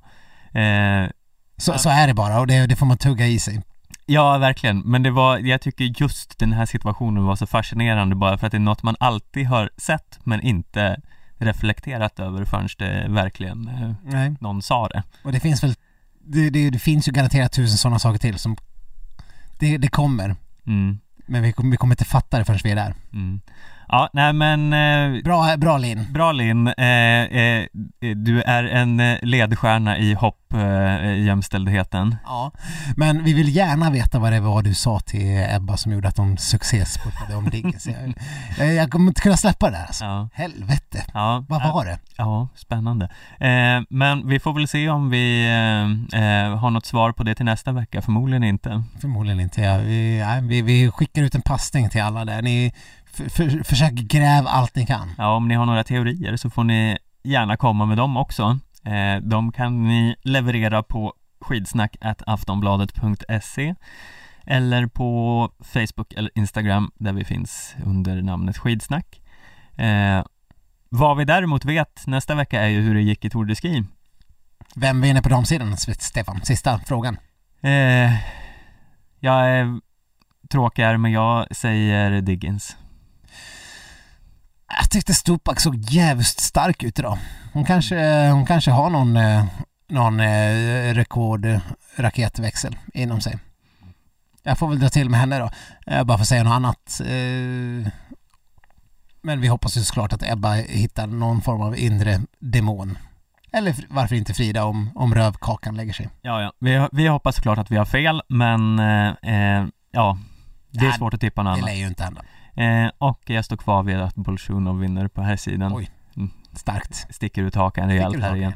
eh, 0.60 1.10
så, 1.56 1.78
så 1.78 1.88
är 1.90 2.06
det 2.06 2.14
bara 2.14 2.40
och 2.40 2.46
det, 2.46 2.66
det 2.66 2.76
får 2.76 2.86
man 2.86 2.98
tugga 2.98 3.26
i 3.26 3.38
sig 3.38 3.62
Ja, 4.06 4.38
verkligen. 4.38 4.78
Men 4.78 5.02
det 5.02 5.10
var, 5.10 5.38
jag 5.38 5.60
tycker 5.60 5.84
just 5.84 6.38
den 6.38 6.52
här 6.52 6.66
situationen 6.66 7.24
var 7.24 7.36
så 7.36 7.46
fascinerande 7.46 8.14
bara 8.14 8.38
för 8.38 8.46
att 8.46 8.50
det 8.50 8.56
är 8.56 8.60
något 8.60 8.82
man 8.82 8.96
alltid 9.00 9.46
har 9.46 9.70
sett 9.76 10.18
men 10.24 10.40
inte 10.40 11.00
reflekterat 11.40 12.20
över 12.20 12.44
förrän 12.44 12.68
det 12.78 13.06
verkligen 13.08 13.68
eh, 13.68 13.92
Nej. 14.02 14.34
någon 14.40 14.62
sa 14.62 14.88
det. 14.88 15.02
Och 15.22 15.32
det 15.32 15.40
finns 15.40 15.62
väl, 15.62 15.74
det, 16.18 16.50
det, 16.50 16.70
det 16.70 16.78
finns 16.78 17.08
ju 17.08 17.12
garanterat 17.12 17.52
tusen 17.52 17.78
sådana 17.78 17.98
saker 17.98 18.18
till 18.18 18.38
som, 18.38 18.56
det, 19.58 19.78
det 19.78 19.88
kommer. 19.88 20.36
Mm. 20.66 20.98
Men 21.26 21.42
vi, 21.42 21.54
vi 21.62 21.76
kommer 21.76 21.94
inte 21.94 22.04
fatta 22.04 22.38
det 22.38 22.44
förrän 22.44 22.60
vi 22.64 22.70
är 22.70 22.76
där. 22.76 22.94
Mm. 23.12 23.40
Ja, 23.92 24.08
nej 24.12 24.32
men... 24.32 24.72
Eh, 24.72 25.22
bra, 25.22 25.56
bra 25.56 25.78
Linn. 25.78 26.12
Bra 26.12 26.32
Linn. 26.32 26.66
Eh, 26.66 26.84
eh, 26.86 27.66
du 28.16 28.42
är 28.42 28.64
en 28.64 29.00
eh, 29.00 29.18
ledstjärna 29.22 29.98
i 29.98 30.14
hoppjämställdheten. 30.14 32.12
Eh, 32.12 32.18
ja, 32.24 32.52
men 32.96 33.24
vi 33.24 33.32
vill 33.34 33.56
gärna 33.56 33.90
veta 33.90 34.18
vad 34.18 34.32
det 34.32 34.40
var 34.40 34.62
du 34.62 34.74
sa 34.74 35.00
till 35.00 35.46
Ebba 35.50 35.76
som 35.76 35.92
gjorde 35.92 36.08
att 36.08 36.16
de 36.16 36.36
succéspurtade 36.36 37.34
om 37.34 37.50
Diggins. 37.50 37.88
Jag, 38.58 38.74
jag 38.74 38.90
kommer 38.90 39.08
inte 39.08 39.20
kunna 39.20 39.36
släppa 39.36 39.70
det 39.70 39.76
där 39.76 39.84
alltså. 39.86 40.04
Ja. 40.04 40.28
Helvete. 40.34 41.04
Ja. 41.14 41.44
Vad 41.48 41.62
var 41.62 41.84
det? 41.84 41.98
Ja, 42.16 42.48
spännande. 42.54 43.04
Eh, 43.38 43.82
men 43.90 44.28
vi 44.28 44.40
får 44.40 44.52
väl 44.52 44.68
se 44.68 44.88
om 44.88 45.10
vi 45.10 45.48
har 46.60 46.70
något 46.70 46.86
svar 46.86 47.12
på 47.12 47.22
det 47.22 47.34
till 47.34 47.44
nästa 47.44 47.72
vecka. 47.72 48.02
Förmodligen 48.02 48.44
inte. 48.44 48.82
Förmodligen 49.00 49.40
inte, 49.40 49.60
ja. 49.60 49.78
Vi, 49.78 50.18
ja, 50.18 50.38
vi, 50.42 50.62
vi 50.62 50.90
skickar 50.90 51.22
ut 51.22 51.34
en 51.34 51.42
passning 51.42 51.88
till 51.90 52.02
alla 52.02 52.24
där. 52.24 52.42
Ni 52.42 52.72
för, 53.12 53.64
försök 53.64 53.92
gräv 53.92 54.46
allt 54.46 54.74
ni 54.74 54.86
kan. 54.86 55.10
Ja, 55.18 55.36
om 55.36 55.48
ni 55.48 55.54
har 55.54 55.66
några 55.66 55.84
teorier 55.84 56.36
så 56.36 56.50
får 56.50 56.64
ni 56.64 56.98
gärna 57.22 57.56
komma 57.56 57.86
med 57.86 57.96
dem 57.96 58.16
också. 58.16 58.58
Eh, 58.84 59.22
de 59.22 59.52
kan 59.52 59.88
ni 59.88 60.16
leverera 60.22 60.82
på 60.82 61.14
skidsnack 61.40 61.96
aftonbladet.se 62.26 63.74
eller 64.46 64.86
på 64.86 65.50
Facebook 65.60 66.12
eller 66.12 66.30
Instagram 66.34 66.90
där 66.94 67.12
vi 67.12 67.24
finns 67.24 67.74
under 67.84 68.22
namnet 68.22 68.58
skidsnack. 68.58 69.20
Eh, 69.76 70.24
vad 70.88 71.16
vi 71.16 71.24
däremot 71.24 71.64
vet 71.64 72.06
nästa 72.06 72.34
vecka 72.34 72.60
är 72.60 72.68
ju 72.68 72.80
hur 72.80 72.94
det 72.94 73.02
gick 73.02 73.24
i 73.24 73.30
Tour 73.30 73.44
de 73.44 73.54
Ski. 73.54 73.84
Vem 74.76 75.00
vinner 75.00 75.22
på 75.22 75.28
damsidan, 75.28 75.76
Stefan? 75.76 76.40
Sista 76.44 76.78
frågan. 76.78 77.16
Eh, 77.60 78.12
jag 79.20 79.50
är 79.50 79.80
tråkig 80.50 81.00
men 81.00 81.12
jag 81.12 81.56
säger 81.56 82.20
Diggins. 82.20 82.76
Jag 84.78 84.90
tyckte 84.90 85.14
Stupak 85.14 85.60
såg 85.60 85.76
jävligt 85.76 86.26
stark 86.26 86.82
ut 86.82 86.98
idag. 86.98 87.18
Hon 87.52 87.64
kanske, 87.64 88.28
hon 88.28 88.46
kanske 88.46 88.70
har 88.70 88.90
någon, 88.90 89.16
eh, 89.16 89.44
någon 89.88 90.20
eh, 90.20 90.94
rekordraketväxel 90.94 92.78
inom 92.94 93.20
sig. 93.20 93.38
Jag 94.42 94.58
får 94.58 94.68
väl 94.68 94.80
dra 94.80 94.88
till 94.88 95.10
med 95.10 95.20
henne 95.20 95.38
då, 95.38 95.50
bara 96.04 96.18
för 96.18 96.22
att 96.22 96.28
säga 96.28 96.42
något 96.44 96.52
annat. 96.52 97.00
Eh, 97.00 97.92
men 99.22 99.40
vi 99.40 99.48
hoppas 99.48 99.76
ju 99.76 99.80
såklart 99.80 100.12
att 100.12 100.22
Ebba 100.22 100.52
hittar 100.52 101.06
någon 101.06 101.42
form 101.42 101.60
av 101.60 101.78
inre 101.78 102.20
demon. 102.38 102.98
Eller 103.52 103.74
varför 103.88 104.14
inte 104.14 104.34
Frida 104.34 104.64
om, 104.64 104.90
om 104.94 105.14
rövkakan 105.14 105.76
lägger 105.76 105.92
sig. 105.92 106.08
Ja, 106.22 106.42
ja. 106.42 106.52
Vi, 106.58 106.88
vi 106.92 107.06
hoppas 107.08 107.36
såklart 107.36 107.58
att 107.58 107.70
vi 107.70 107.76
har 107.76 107.84
fel, 107.84 108.22
men 108.28 108.78
eh, 108.78 109.66
ja, 109.90 110.18
det 110.70 110.78
är 110.78 110.88
Nej, 110.88 110.98
svårt 110.98 111.14
att 111.14 111.20
tippa 111.20 111.42
något 111.42 111.50
annat. 111.50 111.66
Det 111.66 111.72
lär 111.72 111.78
ju 111.78 111.86
inte 111.86 112.04
hända. 112.04 112.22
Eh, 112.54 112.90
och 112.98 113.20
jag 113.26 113.44
står 113.44 113.56
kvar 113.56 113.82
vid 113.82 113.96
att 113.96 114.14
Bolsjunov 114.14 114.78
vinner 114.78 115.08
på 115.08 115.22
här 115.22 115.36
sidan. 115.36 115.72
Oj, 115.74 115.90
mm. 116.16 116.30
starkt. 116.52 117.06
Sticker 117.14 117.42
ut 117.42 117.54
hakan 117.54 117.88
rejält 117.88 118.20
här 118.20 118.36
igen. 118.36 118.52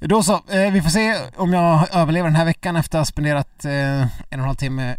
Då 0.00 0.22
så, 0.22 0.32
eh, 0.32 0.72
vi 0.72 0.82
får 0.82 0.90
se 0.90 1.14
om 1.36 1.52
jag 1.52 1.94
överlever 1.94 2.28
den 2.28 2.36
här 2.36 2.44
veckan 2.44 2.76
efter 2.76 2.98
att 2.98 3.00
ha 3.00 3.04
spenderat 3.04 3.64
eh, 3.64 3.72
en 3.72 4.04
och 4.04 4.32
en 4.32 4.40
halv 4.40 4.54
timme 4.54 4.96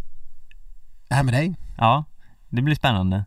här 1.09 1.23
med 1.23 1.33
dig. 1.33 1.55
Ja, 1.77 2.03
det 2.49 2.61
blir 2.61 2.75
spännande. 2.75 3.25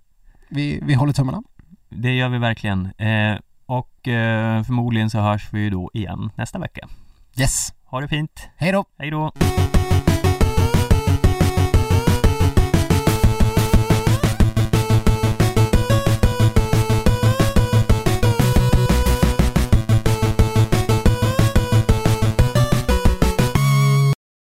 Vi, 0.48 0.80
vi 0.82 0.94
håller 0.94 1.12
tummarna. 1.12 1.42
Det 1.88 2.14
gör 2.14 2.28
vi 2.28 2.38
verkligen. 2.38 2.86
Eh, 2.86 3.38
och 3.66 4.08
eh, 4.08 4.62
förmodligen 4.62 5.10
så 5.10 5.20
hörs 5.20 5.52
vi 5.52 5.70
då 5.70 5.90
igen 5.94 6.30
nästa 6.34 6.58
vecka. 6.58 6.88
Yes. 7.36 7.74
Ha 7.84 8.00
det 8.00 8.08
fint. 8.08 8.48
Hej 8.56 8.72
då. 8.72 8.84
Hej 8.98 9.10
då. 9.10 9.32